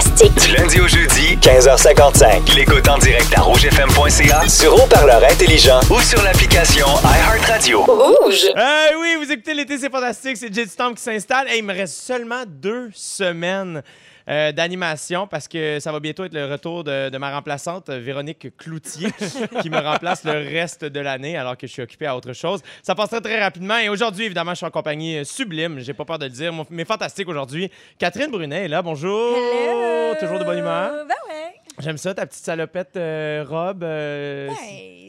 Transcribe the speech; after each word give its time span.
fantastique. 0.00 0.34
Du 0.34 0.56
lundi 0.56 0.80
au 0.80 0.88
jeudi, 0.88 1.36
15h55. 1.40 2.54
L'écoute 2.56 2.88
en 2.88 2.98
direct 2.98 3.32
à 3.36 3.42
rougefm.ca, 3.42 4.48
sur 4.48 4.74
haut-parleur 4.74 5.22
intelligent 5.24 5.80
ou 5.90 6.00
sur 6.00 6.22
l'application 6.22 6.86
iHeartRadio. 7.02 7.82
Rouge. 7.82 8.46
Euh, 8.56 8.86
oui, 9.00 9.16
vous 9.18 9.30
écoutez 9.32 9.54
l'été, 9.54 9.78
c'est 9.78 9.90
fantastique. 9.90 10.36
C'est 10.36 10.52
Jet 10.52 10.66
Storm 10.66 10.94
qui 10.94 11.02
s'installe. 11.02 11.48
Hey, 11.48 11.58
il 11.58 11.64
me 11.64 11.74
reste 11.74 11.94
seulement 11.94 12.44
deux 12.46 12.90
semaines 12.94 13.82
euh, 14.28 14.52
d'animation 14.52 15.26
parce 15.26 15.48
que 15.48 15.80
ça 15.80 15.92
va 15.92 16.00
bientôt 16.00 16.24
être 16.24 16.34
le 16.34 16.46
retour 16.46 16.84
de, 16.84 17.08
de 17.08 17.18
ma 17.18 17.34
remplaçante, 17.34 17.90
Véronique 17.90 18.56
Cloutier, 18.56 19.08
qui 19.62 19.70
me 19.70 19.78
remplace 19.78 20.24
le 20.24 20.32
reste 20.32 20.84
de 20.84 21.00
l'année 21.00 21.36
alors 21.36 21.56
que 21.56 21.66
je 21.66 21.72
suis 21.72 21.82
occupé 21.82 22.06
à 22.06 22.16
autre 22.16 22.32
chose. 22.32 22.60
Ça 22.82 22.94
passera 22.94 23.20
très 23.20 23.40
rapidement. 23.40 23.78
Et 23.78 23.88
aujourd'hui, 23.88 24.26
évidemment, 24.26 24.52
je 24.52 24.56
suis 24.56 24.66
en 24.66 24.70
compagnie 24.70 25.18
euh, 25.18 25.24
sublime. 25.24 25.78
J'ai 25.80 25.94
pas 25.94 26.04
peur 26.04 26.18
de 26.18 26.26
le 26.26 26.30
dire, 26.30 26.52
mais 26.70 26.84
fantastique 26.84 27.28
aujourd'hui. 27.28 27.70
Catherine 27.98 28.30
Brunet 28.30 28.64
est 28.64 28.68
là. 28.68 28.82
Bonjour. 28.82 29.36
Hello! 29.36 30.14
Toujours 30.20 30.38
de 30.38 30.44
bonne 30.44 30.58
humeur. 30.58 31.06
Ben 31.06 31.14
ouais. 31.28 31.57
J'aime 31.80 31.96
ça, 31.96 32.12
ta 32.14 32.26
petite 32.26 32.44
salopette 32.44 32.96
euh, 32.96 33.44
robe. 33.48 33.84
euh, 33.84 34.48
Ben, 34.48 34.54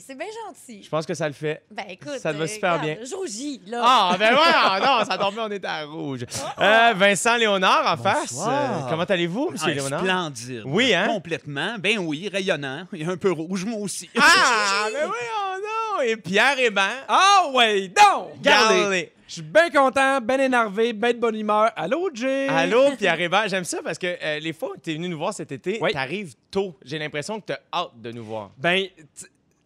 c'est 0.06 0.16
bien 0.16 0.28
gentil. 0.48 0.84
Je 0.84 0.90
pense 0.90 1.06
que 1.06 1.14
ça 1.16 1.28
le 1.28 1.34
fait. 1.34 1.64
Ben 1.72 1.86
écoute. 1.90 2.20
ça 2.20 2.32
te 2.32 2.38
va 2.38 2.44
euh, 2.44 2.48
super 2.48 2.80
regarde, 2.80 3.00
bien. 3.00 3.18
Rougis, 3.18 3.62
là. 3.68 3.82
Ah, 3.84 4.16
ben 4.20 4.34
ouais, 4.34 4.40
ah, 4.54 4.80
non, 4.80 5.06
ça 5.06 5.18
dormait, 5.18 5.42
on 5.42 5.52
était 5.52 5.68
à 5.68 5.84
rouge. 5.86 6.26
Euh, 6.60 6.94
Vincent 6.96 7.38
Léonard 7.38 7.94
en 7.94 8.02
face. 8.02 8.34
Bonsoir. 8.34 8.86
Euh, 8.86 8.90
comment 8.90 9.04
allez-vous, 9.04 9.50
monsieur 9.52 9.68
Ah, 9.72 9.74
Léonard? 9.74 10.00
splendide. 10.02 10.62
Oui, 10.66 10.94
hein? 10.94 11.08
Complètement. 11.08 11.76
Ben 11.80 11.98
oui, 12.00 12.30
rayonnant. 12.32 12.86
Il 12.94 13.02
est 13.02 13.12
un 13.12 13.18
peu 13.18 13.32
rouge, 13.32 13.66
moi 13.66 13.80
aussi. 13.80 14.10
Ah, 14.20 14.88
mais 14.94 15.06
oui, 15.06 15.12
oh 15.12 15.56
non! 15.62 16.02
Et 16.04 16.18
Pierre 16.18 16.58
Hébert. 16.60 17.04
Ah 17.08 17.46
ouais, 17.54 17.88
donc! 17.88 18.30
Regardez. 18.38 18.76
Regardez, 18.76 19.12
je 19.30 19.34
suis 19.36 19.42
bien 19.44 19.70
content, 19.70 20.20
bien 20.22 20.40
énervé, 20.40 20.92
bien 20.92 21.14
de 21.14 21.20
bonne 21.20 21.36
humeur. 21.36 21.72
Allô, 21.76 22.10
Jay? 22.12 22.48
Allô, 22.48 22.96
Pierre 22.98 23.22
Hébert. 23.22 23.48
J'aime 23.48 23.64
ça 23.64 23.80
parce 23.84 24.00
que 24.00 24.08
euh, 24.08 24.40
les 24.40 24.54
fois 24.54 24.72
où 24.72 24.80
tu 24.82 24.90
es 24.90 24.96
venu 24.96 25.08
nous 25.08 25.20
voir 25.20 25.36
cet 25.36 25.52
été, 25.52 25.78
Oui. 25.82 25.92
t'arrives 25.92 26.34
tôt. 26.50 26.76
J'ai 26.84 26.98
l'impression 26.98 27.40
que 27.40 27.46
tu 27.46 27.54
as 27.54 27.60
hâte 27.72 27.92
de 28.02 28.12
nous 28.12 28.26
voir. 28.26 28.50
Ben, 28.58 28.88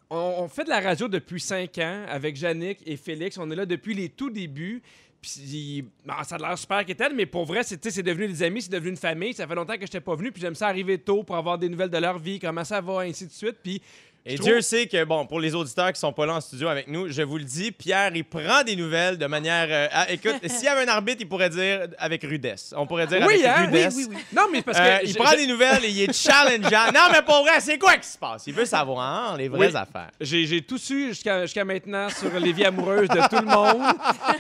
on, 0.09 0.35
on 0.39 0.47
fait 0.49 0.65
de 0.65 0.69
la 0.69 0.81
radio 0.81 1.07
depuis 1.07 1.39
cinq 1.39 1.77
ans 1.77 2.03
avec 2.09 2.39
Yannick 2.41 2.79
et 2.85 2.97
Félix. 2.97 3.37
On 3.37 3.49
est 3.51 3.55
là 3.55 3.65
depuis 3.65 3.93
les 3.93 4.09
tout 4.09 4.29
débuts. 4.29 4.81
Puis, 5.21 5.85
ben, 6.05 6.15
ça 6.23 6.35
a 6.35 6.39
l'air 6.39 6.57
super 6.57 6.83
qu'étel, 6.85 7.13
mais 7.15 7.25
pour 7.25 7.45
vrai, 7.45 7.63
c'est 7.63 7.81
c'est 7.89 8.03
devenu 8.03 8.27
des 8.27 8.43
amis, 8.43 8.61
c'est 8.63 8.71
devenu 8.71 8.89
une 8.89 8.97
famille. 8.97 9.33
Ça 9.33 9.47
fait 9.47 9.55
longtemps 9.55 9.75
que 9.75 9.79
je 9.79 9.83
n'étais 9.85 10.01
pas 10.01 10.15
venu, 10.15 10.33
puis 10.33 10.41
j'aime 10.41 10.55
ça 10.55 10.67
arriver 10.67 10.97
tôt 10.97 11.23
pour 11.23 11.37
avoir 11.37 11.57
des 11.57 11.69
nouvelles 11.69 11.89
de 11.89 11.97
leur 11.97 12.19
vie, 12.19 12.37
comment 12.39 12.65
ça 12.65 12.81
va, 12.81 12.99
ainsi 12.99 13.27
de 13.27 13.31
suite. 13.31 13.55
Puis, 13.63 13.81
Et 14.25 14.35
Dieu 14.35 14.61
sait 14.61 14.87
que, 14.87 15.03
bon, 15.03 15.25
pour 15.25 15.41
les 15.41 15.53
auditeurs 15.53 15.91
qui 15.91 15.99
sont 15.99 16.13
pas 16.13 16.25
là 16.25 16.35
en 16.35 16.41
studio 16.41 16.69
avec 16.69 16.87
nous, 16.87 17.09
je 17.11 17.21
vous 17.23 17.37
le 17.37 17.43
dis, 17.43 17.73
Pierre, 17.73 18.11
il 18.15 18.23
prend 18.23 18.63
des 18.63 18.77
nouvelles 18.77 19.17
de 19.17 19.25
manière. 19.25 19.67
euh, 19.69 19.87
écoute, 20.07 20.35
s'il 20.47 20.63
y 20.63 20.67
avait 20.69 20.83
un 20.85 20.93
arbitre, 20.93 21.17
il 21.19 21.27
pourrait 21.27 21.49
dire 21.49 21.87
avec 21.97 22.23
rudesse. 22.23 22.73
On 22.77 22.87
pourrait 22.87 23.05
dire 23.07 23.19
Oui, 23.27 23.43
avec 23.43 23.45
hein? 23.45 23.55
Oui, 23.59 23.65
rudesse. 23.79 23.95
oui, 23.97 24.07
oui. 24.11 24.17
Non, 24.33 24.43
mais 24.51 24.61
parce 24.61 24.77
que. 24.77 24.83
Euh, 24.83 24.99
il 25.03 25.09
j'ai- 25.11 25.19
prend 25.19 25.35
des 25.35 25.45
nouvelles 25.45 25.83
et 25.83 25.89
il 25.89 26.01
est 26.03 26.13
challengeant. 26.13 26.91
non, 26.93 27.07
mais 27.11 27.21
pour 27.21 27.41
vrai, 27.43 27.59
c'est 27.59 27.77
quoi 27.77 27.97
qui 27.97 28.07
se 28.07 28.17
passe? 28.17 28.43
Il 28.47 28.53
veut 28.53 28.63
savoir 28.65 29.35
les 29.35 29.49
vraies 29.49 29.67
Oui. 29.71 29.75
affaires. 29.75 30.11
J'ai, 30.21 30.45
j'ai 30.45 30.61
tout 30.61 30.77
su 30.77 31.09
jusqu'à, 31.09 31.41
jusqu'à 31.41 31.65
maintenant 31.65 32.07
sur 32.09 32.31
les 32.39 32.53
vies 32.53 32.63
amoureuses 32.65 33.09
de 33.09 33.27
tout 33.29 33.43
le 33.43 33.51
monde. 33.51 33.81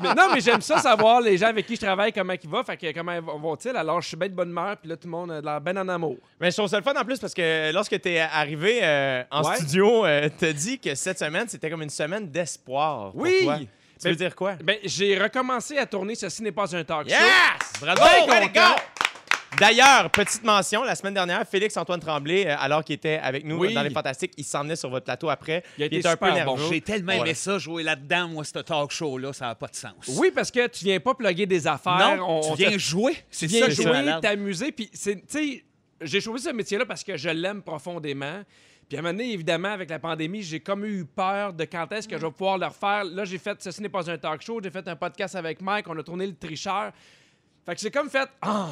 Mais 0.01 0.13
non, 0.13 0.29
mais 0.33 0.39
j'aime 0.39 0.61
ça 0.61 0.77
savoir 0.77 1.19
les 1.19 1.37
gens 1.37 1.47
avec 1.47 1.65
qui 1.67 1.75
je 1.75 1.81
travaille, 1.81 2.13
comment 2.13 2.33
ils 2.41 2.49
vont, 2.49 2.63
fait 2.63 2.77
que 2.77 2.93
comment 2.93 3.19
vont-ils? 3.21 3.75
Alors, 3.75 4.01
je 4.01 4.07
suis 4.07 4.17
bien 4.17 4.29
de 4.29 4.33
bonne 4.33 4.49
humeur, 4.51 4.77
puis 4.77 4.89
là, 4.89 4.95
tout 4.95 5.07
le 5.07 5.11
monde 5.11 5.31
a 5.31 5.41
de 5.41 5.45
l'air 5.45 5.59
bien 5.59 5.75
en 5.75 5.89
amour. 5.89 6.15
Mais 6.39 6.51
je 6.51 6.55
trouve 6.55 6.69
ça 6.69 6.77
le 6.77 6.83
fun 6.83 6.93
en 6.95 7.03
plus 7.03 7.19
parce 7.19 7.33
que 7.33 7.73
lorsque 7.73 7.99
tu 7.99 8.09
es 8.09 8.19
arrivé 8.21 8.79
euh, 8.81 9.23
en 9.29 9.43
Ouais. 9.43 9.55
studio, 9.57 9.72
euh, 9.81 10.29
t'as 10.37 10.53
dit 10.53 10.79
que 10.79 10.93
cette 10.95 11.19
semaine, 11.19 11.47
c'était 11.47 11.69
comme 11.69 11.81
une 11.83 11.89
semaine 11.89 12.29
d'espoir. 12.29 13.11
pour 13.11 13.21
Oui! 13.21 13.39
toi. 13.43 13.59
Ça 13.97 14.09
veut 14.09 14.15
dire 14.15 14.35
quoi? 14.35 14.55
Ben, 14.61 14.77
j'ai 14.83 15.17
recommencé 15.17 15.77
à 15.77 15.85
tourner 15.85 16.15
Ceci 16.15 16.43
n'est 16.43 16.51
pas 16.51 16.75
un 16.75 16.83
talk 16.83 17.07
show. 17.09 17.15
Yes! 17.15 17.79
Bravo! 17.79 18.01
Bien 18.01 18.27
way 18.27 18.41
to 18.41 18.47
content. 18.47 18.75
go! 18.75 18.81
D'ailleurs, 19.59 20.09
petite 20.09 20.43
mention, 20.43 20.83
la 20.83 20.95
semaine 20.95 21.13
dernière, 21.13 21.47
Félix-Antoine 21.47 21.99
Tremblay, 21.99 22.47
euh, 22.47 22.55
alors 22.57 22.83
qu'il 22.83 22.95
était 22.95 23.19
avec 23.21 23.45
nous 23.45 23.57
Oui. 23.59 23.73
dans 23.73 23.83
les 23.83 23.91
Fantastiques, 23.91 24.33
il 24.35 24.43
s'emmenait 24.43 24.75
sur 24.75 24.89
votre 24.89 25.05
plateau 25.05 25.29
après. 25.29 25.63
Il 25.77 25.83
a 25.83 25.85
été 25.85 25.97
était 25.99 26.07
un 26.07 26.17
peu 26.17 26.25
super 26.25 26.33
nerveux. 26.45 26.63
J'ai 26.71 26.81
tellement 26.81 27.11
aimé 27.11 27.21
Ouais. 27.21 27.33
ça, 27.35 27.59
jouer 27.59 27.83
là-dedans, 27.83 28.29
moi, 28.29 28.43
ce 28.43 28.57
talk 28.59 28.89
show-là, 28.91 29.31
ça 29.31 29.45
n'a 29.45 29.55
pas 29.55 29.67
de 29.67 29.75
sens. 29.75 29.93
Oui, 30.07 30.31
parce 30.33 30.49
que 30.49 30.65
tu 30.67 30.85
viens 30.85 30.99
pas 30.99 31.13
plugger 31.13 31.45
des 31.45 31.67
affaires. 31.67 32.15
Non, 32.17 32.25
on, 32.27 32.41
tu 32.41 32.47
on 32.49 32.53
viens 32.55 32.71
te- 32.71 32.77
jouer. 32.79 33.13
tu 33.13 33.19
C'est 33.29 33.45
viens 33.45 33.61
ça 33.65 33.69
j'ai 33.69 33.83
jouer, 33.83 33.91
malade. 33.91 34.21
t'amuser, 34.23 34.71
puis 34.71 34.89
c'est, 34.91 35.17
tu 35.17 35.21
sais, 35.27 35.63
j'ai 36.01 36.19
choisi 36.19 36.45
ce 36.45 36.49
métier-là 36.49 36.87
parce 36.87 37.03
que 37.03 37.15
je 37.15 37.29
l'aime 37.29 37.61
profondément. 37.61 38.41
Puis 38.87 38.97
à 38.97 38.99
un 38.99 39.03
moment 39.03 39.13
donné, 39.17 39.31
évidemment, 39.33 39.69
avec 39.69 39.89
la 39.89 39.99
pandémie, 39.99 40.41
j'ai 40.43 40.59
comme 40.59 40.85
eu 40.85 41.05
peur 41.05 41.53
de 41.53 41.63
quand 41.65 41.91
est-ce 41.91 42.07
que 42.07 42.17
je 42.17 42.25
vais 42.25 42.31
pouvoir 42.31 42.57
le 42.57 42.65
refaire. 42.67 43.03
Là, 43.05 43.25
j'ai 43.25 43.37
fait 43.37 43.61
Ceci 43.61 43.81
n'est 43.81 43.89
pas 43.89 44.09
un 44.09 44.17
talk 44.17 44.41
show, 44.41 44.59
j'ai 44.61 44.69
fait 44.71 44.87
un 44.87 44.95
podcast 44.95 45.35
avec 45.35 45.61
Mike, 45.61 45.87
on 45.89 45.97
a 45.97 46.03
tourné 46.03 46.27
Le 46.27 46.35
Tricheur. 46.35 46.91
Fait 47.65 47.75
que 47.75 47.81
j'ai 47.81 47.91
comme 47.91 48.09
fait, 48.09 48.27
ah, 48.41 48.67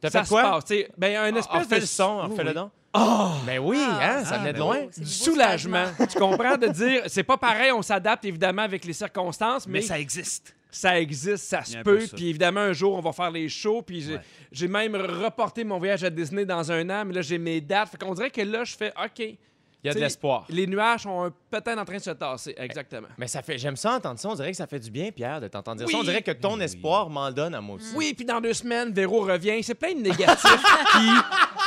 T'as 0.00 0.10
ça 0.10 0.20
fait 0.20 0.24
se 0.26 0.30
quoi? 0.30 0.42
passe. 0.42 0.64
tu 0.64 0.74
sais. 0.76 0.90
Ben, 0.96 1.16
un 1.16 1.34
Ah, 1.34 1.38
espèce 1.38 1.62
refais 1.62 1.74
de 1.76 1.80
le 1.80 1.86
son, 1.86 2.20
Oui, 2.24 2.30
refais-le 2.30 2.48
oui. 2.50 2.54
donc. 2.54 2.70
Ah! 2.94 3.34
Ben 3.44 3.58
oui, 3.58 3.76
hein, 3.78 4.24
ça 4.24 4.36
Ah, 4.36 4.38
venait 4.38 4.52
de 4.54 4.58
ben 4.58 4.64
loin. 4.64 4.80
Du 4.86 5.00
beau 5.00 5.06
soulagement. 5.06 5.84
tu 6.10 6.18
comprends 6.18 6.56
de 6.56 6.68
dire, 6.68 7.02
c'est 7.06 7.22
pas 7.22 7.36
pareil, 7.36 7.70
on 7.72 7.82
s'adapte 7.82 8.24
évidemment 8.24 8.62
avec 8.62 8.84
les 8.84 8.92
circonstances, 8.94 9.66
mais, 9.66 9.80
Mais 9.80 9.82
ça 9.82 9.98
existe. 10.00 10.54
Ça 10.70 11.00
existe, 11.00 11.44
ça 11.44 11.64
se 11.64 11.78
peut. 11.78 12.04
Puis 12.14 12.28
évidemment, 12.28 12.60
un 12.60 12.72
jour, 12.72 12.94
on 12.96 13.00
va 13.00 13.12
faire 13.12 13.30
les 13.30 13.48
shows. 13.48 13.82
Puis 13.82 14.02
j'ai 14.02 14.14
Ouais. 14.14 14.20
j'ai 14.52 14.68
même 14.68 14.94
reporté 14.96 15.64
mon 15.64 15.78
voyage 15.78 16.04
à 16.04 16.10
Disney 16.10 16.44
dans 16.44 16.70
un 16.70 16.88
an, 16.90 17.04
mais 17.06 17.14
là, 17.14 17.22
j'ai 17.22 17.38
mes 17.38 17.60
dates. 17.60 17.90
Fait 17.90 17.98
qu'on 17.98 18.14
dirait 18.14 18.30
que 18.30 18.40
là, 18.42 18.64
je 18.64 18.76
fais 18.76 18.92
OK. 19.02 19.36
Il 19.84 19.86
y 19.86 19.90
a 19.90 19.94
de 19.94 20.00
l'espoir. 20.00 20.44
Les 20.48 20.66
nuages 20.66 21.02
sont 21.02 21.24
un- 21.26 21.32
peut-être 21.50 21.78
en 21.78 21.84
train 21.84 21.98
de 21.98 22.02
se 22.02 22.10
tasser. 22.10 22.52
Exactement. 22.58 23.06
Mais 23.16 23.28
ça 23.28 23.42
fait, 23.42 23.58
j'aime 23.58 23.76
ça 23.76 23.92
entendre 23.92 24.18
ça. 24.18 24.28
On 24.28 24.34
dirait 24.34 24.50
que 24.50 24.56
ça 24.56 24.66
fait 24.66 24.80
du 24.80 24.90
bien, 24.90 25.10
Pierre, 25.12 25.40
de 25.40 25.46
t'entendre 25.46 25.76
dire 25.78 25.88
ça. 25.88 25.96
On 25.96 26.00
Oui. 26.00 26.06
dirait 26.06 26.22
que 26.22 26.32
ton 26.32 26.58
espoir 26.60 27.08
m'en 27.08 27.30
donne 27.30 27.54
à 27.54 27.60
moi 27.60 27.76
aussi. 27.76 27.92
Oui, 27.94 28.12
puis 28.12 28.24
dans 28.24 28.40
deux 28.40 28.54
semaines, 28.54 28.92
Véro 28.92 29.20
revient. 29.20 29.62
C'est 29.62 29.76
plein 29.76 29.92
de 29.94 30.00
négatifs 30.00 30.42
qui 30.92 31.08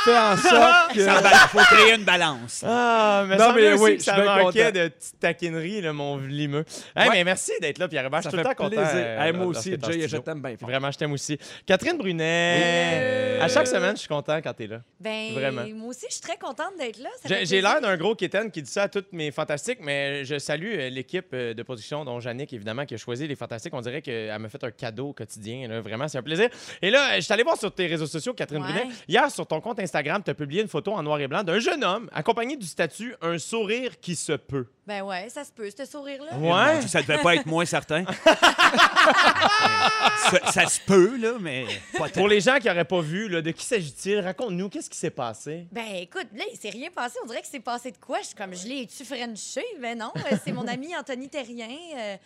fait 0.04 0.18
en 0.18 0.36
sorte 0.36 0.92
que. 0.94 1.00
Il 1.00 1.48
faut 1.48 1.58
créer 1.74 1.94
une 1.94 2.04
balance. 2.04 2.62
Ah, 2.66 3.24
mais 3.26 3.36
Non, 3.36 3.46
ça 3.46 3.52
mais 3.54 3.72
oui, 3.74 3.92
que 3.94 3.98
je 4.00 4.04
ça 4.04 4.22
manquait 4.22 4.64
content. 4.72 4.78
de 4.82 4.88
petites 4.88 5.18
taquineries, 5.20 5.80
là, 5.80 5.92
mon 5.94 6.18
limeux. 6.18 6.64
Hey, 6.94 7.08
Ouais. 7.08 7.14
mais 7.14 7.24
merci 7.24 7.52
d'être 7.62 7.78
là, 7.78 7.88
Pierre. 7.88 8.04
Je 8.10 8.16
Ça 8.16 8.20
suis 8.22 8.30
tout 8.30 8.36
le 8.36 8.42
fait 8.42 8.48
temps 8.50 8.54
content. 8.64 8.76
plaisir. 8.76 8.92
euh, 8.94 9.22
Hey, 9.24 9.32
moi 9.32 9.46
aussi, 9.46 9.70
Jay, 9.90 10.06
je 10.06 10.16
t'aime 10.18 10.42
bien 10.42 10.56
fort. 10.58 10.68
Vraiment, 10.68 10.90
je 10.90 10.98
t'aime 10.98 11.12
aussi. 11.12 11.38
Catherine 11.66 11.96
Brunet. 11.96 13.38
À 13.40 13.48
chaque 13.48 13.66
semaine, 13.66 13.96
je 13.96 14.00
suis 14.00 14.08
content 14.08 14.38
quand 14.42 14.52
t'es 14.52 14.66
là. 14.66 14.80
Ben, 15.00 15.32
Vraiment. 15.32 15.62
moi 15.74 15.88
aussi, 15.88 16.06
je 16.08 16.12
suis 16.14 16.22
très 16.22 16.36
contente 16.36 16.72
d'être 16.78 16.98
là. 16.98 17.08
J'ai 17.44 17.60
l'air 17.60 17.80
d'un 17.80 17.96
gros 18.02 18.14
kitten 18.14 18.50
qui 18.50 18.62
dit 18.62 18.70
ça 18.70 18.82
à 18.82 18.88
toutes 18.88 19.12
mes 19.12 19.30
fantastiques, 19.30 19.78
mais 19.80 20.24
je 20.24 20.38
salue 20.38 20.74
euh, 20.74 20.88
l'équipe 20.90 21.28
euh, 21.32 21.54
de 21.54 21.62
production, 21.62 22.04
dont 22.04 22.20
Yannick, 22.20 22.52
évidemment, 22.52 22.84
qui 22.84 22.94
a 22.94 22.96
choisi 22.98 23.26
les 23.26 23.34
fantastiques. 23.36 23.72
On 23.74 23.80
dirait 23.80 24.02
qu'elle 24.02 24.38
m'a 24.38 24.48
fait 24.48 24.62
un 24.64 24.70
cadeau 24.70 25.08
au 25.08 25.12
quotidien. 25.12 25.68
là. 25.68 25.80
Vraiment, 25.80 26.08
c'est 26.08 26.18
un 26.18 26.22
plaisir. 26.22 26.48
Et 26.82 26.90
là, 26.90 27.16
je 27.16 27.20
suis 27.22 27.32
allé 27.32 27.42
voir 27.42 27.56
sur 27.56 27.72
tes 27.74 27.86
réseaux 27.86 28.06
sociaux, 28.06 28.34
Catherine 28.34 28.62
Ouais. 28.62 28.72
Brunet. 28.72 28.88
Hier, 29.08 29.30
sur 29.30 29.46
ton 29.46 29.60
compte 29.60 29.80
Instagram, 29.80 30.22
tu 30.24 30.30
as 30.30 30.34
publié 30.34 30.62
une 30.62 30.68
photo 30.68 30.92
en 30.92 31.02
noir 31.02 31.18
et 31.20 31.28
blanc 31.28 31.42
d'un 31.42 31.58
jeune 31.58 31.82
homme 31.84 32.08
accompagné 32.12 32.56
du 32.56 32.66
statut 32.66 33.14
Un 33.22 33.38
sourire 33.38 33.98
qui 34.00 34.14
se 34.16 34.32
peut. 34.32 34.66
Ben 34.86 35.02
ouais, 35.02 35.28
ça 35.28 35.44
se 35.44 35.52
peut, 35.52 35.68
ce 35.76 35.84
sourire-là. 35.84 36.36
Ouais. 36.38 36.82
Ça 36.88 37.02
devait 37.02 37.18
pas 37.18 37.36
être 37.36 37.46
moins 37.46 37.64
certain. 37.64 38.04
ça, 40.30 40.50
ça 40.52 40.66
se 40.66 40.80
peut, 40.80 41.16
là, 41.18 41.34
mais 41.40 41.66
pas. 41.96 42.08
Pour 42.08 42.26
les 42.28 42.40
gens 42.40 42.58
qui 42.58 42.66
n'auraient 42.66 42.84
pas 42.84 43.00
vu, 43.00 43.28
là, 43.28 43.42
de 43.42 43.50
qui 43.52 43.64
s'agit-il? 43.64 44.18
Raconte-nous, 44.20 44.68
qu'est-ce 44.68 44.90
qui 44.90 44.98
s'est 44.98 45.10
passé? 45.10 45.66
Ben 45.70 45.84
écoute, 46.00 46.26
là, 46.34 46.44
il 46.52 46.58
s'est 46.58 46.70
rien 46.70 46.88
passé. 46.94 47.16
On 47.22 47.26
dirait 47.26 47.42
que 47.42 47.46
c'est 47.50 47.60
passé 47.60 47.91
de 47.92 47.98
quoi? 47.98 48.20
Je 48.20 48.26
suis 48.26 48.34
comme, 48.34 48.54
je 48.54 48.66
l'ai-tu 48.66 49.04
frenché? 49.04 49.62
Ben 49.80 49.96
non, 49.98 50.10
euh, 50.16 50.36
c'est 50.44 50.52
mon 50.52 50.66
ami 50.66 50.96
Anthony 50.96 51.28
Terrien. 51.28 51.68
euh, 51.96 52.16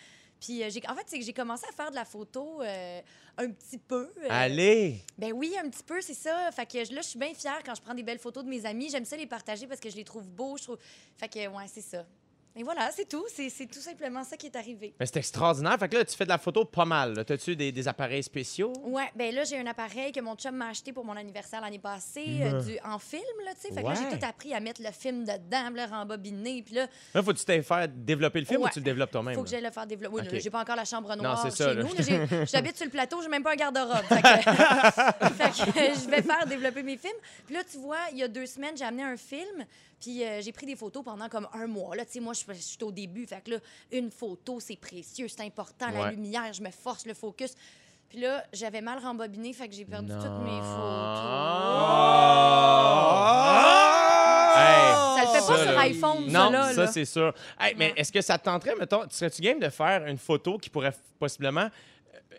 puis 0.41 0.63
euh, 0.63 0.69
j'ai- 0.71 0.87
en 0.89 0.95
fait, 0.95 1.05
c'est 1.07 1.19
que 1.19 1.25
j'ai 1.25 1.33
commencé 1.33 1.65
à 1.69 1.73
faire 1.73 1.91
de 1.91 1.95
la 1.97 2.05
photo 2.05 2.63
euh, 2.63 3.01
un 3.39 3.51
petit 3.51 3.79
peu. 3.79 4.11
euh, 4.23 4.27
Allez! 4.31 5.01
Ben 5.19 5.33
oui, 5.33 5.55
un 5.63 5.69
petit 5.69 5.83
peu, 5.83 6.01
c'est 6.01 6.15
ça. 6.15 6.51
Fait 6.53 6.67
que 6.67 6.79
là, 6.95 7.01
je 7.03 7.09
suis 7.09 7.19
bien 7.19 7.33
fière 7.35 7.61
quand 7.65 7.75
je 7.75 7.81
prends 7.83 7.95
des 7.95 8.03
belles 8.03 8.19
photos 8.19 8.45
de 8.45 8.49
mes 8.49 8.65
amis. 8.67 8.89
J'aime 8.91 9.05
ça 9.05 9.17
les 9.17 9.27
partager 9.27 9.67
parce 9.67 9.81
que 9.81 9.91
je 9.91 9.97
les 9.97 10.05
trouve 10.05 10.29
beaux. 10.29 10.57
Je 10.59 10.63
trouve... 10.65 10.79
Fait 11.17 11.29
que, 11.29 11.39
ouais, 11.49 11.65
c'est 11.73 11.81
ça. 11.83 12.05
Et 12.59 12.63
voilà, 12.63 12.91
c'est 12.91 13.09
tout. 13.09 13.25
C'est 13.29 13.67
tout 13.67 13.81
simplement 13.81 14.25
ça 14.25 14.37
qui 14.37 14.47
est 14.47 14.57
arrivé. 14.57 14.95
Mais 14.99 15.07
c'est 15.07 15.19
extraordinaire. 15.19 15.77
Fait 15.79 15.89
que 15.89 15.97
là, 15.97 16.05
tu 16.05 16.17
fais 16.17 16.25
de 16.25 16.31
la 16.31 16.39
photo 16.39 16.65
pas 16.65 16.85
mal. 16.87 17.15
là. 17.15 17.25
T'as-tu 17.25 17.55
des, 17.55 17.71
des 17.71 17.89
appareils 17.89 18.23
spéciaux? 18.23 18.73
Ouais, 18.85 19.11
ben 19.15 19.35
là, 19.35 19.45
j'ai 19.45 19.59
un 19.59 19.67
appareil 19.67 20.11
que 20.13 20.21
mon 20.21 20.35
chum 20.37 20.55
m'a 20.57 20.69
acheté 20.69 20.93
pour 20.93 21.05
mon 21.05 21.17
anniversaire 21.17 21.61
l'année 21.61 21.79
passée, 21.79 22.39
euh, 22.41 22.63
du, 22.63 22.79
en 22.85 22.99
film, 22.99 23.23
là, 23.45 23.53
tu 23.55 23.61
sais. 23.69 23.75
Fait 23.75 23.83
que 23.83 23.89
là, 23.89 23.95
j'ai 23.95 24.19
tout 24.19 24.25
appris 24.25 24.55
à 24.55 24.61
mettre 24.61 24.81
le 24.83 24.91
film 24.91 25.25
dedans, 25.25 25.71
le 25.75 25.85
rembobiner. 25.91 26.63
Puis 26.63 26.75
là, 26.77 26.87
Là, 27.15 27.23
faut-tu 27.23 27.45
te 27.45 27.61
faire 27.63 27.89
développer 27.89 28.41
le 28.41 28.47
film 28.47 28.63
ou 28.63 28.69
tu 28.71 28.79
le 28.79 28.85
développes 28.85 29.11
toi-même? 29.11 29.35
faut 29.35 29.43
que 29.43 29.49
là? 29.49 29.57
j'aille 29.57 29.65
le 29.65 29.71
faire 29.71 29.87
développer. 29.87 30.15
Oui, 30.15 30.23
Ok. 30.27 30.33
là, 30.33 30.39
j'ai 30.39 30.51
pas 30.51 30.61
encore 30.63 30.77
la 30.77 30.85
chambre 30.85 31.15
noire 31.15 31.43
c'est 31.43 31.51
chez 31.51 31.65
ça, 31.65 31.75
là. 31.75 31.83
nous. 31.83 31.95
là. 31.95 32.45
J'habite 32.53 32.77
sur 32.77 32.87
le 32.87 32.91
plateau, 32.91 33.21
j'ai 33.23 33.29
même 33.29 33.43
pas 33.43 33.53
un 33.53 33.57
garde-robe. 33.57 33.97
Fait 34.09 35.51
que 35.51 36.01
je 36.01 36.09
vais 36.11 36.23
faire 36.23 36.47
développer 36.47 36.83
mes 36.83 36.97
films. 36.97 37.13
Puis 37.45 37.55
là, 37.55 37.63
tu 37.71 37.77
vois, 37.79 37.99
il 38.13 38.19
y 38.19 38.23
a 38.23 38.29
deux 38.29 38.47
semaines, 38.47 38.77
j'ai 38.77 38.85
amené 38.85 39.03
un 39.03 39.17
film, 39.17 39.65
puis 40.01 40.25
euh, 40.25 40.41
j'ai 40.41 40.53
pris 40.53 40.67
des 40.67 40.77
photos 40.77 41.05
pendant 41.05 41.29
comme 41.29 41.49
un 41.53 41.67
mois. 41.67 41.97
Là, 41.97 42.05
tu 42.05 42.13
sais, 42.13 42.21
moi, 42.21 42.33
je 42.35 42.45
je 42.55 42.61
suis 42.61 42.83
au 42.83 42.93
début. 42.93 43.27
Fait 43.27 43.43
que 43.45 43.53
là, 43.53 43.57
une 43.93 44.11
photo, 44.11 44.61
c'est 44.61 44.77
précieux, 44.77 45.29
c'est 45.29 45.43
important. 45.43 45.91
La 45.91 46.05
Ouais. 46.05 46.11
lumière, 46.13 46.53
je 46.53 46.63
me 46.63 46.71
force 46.71 47.07
le 47.07 47.15
focus. 47.15 47.55
Puis 48.09 48.21
là, 48.21 48.45
j'avais 48.53 48.81
mal 48.81 48.99
rembobiné, 49.01 49.53
fait 49.53 49.69
que 49.69 49.75
j'ai 49.75 49.85
perdu 49.85 50.13
toutes 50.13 50.45
mes 50.45 50.61
photos. 50.61 51.17
Hey, 54.59 54.95
Ça 54.95 55.23
le 55.23 55.29
fait 55.41 55.47
pas 55.47 55.57
ça, 55.57 55.63
sur 55.71 55.79
iPhone, 55.79 56.31
ça, 56.31 56.39
Non, 56.45 56.51
là. 56.51 56.73
ça, 56.73 56.81
là. 56.83 56.87
c'est 56.87 57.05
sûr. 57.05 57.35
Hey, 57.61 57.75
mais 57.77 57.93
est-ce 57.97 58.11
que 58.13 58.21
ça 58.23 58.39
te 58.39 58.45
tenterait, 58.45 58.75
mettons, 58.77 59.03
serais-tu 59.11 59.43
game 59.43 59.59
de 59.59 59.69
faire 59.69 60.07
une 60.07 60.19
photo 60.19 60.57
qui 60.59 60.71
pourrait 60.71 60.95
possiblement 61.19 61.69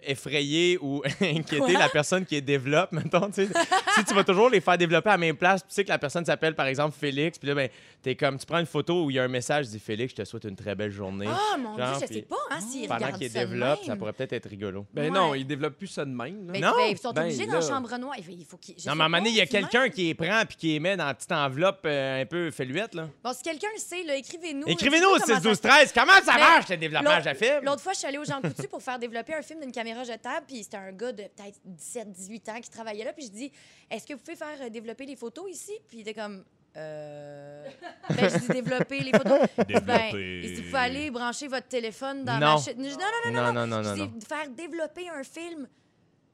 effrayer 0.04 0.78
ou 0.82 1.02
inquiéter 1.22 1.58
Quoi? 1.58 1.72
la 1.74 1.90
personne 1.90 2.26
qui 2.26 2.42
développe, 2.42 2.92
mettons, 2.92 3.28
tu 3.30 3.46
sais. 3.46 3.50
si 3.96 4.04
tu 4.06 4.14
vas 4.14 4.24
toujours 4.24 4.50
les 4.50 4.62
faire 4.62 4.78
développer 4.78 5.10
à 5.10 5.14
la 5.14 5.18
même 5.18 5.36
place, 5.38 5.62
tu 5.62 5.74
sais 5.74 5.84
que 5.84 5.90
la 5.90 5.98
personne 6.00 6.26
s'appelle, 6.26 6.56
par 6.56 6.66
exemple, 6.68 6.96
Félix, 7.00 7.38
puis 7.40 7.48
là, 7.48 7.56
ben, 7.56 7.70
t'es 8.02 8.16
comme, 8.16 8.38
tu 8.38 8.46
prends 8.46 8.60
une 8.60 8.66
photo 8.66 9.06
où 9.06 9.10
il 9.12 9.16
y 9.16 9.20
a 9.20 9.24
un 9.24 9.28
message, 9.28 9.68
dit 9.68 9.80
Félix, 9.80 10.12
je 10.12 10.22
te 10.22 10.26
souhaite 10.26 10.44
une 10.46 10.56
très 10.56 10.76
belle 10.76 10.92
journée. 10.92 11.28
Ah, 11.30 11.58
mon 11.58 11.78
Genre, 11.78 11.98
Dieu, 11.98 12.08
je 12.10 12.14
sais 12.14 12.22
pas, 12.24 12.36
hein, 12.52 12.60
s'ils 12.62 12.88
Pendant 12.88 13.06
regardent 13.06 13.18
qu'il 13.22 13.86
ça 13.86 13.96
pourrait 13.96 14.14
peut-être 14.14 14.34
être 14.34 14.50
rigolo. 14.50 14.86
Ben 14.94 15.04
Ouais. 15.06 15.10
non, 15.10 15.34
ils 15.36 15.46
développent 15.46 15.78
plus 15.78 15.88
ça 15.88 16.04
de 16.06 16.12
même. 16.12 16.48
Ben, 16.48 16.62
Non, 16.62 16.72
ben, 16.76 16.86
ils 16.90 16.98
sont 16.98 17.12
ben 17.14 17.24
obligés 17.24 17.46
dans 17.46 17.54
là. 17.54 17.60
la 17.60 17.68
chambre 17.68 17.98
noire. 17.98 18.16
Il 18.18 18.24
faut, 18.24 18.32
il 18.32 18.46
faut 18.46 18.58
qu'ils- 18.58 18.76
Non, 18.86 18.96
mais 18.96 19.02
à 19.04 19.06
un 19.06 19.10
moment 19.10 19.18
donné, 19.18 19.30
il 19.30 19.36
y 19.36 19.42
a 19.42 19.46
quelqu'un 19.46 19.90
qui 19.90 20.04
les 20.06 20.14
prend 20.16 20.44
puis 20.48 20.58
qui 20.58 20.68
les 20.74 20.80
met 20.80 20.98
dans 20.98 21.08
une 21.08 21.14
petite 21.16 21.32
enveloppe 21.32 21.82
euh, 21.86 22.22
un 22.22 22.26
peu 22.26 22.52
feluette, 22.52 22.94
là. 22.96 23.08
Bon, 23.24 23.32
si 23.34 23.44
quelqu'un 23.44 23.68
le 23.74 23.80
sait, 23.80 24.04
là, 24.04 24.16
écrivez-nous. 24.16 24.68
Écrivez-nous 24.68 25.08
au 25.10 25.18
Dites-nous 25.18 25.36
6 25.36 25.42
comment 25.42 25.50
12 25.50 25.60
ça- 25.62 25.70
13 25.70 25.94
Comment 25.94 26.22
ça 26.24 26.38
marche, 26.38 26.70
le 26.70 26.78
développement 26.78 27.10
de 27.20 27.26
l'autre- 27.26 27.38
film? 27.38 27.60
L'autre 27.64 27.82
fois, 27.82 27.94
je 27.94 27.98
suis 28.00 28.08
allée 28.08 28.18
au 28.18 28.26
Jean 28.26 28.42
Coutu 28.42 28.68
pour 28.68 28.82
faire 28.82 29.00
développer 29.00 29.34
un 29.34 29.42
film 29.42 29.60
d'une 29.62 29.72
caméra 29.72 29.87
jetable, 30.04 30.46
puis 30.48 30.64
c'était 30.64 30.78
un 30.78 30.92
gars 30.92 31.12
de 31.12 31.24
peut-être 31.24 31.60
17, 31.66 32.12
18 32.12 32.50
ans 32.50 32.62
qui 32.62 32.70
travaillait 32.70 33.06
là, 33.06 33.14
puis 33.14 33.26
je 33.26 33.32
dis 33.32 33.52
Est-ce 33.90 34.06
que 34.06 34.14
vous 34.14 34.20
pouvez 34.20 34.36
faire 34.36 34.62
euh, 34.62 34.70
développer 34.70 35.06
les 35.06 35.16
photos 35.16 35.50
ici? 35.52 35.74
Puis 35.88 35.98
il 36.00 36.02
était 36.02 36.14
comme 36.14 36.44
euh... 36.76 37.68
Ben, 38.10 38.30
je 38.30 38.38
dis 38.38 38.48
développer 38.48 39.00
les 39.00 39.12
photos. 39.12 39.40
Je 39.58 39.64
dis, 39.64 39.74
Ben, 39.86 40.56
vous 40.56 40.62
pouvez 40.64 40.78
aller 40.78 41.12
brancher 41.12 41.48
votre 41.48 41.68
téléphone 41.68 42.24
dans 42.24 42.40
Non. 42.40 42.56
ma 42.56 42.58
chaîne. 42.62 42.78
Non, 42.78 42.90
non, 42.90 43.32
non, 43.32 43.32
Non, 43.32 43.54
non. 43.54 43.54
non, 43.54 43.68
non, 43.68 43.84
Je 43.84 43.90
non, 43.90 43.96
dis, 43.96 44.12
non. 44.14 44.20
faire 44.28 44.50
développer 44.50 45.10
un 45.10 45.24
film. 45.24 45.68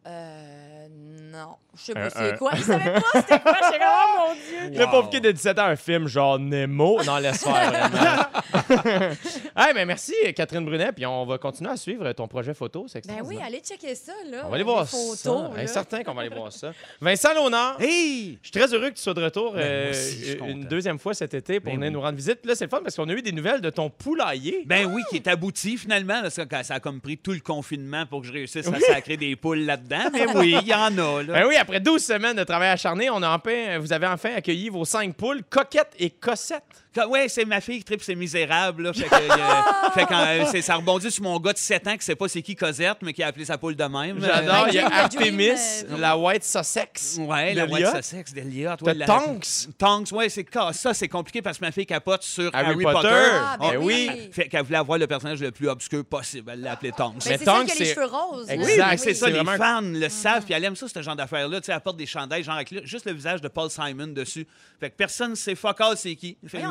Euh. 0.07 0.88
Non. 1.31 1.55
Je 1.75 1.81
sais 1.85 1.94
pas 1.95 2.09
c'est 2.11 2.38
quoi. 2.38 2.51
Il 2.55 2.61
savait 2.63 2.91
pas 2.94 3.01
c'était 3.15 3.39
quoi. 3.39 3.55
J'étais 3.63 3.79
comme, 3.79 3.88
oh 3.89 4.27
mon 4.27 4.33
Dieu. 4.69 4.79
Le 4.79 4.85
pauvre 4.85 5.09
kid 5.09 5.23
de 5.23 5.31
17 5.31 5.57
ans, 5.57 5.63
un 5.65 5.75
film 5.75 6.07
genre 6.07 6.38
Nemo. 6.38 7.01
Non, 7.03 7.17
laisse 7.17 7.44
faire, 7.44 7.71
vraiment. 7.71 8.75
hey, 9.57 9.73
mais 9.73 9.83
merci, 9.85 10.13
Catherine 10.35 10.63
Brunet. 10.63 10.91
Puis 10.91 11.07
on 11.07 11.25
va 11.25 11.39
continuer 11.39 11.71
à 11.71 11.77
suivre 11.77 12.11
ton 12.13 12.27
projet 12.27 12.53
photo. 12.53 12.85
C'est 12.88 13.07
Ben 13.07 13.21
oui, 13.23 13.39
allez 13.44 13.59
checker 13.61 13.95
ça, 13.95 14.11
là. 14.29 14.44
On 14.45 14.50
va 14.50 14.55
aller 14.55 14.63
voir 14.63 14.81
les 14.81 14.88
photos, 14.88 15.17
ça. 15.19 15.31
là. 15.31 15.61
Hey, 15.61 15.67
certain 15.67 16.03
qu'on 16.03 16.13
va 16.13 16.21
aller 16.21 16.35
voir 16.35 16.51
ça. 16.51 16.71
Vincent 17.01 17.33
Léonard, 17.33 17.77
Hey! 17.81 18.38
je 18.44 18.50
suis 18.50 18.59
très 18.59 18.71
heureux 18.71 18.89
que 18.91 18.95
tu 18.95 19.01
sois 19.01 19.15
de 19.15 19.23
retour 19.23 19.53
Ben, 19.53 19.61
euh, 19.61 19.89
aussi, 19.89 20.25
je 20.25 20.38
une 20.44 20.65
deuxième 20.65 21.00
fois 21.00 21.15
cet 21.15 21.33
été 21.33 21.59
pour 21.59 21.71
Ben 21.71 21.77
venir 21.77 21.88
oui. 21.89 21.94
nous 21.95 22.01
rendre 22.01 22.15
visite. 22.17 22.41
Puis 22.41 22.50
là, 22.50 22.55
c'est 22.55 22.65
le 22.65 22.69
fun 22.69 22.81
parce 22.83 22.95
qu'on 22.95 23.09
a 23.09 23.13
eu 23.13 23.23
des 23.23 23.31
nouvelles 23.31 23.61
de 23.61 23.71
ton 23.71 23.89
poulailler. 23.89 24.63
Ben 24.67 24.85
oui, 24.85 25.01
qui 25.09 25.15
est 25.15 25.27
abouti 25.27 25.77
finalement. 25.77 26.21
là, 26.21 26.29
ça, 26.29 26.44
ça 26.61 26.75
a 26.75 26.79
comme 26.79 27.01
pris 27.01 27.17
tout 27.17 27.31
le 27.31 27.39
confinement 27.39 28.05
pour 28.05 28.21
que 28.21 28.27
je 28.27 28.33
réussisse 28.33 28.67
à 28.67 28.79
sacrer 28.79 29.17
des 29.17 29.35
poules 29.35 29.61
là-dedans. 29.65 29.93
Oui, 30.36 30.56
il 30.62 30.68
y 30.68 30.74
en 30.74 30.98
a. 30.98 31.24
Ben 31.24 31.45
oui, 31.48 31.56
après 31.56 31.80
12 31.80 32.04
semaines 32.04 32.36
de 32.36 32.44
travail 32.44 32.69
acharné, 32.69 33.10
on 33.10 33.22
a 33.22 33.30
enfin, 33.36 33.80
vous 33.80 33.94
avez 33.94 34.07
enfin 34.07 34.36
accueilli 34.36 34.69
vos 34.69 34.86
cinq 34.86 35.16
poules, 35.16 35.42
Coquette 35.50 35.94
et 36.00 36.10
Cossette. 36.10 36.82
Ouais, 37.07 37.28
c'est 37.28 37.45
ma 37.45 37.60
fille 37.62 37.80
qui 37.80 37.84
tripe, 37.86 38.01
c'est 38.04 38.16
misérable. 38.16 38.84
Là, 38.84 38.94
fait 38.94 39.04
que, 39.04 39.16
euh, 39.16 39.90
fait 39.94 40.06
que, 40.06 40.13
euh, 40.13 40.45
c'est- 40.51 40.62
ça 40.62 40.75
rebondit 40.75 41.10
sur 41.12 41.24
mon 41.24 41.40
gars 41.40 41.54
de 41.54 41.57
7 41.57 41.88
ans 41.88 41.98
qui 41.98 42.06
sait 42.06 42.16
pas 42.16 42.28
c'est 42.28 42.42
qui 42.42 42.56
Cosette, 42.56 42.98
mais 43.01 43.13
qui 43.13 43.24
a 43.24 43.28
appelé 43.28 43.45
sa 43.45 43.57
poule 43.57 43.75
de 43.75 43.84
même. 43.84 44.19
J'adore. 44.24 44.68
Il 44.69 44.75
y 44.75 44.80
a 44.80 44.88
Artemis, 44.94 45.50
euh, 45.50 45.98
la 45.98 46.18
White 46.18 46.44
Sussex. 46.44 47.18
Ouais, 47.19 47.54
la 47.54 47.66
White. 47.66 47.88
Sussex 47.95 48.34
d'Eliott. 48.34 48.81
Ouais, 48.81 48.94
la- 48.94 49.06
Tonks. 49.06 49.68
Tonks, 49.78 50.12
ouais, 50.12 50.30
c'est 50.30 50.45
ça, 50.74 50.94
c'est 50.94 51.07
compliqué 51.07 51.42
parce 51.42 51.57
que 51.57 51.66
ma 51.66 51.72
fille 51.72 51.86
capote 51.86 52.24
sur 52.24 52.50
Harry 52.54 52.68
Harry, 52.74 52.84
Potter. 52.84 52.94
Potter. 52.94 53.10
Ah, 53.34 53.57
ben 53.60 53.69
Ben 53.72 53.78
oui. 53.78 54.10
Fait 54.31 54.48
qu'elle 54.48 54.63
voulait 54.63 54.78
avoir 54.78 54.98
le 55.00 55.07
personnage 55.07 55.39
le 55.42 55.51
plus 55.51 55.68
obscur 55.69 56.06
possible. 56.06 56.51
Elle 56.54 56.62
l'a 56.62 56.74
appelé 56.74 56.92
Tonks. 56.92 57.16
Ben, 57.25 57.31
Mais 57.31 57.38
c'est 57.38 57.44
qui 57.44 57.50
a 57.50 57.63
les 57.63 57.69
c'est- 57.69 57.94
cheveux 57.96 58.06
roses. 58.06 58.48
là. 58.48 58.56
Oui, 58.57 58.72
Exact, 58.72 58.88
mais 58.92 58.98
c'est 58.98 59.13
ça, 59.13 59.25
c'est 59.28 59.31
les 59.34 59.39
vraiment- 59.42 59.57
fans 59.63 59.81
le 59.81 60.10
savent, 60.10 60.44
puis 60.46 60.54
elle 60.54 60.63
aime 60.63 60.75
ça, 60.75 60.88
ce 60.88 61.01
genre 61.01 61.16
d'affaires-là. 61.16 61.60
Tu 61.62 61.66
sais, 61.68 61.72
elle 61.74 61.80
porte 61.81 61.98
des 61.98 62.06
chandails, 62.06 62.44
genre 62.44 62.56
avec 62.56 62.86
juste 62.86 63.06
le 63.06 63.13
visage 63.13 63.42
de 63.42 63.48
Paul 63.48 63.69
Simon 63.69 64.07
dessus. 64.07 64.46
Fait 64.80 64.89
que 64.89 64.96
personne 64.96 65.31
ne 65.31 65.36
sait 65.36 65.56
fuck 65.56 65.80
all 65.81 65.98
c'est 65.98 66.16
qui. 66.16 66.38
Fait, 66.48 66.62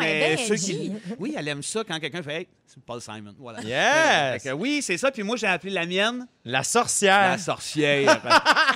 Ceux 0.46 0.54
edgy. 0.54 0.92
Oui, 1.18 1.34
elle 1.36 1.48
aime 1.48 1.62
ça 1.62 1.82
quand 1.86 1.98
quelqu'un 2.00 2.22
fait 2.22 2.32
Hey, 2.34 2.48
c'est 2.66 2.82
Paul 2.82 3.00
Simon. 3.02 3.34
Voilà. 3.38 3.60
Yes! 3.62 4.42
Fait 4.42 4.48
que 4.50 4.54
oui, 4.54 4.80
c'est 4.82 4.96
ça. 4.96 5.10
Puis 5.10 5.22
moi, 5.22 5.36
j'ai 5.36 5.46
appelé 5.46 5.72
la 5.72 5.84
mienne 5.86 6.26
La 6.44 6.62
sorcière. 6.62 7.32
la 7.32 7.38
sorcière. 7.38 8.20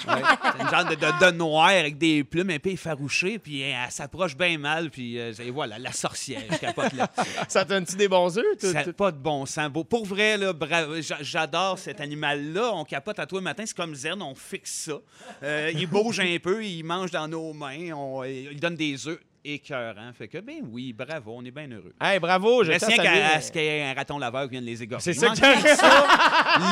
Ouais. 0.06 0.22
C'est 0.42 0.62
une 0.62 0.68
genre 0.70 0.84
de, 0.84 0.94
de, 0.94 1.26
de 1.26 1.36
noir 1.36 1.68
avec 1.68 1.98
des 1.98 2.22
plumes 2.22 2.50
un 2.50 2.58
peu 2.60 2.70
effarouchées, 2.70 3.38
puis 3.40 3.62
elle, 3.62 3.90
s'approche 3.90 4.36
bien 4.36 4.56
mal, 4.58 4.90
puis 4.90 5.18
euh, 5.18 5.32
voilà, 5.52 5.78
la 5.80 5.90
sorcière. 5.90 6.42
Je 6.48 6.58
capote 6.58 6.92
là. 6.92 7.10
Ça 7.48 7.64
te 7.64 7.70
donne-tu 7.70 7.96
des 7.96 8.06
bons 8.06 8.38
œufs? 8.38 8.44
tout- 8.60 8.70
Ça 8.70 8.84
n'a 8.84 8.92
pas 8.92 9.10
de 9.10 9.16
bon 9.16 9.46
sens. 9.46 9.68
Beau- 9.70 9.82
Pour 9.82 10.04
vrai, 10.06 10.36
là, 10.36 10.52
bra- 10.52 11.00
j'a- 11.00 11.22
j'adore 11.22 11.78
cet 11.78 12.00
animal-là. 12.00 12.70
On 12.74 12.84
capote 12.84 13.18
à 13.18 13.26
toi 13.26 13.40
le 13.40 13.44
matin. 13.44 13.64
C'est 13.66 13.76
comme 13.76 13.94
Zen, 13.96 14.22
on 14.22 14.34
fixe 14.36 14.70
ça. 14.86 14.98
Euh, 15.42 15.72
il 15.74 15.86
bouge 15.88 16.20
un 16.20 16.36
peu, 16.40 16.64
il 16.64 16.84
mange 16.84 17.10
dans 17.10 17.26
nos 17.26 17.52
mains, 17.52 17.92
on- 17.92 18.22
il 18.22 18.60
donne 18.60 18.76
des 18.76 19.08
œufs 19.08 19.20
écœurants. 19.54 20.12
Fait 20.16 20.28
que, 20.28 20.38
ben 20.38 20.56
oui, 20.70 20.93
bravo, 20.93 21.34
on 21.37 21.44
est 21.44 21.50
bien 21.50 21.69
heureux. 21.70 21.93
Hey, 22.00 22.19
bravo, 22.19 22.64
je 22.64 22.72
Reste 22.72 22.87
tiens 22.88 23.02
qu'à 23.02 23.34
à 23.37 23.40
ce 23.40 23.50
qu'il 23.52 23.62
y 23.62 23.66
ait 23.66 23.82
un 23.84 23.94
raton 23.94 24.19
laveur 24.19 24.44
qui 24.44 24.50
vienne 24.50 24.64
les 24.64 24.82
égorger. 24.82 25.12
C'est 25.12 25.19
ça 25.19 25.28
que 25.31 25.37
ça. 25.37 26.06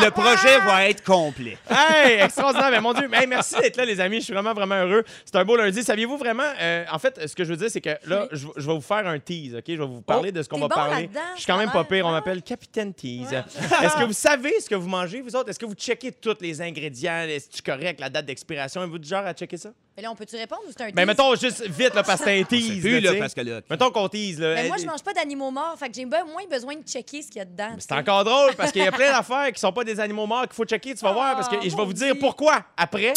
Le 0.05 0.11
projet 0.11 0.59
va 0.65 0.89
être 0.89 1.03
complet. 1.05 1.57
Hey, 1.69 2.21
extraordinaire. 2.21 2.71
Mais 2.71 2.81
mon 2.81 2.93
Dieu, 2.93 3.09
hey, 3.13 3.27
merci 3.27 3.55
d'être 3.61 3.77
là, 3.77 3.85
les 3.85 4.01
amis. 4.01 4.21
Je 4.21 4.25
suis 4.25 4.33
vraiment, 4.35 4.55
vraiment 4.55 4.77
heureux. 4.77 5.05
C'est 5.25 5.37
un 5.37 5.45
beau 5.45 5.57
lundi. 5.57 5.83
Saviez-vous 5.83 6.17
vraiment? 6.19 6.43
euh, 6.61 6.85
en 6.91 6.99
fait, 6.99 7.27
ce 7.29 7.35
que 7.35 7.45
je 7.45 7.51
veux 7.51 7.57
dire, 7.57 7.71
c'est 7.71 7.81
que 7.81 7.97
là, 8.07 8.29
je, 8.33 8.47
je 8.57 8.67
vais 8.67 8.75
vous 8.75 8.81
faire 8.81 9.07
un 9.07 9.19
tease, 9.19 9.55
OK? 9.55 9.65
Je 9.69 9.73
vais 9.75 9.87
vous 9.87 10.03
parler 10.03 10.33
de 10.33 10.43
ce 10.43 10.49
qu'on 10.49 10.59
va 10.59 10.69
bon 10.69 10.75
parler. 10.75 11.09
Je 11.35 11.41
suis 11.43 11.47
quand 11.47 11.59
même 11.59 11.71
pas 11.71 11.85
pire. 11.85 12.05
On 12.07 12.09
Ouais, 12.09 12.15
m'appelle 12.21 12.43
Capitaine 12.43 12.95
Tease. 12.95 13.33
Est-ce 13.33 13.97
que 13.97 14.05
vous 14.05 14.13
savez 14.13 14.61
ce 14.61 14.69
que 14.69 14.75
vous 14.75 14.89
mangez, 14.89 15.21
vous 15.21 15.35
autres? 15.35 15.51
Est-ce 15.51 15.59
que 15.59 15.67
vous 15.67 15.75
checkez 15.75 16.13
tous 16.13 16.37
les 16.41 16.61
ingrédients? 16.63 17.23
Est-ce 17.23 17.61
correct, 17.63 17.99
la 18.01 18.09
date 18.09 18.27
d'expiration? 18.27 18.83
Êtes-vous 18.85 18.99
du 18.99 19.09
genre 19.09 19.27
à 19.27 19.33
checker 19.33 19.57
ça? 19.57 19.71
Mais 19.97 20.03
là, 20.03 20.11
on 20.11 20.17
peut-tu 20.17 20.35
répondre 20.37 20.63
ou 20.67 20.73
c'est 20.77 20.83
un 20.83 20.87
Ben, 20.91 20.95
tease? 20.97 21.07
mettons 21.07 21.35
juste 21.37 21.63
vite, 21.69 21.95
là, 21.95 22.03
parce 22.03 22.19
que 22.21 22.25
c'est 22.27 22.41
un 22.41 22.45
tease. 22.49 22.81
Plus, 22.81 23.01
là, 23.01 23.13
parce 23.19 23.33
que 23.35 23.41
là. 23.43 23.61
Mettons 23.71 23.91
qu'on 23.91 24.09
tease, 24.09 24.41
là. 24.41 24.55
Mais 24.55 24.67
moi, 24.67 24.77
Euh, 24.77 24.81
je 24.83 24.87
mange 24.87 25.03
pas 25.03 25.13
d'animaux 25.13 25.51
morts, 25.53 25.77
fait 25.79 25.89
que 25.89 25.95
j'ai 25.95 26.05
moins 26.05 26.23
besoin 26.51 26.75
de 26.77 26.83
checker 26.83 27.23
ce 27.23 27.29
qu'il 27.29 27.37
y 27.37 27.41
a 27.41 27.45
dedans. 27.45 27.77
C'est 27.79 27.93
encore 27.93 28.25
drôle 28.25 28.55
parce 28.57 28.73
qu'il 28.73 28.83
y 28.83 28.87
a 28.87 28.93
plein 28.93 29.13
d'affaires 29.17 29.53
qui 29.53 29.61
sont 29.61 29.73
pas 29.73 29.85
des 29.85 30.01
animaux 30.01 30.27
morts 30.27 30.43
qu'il 30.43 30.55
faut 30.55 30.65
checker. 30.65 30.95
Tu 30.95 31.01
vas 31.05 31.11
Ah, 31.11 31.13
voir 31.13 31.35
parce 31.37 31.49
que 31.49 31.65
et 31.65 31.71
je 31.71 31.77
vais 31.77 31.85
vous 31.85 31.93
dire 31.93 32.15
pourquoi 32.19 32.65
après. 32.77 33.13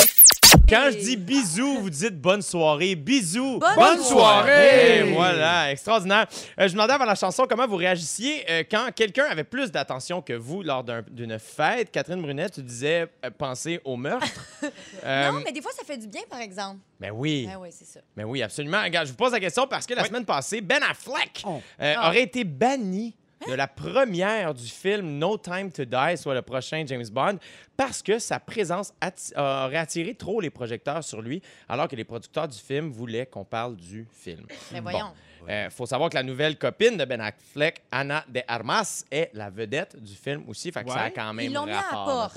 Quand 0.70 0.90
je 0.92 0.98
dis 0.98 1.16
bisous, 1.16 1.80
vous 1.80 1.90
dites 1.90 2.20
bonne 2.20 2.42
soirée. 2.42 2.96
Bisous. 2.96 3.58
Bonne 3.58 3.76
Bonne 3.78 4.00
soirée. 4.04 4.98
Et 5.00 5.14
voilà, 5.14 5.72
extraordinaire. 5.72 6.28
Euh, 6.60 6.64
je 6.64 6.66
me 6.68 6.72
demandais 6.74 6.92
avant 6.94 7.06
la 7.06 7.16
chanson 7.16 7.46
comment 7.50 7.66
vous 7.66 7.78
réagissiez 7.78 8.44
euh, 8.50 8.64
quand 8.70 8.90
quelqu'un 8.94 9.26
avait 9.30 9.46
plus 9.46 9.72
d'attention 9.72 10.22
que 10.22 10.34
vous 10.34 10.64
lors 10.64 10.84
d'un- 10.84 11.04
d'une 11.10 11.40
fête? 11.40 11.90
Catherine 11.90 12.22
Brunet, 12.22 12.50
tu 12.50 12.62
disais 12.62 13.08
euh, 13.24 13.30
penser 13.38 13.80
au 13.86 13.96
meurtre. 13.96 14.28
Euh, 15.06 15.32
Non, 15.32 15.40
mais 15.46 15.52
des 15.54 15.62
fois, 15.62 15.72
ça 15.72 15.86
fait 15.86 15.98
du 15.98 16.08
bien, 16.08 16.22
par 16.30 16.40
exemple. 16.42 16.80
ben 17.00 17.12
oui. 17.14 17.48
Ben 17.48 17.58
oui, 17.62 17.70
c'est 17.72 17.86
ça. 17.86 18.00
Ben 18.16 18.26
oui, 18.26 18.42
absolument. 18.42 18.82
Regarde, 18.84 19.06
je 19.06 19.12
vous 19.12 19.18
pose 19.18 19.32
la 19.32 19.40
question 19.40 19.66
parce 19.68 19.86
que 19.86 19.94
la 19.94 20.02
Oui. 20.02 20.08
semaine 20.08 20.26
passée, 20.26 20.60
Ben 20.60 20.82
Affleck 20.84 21.44
Oh. 21.46 21.62
euh, 21.80 21.94
Ah. 21.98 22.10
aurait 22.10 22.24
été 22.24 22.44
banni 22.44 23.16
de 23.48 23.54
la 23.54 23.68
première 23.68 24.54
du 24.54 24.66
film 24.66 25.18
No 25.20 25.38
Time 25.38 25.72
to 25.72 25.86
Die, 25.86 26.18
soit 26.18 26.34
le 26.34 26.42
prochain 26.42 26.84
James 26.88 27.06
Bond, 27.12 27.38
parce 27.76 28.02
que 28.02 28.18
sa 28.20 28.40
présence 28.40 28.94
atti- 29.02 29.34
aurait 29.38 29.78
attiré 29.78 30.16
trop 30.16 30.42
les 30.42 30.50
projecteurs 30.50 31.04
sur 31.04 31.22
lui, 31.22 31.42
alors 31.70 31.88
que 31.88 31.96
les 31.96 32.04
producteurs 32.04 32.48
du 32.48 32.58
film 32.58 32.90
voulaient 32.90 33.26
qu'on 33.26 33.46
parle 33.46 33.76
du 33.76 34.08
film. 34.12 34.46
Mais 34.74 34.82
Bon. 34.82 34.90
Voyons. 35.42 35.60
Euh, 35.60 35.70
faut 35.70 35.86
savoir 35.86 36.10
que 36.10 36.16
la 36.16 36.24
nouvelle 36.24 36.58
copine 36.58 36.98
de 36.98 37.06
Ben 37.06 37.22
Affleck, 37.22 37.82
Anna 37.92 38.24
de 38.28 38.42
Armas, 38.48 39.04
est 39.12 39.30
la 39.34 39.50
vedette 39.50 40.02
du 40.02 40.14
film 40.16 40.44
aussi. 40.48 40.72
Fait 40.72 40.84
que 40.84 40.90
ça 40.92 41.02
a 41.02 41.10
quand 41.10 41.34
même 41.34 41.46
Ils 41.48 41.54
l'ont 41.54 41.66
mis 41.66 41.72
à 41.72 41.76
la 41.76 41.82
rapport. 41.82 42.34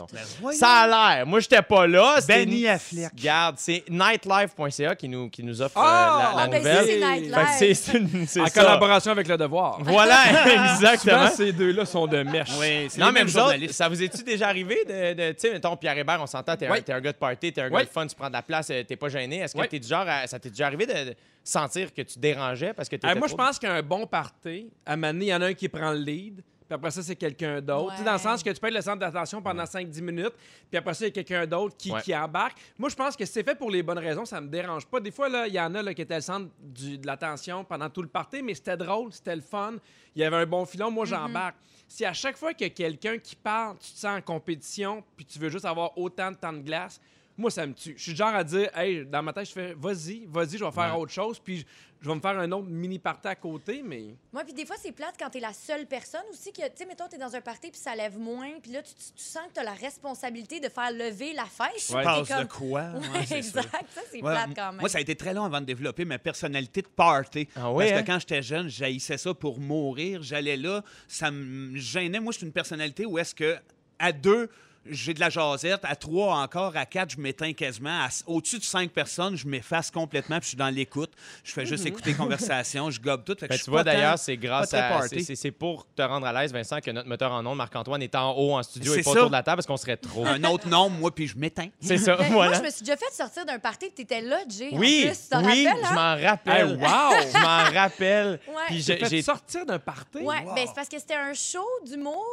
Ça 0.52 0.68
a 0.82 0.86
l'air. 1.16 1.26
Moi, 1.26 1.40
j'étais 1.40 1.62
pas 1.62 1.86
là. 1.86 2.18
Benny 2.26 2.60
une- 2.62 2.66
Affleck. 2.68 3.10
Regarde, 3.16 3.56
c'est 3.58 3.84
nightlife.ca 3.88 4.94
qui 4.96 5.08
nous, 5.08 5.28
qui 5.30 5.42
nous 5.42 5.60
offre 5.62 5.78
euh, 5.78 5.82
Ah! 5.84 6.32
la, 6.34 6.36
la 6.36 6.42
Ah, 6.44 6.48
ben 6.48 6.58
nouvelle. 6.58 7.46
c'est 7.54 7.94
une- 7.98 8.26
c'est 8.26 8.40
En 8.40 8.46
ça. 8.46 8.50
collaboration 8.62 9.12
avec 9.12 9.28
Le 9.28 9.36
Devoir. 9.36 9.78
Voilà, 9.82 10.16
Souvent, 10.44 10.72
exactement. 10.74 11.28
ces 11.30 11.52
deux-là 11.52 11.84
sont 11.86 12.06
de 12.06 12.22
mèche. 12.22 12.48
Oui, 12.58 12.86
c'est 12.88 13.00
Non, 13.00 13.12
mais 13.12 13.22
vous 13.24 13.36
autres, 13.38 13.72
ça 13.72 13.88
vous 13.88 14.02
est-tu 14.02 14.22
déjà 14.22 14.48
arrivé 14.48 14.84
de, 14.88 15.14
de- 15.14 15.32
tu 15.32 15.40
sais, 15.40 15.52
mettons, 15.52 15.76
Pierre 15.76 15.96
Hébert, 15.98 16.20
on 16.20 16.26
s'entend, 16.26 16.56
t'es 16.56 16.66
un, 16.66 16.72
Oui. 16.72 16.82
t'es 16.82 16.92
un 16.92 17.00
gars 17.00 17.12
de 17.12 17.16
party, 17.18 17.52
t'es 17.52 17.60
un 17.62 17.70
gars 17.70 17.84
de 17.84 17.88
fun, 17.88 18.06
tu 18.06 18.14
prends 18.14 18.28
de 18.28 18.32
la 18.34 18.42
place, 18.42 18.68
euh, 18.70 18.82
t'es 18.84 18.96
pas 18.96 19.08
gêné. 19.08 19.38
Est-ce 19.38 19.54
que 19.54 19.66
t'es 19.66 19.78
du 19.78 19.88
genre, 19.88 20.04
à- 20.08 20.26
ça 20.26 20.38
t'est 20.38 20.50
déjà 20.50 20.66
arrivé 20.66 20.86
de, 20.86 20.92
de 20.92 21.16
sentir 21.42 21.92
que 21.94 22.02
tu 22.02 22.18
dérangeais 22.18 22.72
parce 22.74 22.88
que 22.88 22.96
Euh, 23.04 23.14
moi, 23.16 23.28
je 23.28 23.34
pense 23.34 23.58
qu'un 23.58 23.82
bon 23.82 24.06
party, 24.06 24.70
à 24.86 24.92
un 24.92 24.96
moment 24.96 25.12
donné, 25.12 25.24
il 25.26 25.28
y 25.28 25.34
en 25.34 25.40
a 25.42 25.46
un 25.46 25.54
qui 25.54 25.68
prend 25.68 25.90
le 25.92 25.98
lead, 25.98 26.36
puis 26.68 26.74
après 26.74 26.90
ça, 26.92 27.02
c'est 27.02 27.16
quelqu'un 27.16 27.60
d'autre. 27.60 27.92
Tu 27.92 27.98
sais, 27.98 28.04
Dans 28.04 28.12
le 28.12 28.18
sens 28.18 28.42
que 28.44 28.50
tu 28.50 28.60
peux 28.60 28.68
être 28.68 28.74
le 28.74 28.80
centre 28.80 28.98
d'attention 28.98 29.42
pendant 29.42 29.64
5-10 29.64 30.02
minutes, 30.02 30.34
puis 30.70 30.78
après 30.78 30.94
ça, 30.94 31.04
il 31.04 31.08
y 31.08 31.10
a 31.10 31.12
quelqu'un 31.12 31.46
d'autre 31.46 31.76
qui, 31.76 31.90
Ouais. 31.90 32.00
qui 32.02 32.14
embarque. 32.14 32.56
Moi, 32.78 32.88
je 32.90 32.94
pense 32.94 33.16
que 33.16 33.24
si 33.24 33.32
c'est 33.32 33.42
fait 33.42 33.56
pour 33.56 33.70
les 33.70 33.82
bonnes 33.82 33.98
raisons, 33.98 34.24
ça 34.24 34.40
me 34.40 34.46
dérange 34.48 34.86
pas. 34.86 35.00
Des 35.00 35.10
fois, 35.10 35.28
là, 35.28 35.48
il 35.48 35.54
y 35.54 35.60
en 35.60 35.74
a 35.74 35.82
là, 35.82 35.92
qui 35.94 36.02
étaient 36.02 36.14
le 36.14 36.20
centre 36.20 36.48
du- 36.60 36.98
de 36.98 37.06
l'attention 37.06 37.64
pendant 37.64 37.90
tout 37.90 38.02
le 38.02 38.08
party, 38.08 38.42
mais 38.42 38.54
c'était 38.54 38.76
drôle, 38.76 39.12
c'était 39.12 39.34
le 39.34 39.42
fun. 39.42 39.74
Il 40.14 40.22
y 40.22 40.24
avait 40.24 40.36
un 40.36 40.46
bon 40.46 40.64
filon, 40.64 40.90
moi, 40.92 41.06
j'embarque. 41.06 41.56
Si 41.88 42.04
à 42.04 42.12
chaque 42.12 42.36
fois 42.36 42.54
qu'il 42.54 42.68
y 42.68 42.70
a 42.70 42.72
quelqu'un 42.74 43.18
qui 43.18 43.34
parle, 43.34 43.76
tu 43.78 43.90
te 43.92 43.98
sens 43.98 44.16
en 44.18 44.22
compétition, 44.22 45.02
puis 45.16 45.24
tu 45.26 45.40
veux 45.40 45.48
juste 45.48 45.64
avoir 45.64 45.98
autant 45.98 46.30
de 46.30 46.36
temps 46.36 46.52
de 46.52 46.60
glace, 46.60 47.00
moi, 47.40 47.50
ça 47.50 47.66
me 47.66 47.72
tue. 47.74 47.94
Je 47.96 48.02
suis 48.02 48.14
genre 48.16 48.34
à 48.34 48.44
dire, 48.44 48.70
hey, 48.76 49.04
dans 49.06 49.22
ma 49.22 49.32
tête, 49.32 49.46
je 49.46 49.52
fais, 49.52 49.74
vas-y, 49.76 50.26
vas-y, 50.26 50.58
je 50.58 50.64
vais 50.64 50.70
faire 50.70 50.94
Ouais. 50.94 51.00
autre 51.00 51.12
chose, 51.12 51.38
puis 51.38 51.64
je, 52.02 52.08
vais 52.08 52.14
me 52.14 52.20
faire 52.20 52.38
un 52.38 52.50
autre 52.52 52.66
mini 52.68 52.98
party 52.98 53.28
à 53.28 53.34
côté, 53.34 53.82
mais. 53.84 54.14
Moi, 54.32 54.44
puis 54.44 54.52
des 54.54 54.64
fois, 54.64 54.76
c'est 54.80 54.92
plate 54.92 55.14
quand 55.18 55.28
t'es 55.30 55.40
la 55.40 55.52
seule 55.52 55.86
personne 55.86 56.22
aussi 56.30 56.52
que, 56.52 56.62
tu 56.62 56.68
sais, 56.76 56.86
mettons, 56.86 57.08
t'es 57.08 57.18
dans 57.18 57.34
un 57.34 57.40
party 57.40 57.70
puis 57.70 57.80
ça 57.80 57.94
lève 57.94 58.18
moins, 58.18 58.50
puis 58.62 58.72
là, 58.72 58.82
tu, 58.82 58.94
tu- 58.94 59.12
tu 59.16 59.22
sens 59.24 59.42
que 59.48 59.52
t'as 59.54 59.64
la 59.64 59.72
responsabilité 59.74 60.60
de 60.60 60.68
faire 60.68 60.92
lever 60.92 61.32
la 61.34 61.44
T'es 61.44 62.04
passes 62.04 62.28
comme- 62.28 62.42
de 62.44 62.48
quoi? 62.48 62.82
Ouais, 62.94 63.18
Ouais, 63.18 63.26
ça. 63.26 63.36
exact. 63.38 63.70
Ça, 63.94 64.00
c'est 64.10 64.16
Ouais, 64.22 64.32
plate 64.32 64.50
quand 64.54 64.72
même. 64.72 64.80
Moi, 64.80 64.88
ça 64.88 64.98
a 64.98 65.00
été 65.00 65.14
très 65.16 65.34
long 65.34 65.44
avant 65.44 65.60
de 65.60 65.66
développer 65.66 66.04
ma 66.04 66.18
personnalité 66.18 66.82
de 66.82 66.88
party. 66.88 67.48
Ah 67.56 67.72
ouais, 67.72 67.88
Parce 67.88 67.98
hein? 68.00 68.02
que 68.02 68.06
quand 68.12 68.18
j'étais 68.20 68.42
jeune, 68.42 68.68
j'haïssais 68.68 69.18
ça 69.18 69.34
pour 69.34 69.58
mourir. 69.60 70.22
J'allais 70.22 70.56
là, 70.56 70.82
ça 71.08 71.30
me 71.30 71.76
gênait. 71.76 72.20
Moi, 72.20 72.32
je 72.32 72.38
suis 72.38 72.46
une 72.46 72.52
personnalité 72.52 73.04
où 73.06 73.18
est-ce 73.18 73.34
que 73.34 73.56
à 73.98 74.12
deux, 74.12 74.48
j'ai 74.86 75.12
de 75.14 75.20
la 75.20 75.28
jasette. 75.30 75.80
À 75.84 75.94
trois, 75.94 76.36
encore, 76.36 76.76
à 76.76 76.86
quatre, 76.86 77.10
je 77.10 77.20
m'éteins 77.20 77.52
quasiment. 77.52 78.06
Au-dessus 78.26 78.58
de 78.58 78.64
cinq 78.64 78.90
personnes, 78.90 79.36
je 79.36 79.46
m'efface 79.46 79.90
complètement, 79.90 80.36
puis 80.36 80.44
je 80.44 80.48
suis 80.48 80.56
dans 80.56 80.68
l'écoute. 80.70 81.12
Je 81.44 81.52
fais 81.52 81.66
juste 81.66 81.84
écouter 81.86 82.14
conversation, 82.14 82.90
je 82.90 83.00
gobe 83.00 83.24
tout. 83.24 83.34
Fait 83.38 83.46
que 83.46 83.52
Ben, 83.52 83.58
je 83.58 83.64
tu 83.64 83.70
vois, 83.70 83.84
d'ailleurs, 83.84 84.18
c'est 84.18 84.36
grâce 84.36 84.72
à. 84.74 84.82
party. 84.88 85.08
c'est- 85.20 85.24
C'est 85.24 85.36
c'est 85.36 85.50
pour 85.50 85.86
te 85.94 86.02
rendre 86.02 86.26
à 86.26 86.32
l'aise, 86.32 86.52
Vincent, 86.52 86.80
que 86.80 86.90
notre 86.90 87.08
moteur 87.08 87.30
en 87.32 87.44
ondes, 87.46 87.56
Marc-Antoine, 87.58 88.02
est 88.02 88.14
en 88.14 88.32
haut 88.36 88.54
en 88.54 88.62
studio 88.62 88.94
et 88.94 88.96
C'est 88.96 89.02
pas 89.02 89.10
ça. 89.12 89.16
autour 89.18 89.28
de 89.28 89.32
la 89.32 89.42
table 89.42 89.56
parce 89.56 89.66
qu'on 89.66 89.76
serait 89.76 89.96
trop. 89.96 90.24
un 90.26 90.42
autre 90.44 90.68
nom, 90.68 90.88
moi, 90.88 91.14
puis 91.14 91.26
je 91.26 91.36
m'éteins. 91.36 91.68
C'est 91.80 91.98
ça, 91.98 92.16
Ben, 92.16 92.32
voilà. 92.32 92.50
Moi, 92.52 92.58
je 92.60 92.64
me 92.64 92.70
suis 92.70 92.82
déjà 92.82 92.96
fait 92.96 93.12
sortir 93.12 93.44
d'un 93.44 93.58
party 93.58 93.86
et 93.86 93.90
t'étais 93.90 94.20
là, 94.22 94.38
Jay. 94.48 94.70
Oui, 94.72 95.02
en 95.04 95.08
plus, 95.08 95.18
tu 95.22 95.28
t'en 95.28 95.44
oui, 95.44 95.66
rappelles, 95.66 95.82
je 95.84 95.88
hein? 95.88 95.94
m'en 95.94 96.28
rappelle. 96.28 96.66
Hey, 96.68 96.76
wow! 96.76 97.10
Je 97.32 97.38
m'en 97.38 97.80
rappelle. 97.80 98.40
Ouais. 98.48 98.54
Puis 98.68 98.82
J'ai 98.82 99.22
sortir 99.22 99.66
d'un 99.66 99.78
party? 99.78 100.18
Ouais, 100.18 100.42
ben 100.54 100.64
c'est 100.66 100.74
parce 100.74 100.88
que 100.88 100.98
c'était 100.98 101.14
un 101.14 101.34
show 101.34 101.66
d'humour. 101.84 102.24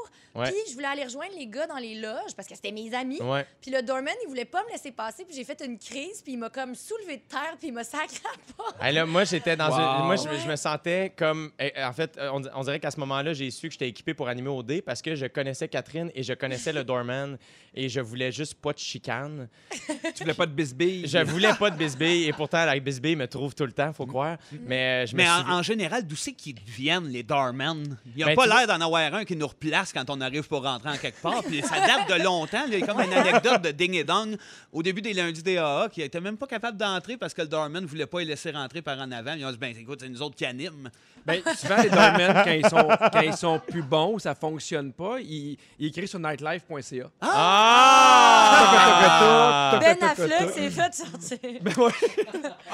Puis 0.44 0.54
je 0.70 0.74
voulais 0.75 0.88
aller 0.88 1.04
rejoindre 1.04 1.32
les 1.36 1.48
gars 1.48 1.66
dans 1.66 1.77
les 1.77 1.96
loges 1.96 2.36
parce 2.38 2.48
que 2.48 2.56
c'était 2.56 2.72
mes 2.72 2.94
amis. 2.94 3.20
Ouais. 3.22 3.46
Puis 3.62 3.72
le 3.72 3.82
doorman, 3.82 4.13
il 4.24 4.29
voulait 4.29 4.46
pas 4.46 4.63
me 4.63 4.72
laisser 4.72 4.91
passer. 4.91 5.25
Puis 5.25 5.36
j'ai 5.36 5.44
fait 5.44 5.62
une 5.65 5.77
crise. 5.77 6.22
Puis 6.24 6.34
il 6.34 6.38
m'a 6.38 6.50
comme 6.50 6.75
soulevé 6.75 7.17
de 7.17 7.22
terre. 7.27 7.56
Puis 7.60 7.67
il 7.70 7.74
m'a 7.74 7.84
sacré 7.84 8.20
à 8.24 8.32
la 8.38 8.53
porte. 8.56 8.75
Hey, 8.82 8.94
là, 8.94 9.06
moi, 9.06 9.24
j'étais 9.25 9.56
dans 9.58 9.67
Wow. 9.70 10.00
une. 10.01 10.06
Moi, 10.06 10.15
je, 10.15 10.29
Ouais. 10.29 10.39
je 10.44 10.48
me 10.50 10.56
sentais 10.56 11.12
comme. 11.17 11.51
En 11.84 11.94
fait, 11.94 12.17
euh, 12.17 12.29
on, 12.32 12.41
on 12.56 12.62
dirait 12.63 12.79
qu'à 12.79 12.91
ce 12.91 13.00
moment-là, 13.01 13.34
j'ai 13.34 13.50
su 13.51 13.67
que 13.67 13.74
j'étais 13.74 13.89
équipé 13.89 14.13
pour 14.13 14.27
animer 14.29 14.50
au 14.50 14.63
dé 14.63 14.82
parce 14.82 15.01
que 15.01 15.15
je 15.15 15.25
connaissais 15.25 15.67
Catherine 15.67 16.12
et 16.15 16.24
je 16.24 16.34
connaissais 16.34 16.72
le 16.72 16.84
doorman 16.84 17.38
et 17.74 17.89
je 17.89 18.00
voulais 18.00 18.32
juste 18.32 18.53
pas 18.56 18.72
de 18.74 18.77
chicane. 18.79 19.50
Tu 20.15 20.24
voulais 20.24 20.34
pas 20.36 20.46
de 20.46 20.51
bisbille. 20.53 21.08
Je 21.08 21.17
voulais 21.20 21.53
pas 21.53 21.70
de 21.70 21.75
bisbille 21.77 22.25
et 22.27 22.34
pourtant, 22.34 22.63
la 22.65 22.79
bisbille 22.79 23.15
me 23.15 23.27
trouve 23.27 23.53
tout 23.56 23.65
le 23.65 23.72
temps, 23.72 23.91
faut 23.94 24.06
croire. 24.06 24.38
Mais 24.65 25.03
euh, 25.03 25.06
je 25.08 25.15
me 25.15 25.22
Mais 25.22 25.29
en, 25.29 25.41
suis- 25.44 25.51
en 25.51 25.62
général, 25.63 26.06
d'où 26.06 26.15
c'est 26.15 26.34
qu'ils 26.34 26.56
deviennent, 26.56 27.08
les 27.08 27.24
Darmen? 27.24 27.98
Il 28.06 28.13
n'y 28.17 28.24
a 28.24 28.27
Ben, 28.27 28.36
pas 28.36 28.44
tu 28.44 28.50
l'air 28.50 28.67
d'en 28.67 28.86
avoir 28.86 29.13
un 29.13 29.25
qui 29.25 29.36
nous 29.36 29.48
replace 29.48 29.91
quand 29.94 30.10
on 30.10 30.22
arrive 30.22 30.48
pour 30.48 30.63
rentrer 30.63 30.89
en 30.89 30.98
quelque 30.98 31.22
part. 31.22 31.44
Puis 31.44 31.62
ça 31.62 31.79
date 31.86 32.10
de 32.10 32.24
longtemps. 32.28 32.64
Il 32.68 32.80
y 32.80 32.84
a 32.84 32.86
comme 32.86 33.00
une 33.02 33.14
anecdote 33.14 33.62
de 33.62 33.72
Ding 33.72 33.94
et 33.96 34.04
Dong 34.04 34.38
au 34.72 34.84
début 34.84 35.02
des 35.02 35.14
lundis 35.14 35.44
des 35.44 35.58
AA 35.58 35.90
qui 35.92 36.02
était 36.02 36.22
même 36.22 36.38
pas 36.38 36.48
capable 36.48 36.78
d'entrer 36.78 37.18
parce 37.18 37.34
que 37.34 37.42
le 37.42 37.48
Darman 37.48 37.82
ne 37.84 37.88
voulait 37.88 38.06
pas 38.06 38.20
les 38.20 38.26
laisser 38.26 38.52
rentrer 38.52 38.82
par 38.82 38.98
en 39.00 39.12
avant. 39.12 39.34
Ils 39.34 39.46
ont 39.46 39.52
dit, 39.52 39.58
ben 39.58 39.76
écoute, 39.78 40.00
c'est 40.02 40.10
nous 40.10 40.22
autres 40.22 40.36
qui 40.36 40.46
animent. 40.46 40.90
Ben, 41.26 41.42
souvent, 41.58 41.82
les 41.82 41.90
doormen, 41.90 42.42
quand 42.46 42.52
ils 42.52 42.70
sont, 42.70 42.88
quand 43.12 43.22
ils 43.22 43.36
sont 43.36 43.60
plus 43.68 43.82
bons 43.82 44.14
ou 44.14 44.20
ça 44.20 44.34
fonctionne 44.34 44.94
pas, 44.94 45.20
ils, 45.20 45.58
ils 45.78 45.88
écrivent 45.88 46.08
sur 46.08 46.20
nightlife.ca. 46.20 47.10
Ah! 47.22 49.78
Ben 49.82 49.98
Affleck 50.02 50.50
s'est 50.52 50.70
fait 50.70 50.94
sortir. 50.94 51.40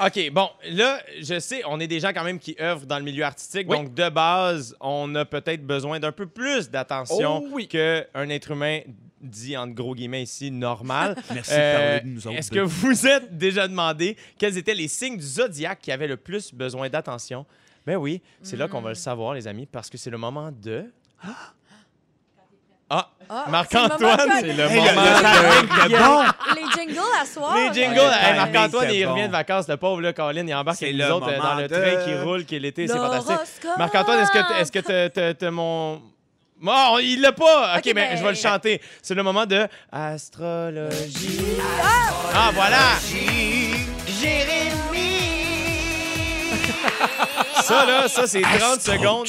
OK, 0.04 0.30
bon, 0.32 0.48
là, 0.70 1.00
je 1.20 1.38
sais, 1.40 1.62
on 1.66 1.80
est 1.80 1.86
des 1.86 2.00
gens 2.00 2.12
quand 2.12 2.24
même 2.24 2.38
qui 2.38 2.56
œuvrent 2.60 2.86
dans 2.86 2.98
le 2.98 3.04
milieu 3.04 3.24
artistique, 3.24 3.66
Oui. 3.68 3.76
donc 3.76 3.94
de 3.94 4.08
base, 4.08 4.76
on 4.80 5.14
a 5.14 5.24
peut-être 5.24 5.66
besoin 5.66 6.00
d'un 6.00 6.12
peu 6.12 6.26
plus 6.26 6.70
d'attention 6.70 7.42
Oh 7.44 7.48
oui. 7.52 7.68
qu'un 7.68 8.28
être 8.28 8.50
humain 8.52 8.80
dit, 9.28 9.56
entre 9.56 9.74
gros 9.74 9.94
guillemets 9.94 10.22
ici, 10.22 10.50
normal. 10.50 11.16
Merci 11.34 11.50
de 11.50 11.56
Euh, 11.56 11.76
parler 11.96 12.00
de 12.00 12.14
nous 12.14 12.26
autres. 12.26 12.36
Est-ce 12.38 12.50
que 12.50 12.60
vous 12.60 13.06
êtes 13.06 13.36
déjà 13.36 13.66
demandé 13.68 14.16
quels 14.38 14.56
étaient 14.58 14.74
les 14.74 14.88
signes 14.88 15.16
du 15.16 15.26
zodiaque 15.26 15.78
qui 15.82 15.92
avaient 15.92 16.06
le 16.08 16.16
plus 16.16 16.52
besoin 16.54 16.88
d'attention? 16.88 17.46
Ben 17.86 17.96
oui, 17.96 18.22
c'est 18.42 18.56
là 18.56 18.66
qu'on 18.68 18.80
va 18.80 18.88
le 18.90 18.94
savoir, 18.94 19.34
les 19.34 19.46
amis, 19.46 19.66
parce 19.66 19.90
que 19.90 19.98
c'est 19.98 20.10
le 20.10 20.16
moment 20.18 20.50
de... 20.52 20.86
Ah, 22.90 23.10
Ah, 23.28 23.46
Marc-Antoine, 23.50 24.20
c'est 24.40 24.52
le 24.52 24.60
Hey, 24.64 24.76
moment 24.78 24.92
le- 24.92 25.88
le- 25.88 25.94
le 25.94 25.98
bon! 25.98 26.22
Les 26.54 26.70
jingles 26.86 27.00
à 27.20 27.24
soir. 27.24 27.56
Les 27.56 27.72
jingles, 27.72 27.98
hey, 27.98 28.36
Marc-Antoine, 28.36 28.88
il 28.92 29.06
revient 29.06 29.22
bon. 29.22 29.26
de 29.26 29.32
vacances, 29.32 29.66
le 29.68 29.76
pauvre, 29.78 30.00
là, 30.02 30.12
Colin, 30.12 30.46
il 30.46 30.54
embarque 30.54 30.82
avec 30.82 30.94
nous 30.94 31.04
autres 31.10 31.28
euh, 31.30 31.38
dans 31.38 31.54
le 31.54 31.66
de- 31.66 31.74
train 31.74 32.04
qui 32.04 32.14
roule, 32.22 32.44
qui 32.44 32.56
est 32.56 32.58
l'été, 32.58 32.86
c'est 32.86 32.96
fantastique. 32.96 33.66
Marc-Antoine, 33.78 34.20
est-ce 34.20 34.32
que 34.32 34.38
t- 34.38 34.54
est-ce 34.60 34.70
mon... 35.50 36.02
Bon, 36.64 36.96
il 36.98 37.20
l'a 37.20 37.32
pas! 37.32 37.76
OK, 37.76 37.84
mais 37.88 37.92
ben- 37.92 38.16
je 38.16 38.22
vais 38.22 38.30
le 38.30 38.34
chanter. 38.36 38.80
C'est 39.02 39.14
le 39.14 39.22
moment 39.22 39.44
de 39.44 39.68
Astrologie. 39.92 41.58
Ah, 42.34 42.50
voilà! 42.54 42.94
Jérémy! 44.06 44.72
ça, 47.62 47.84
là, 47.84 48.08
ça, 48.08 48.26
c'est 48.26 48.40
30 48.40 48.80
secondes. 48.80 49.26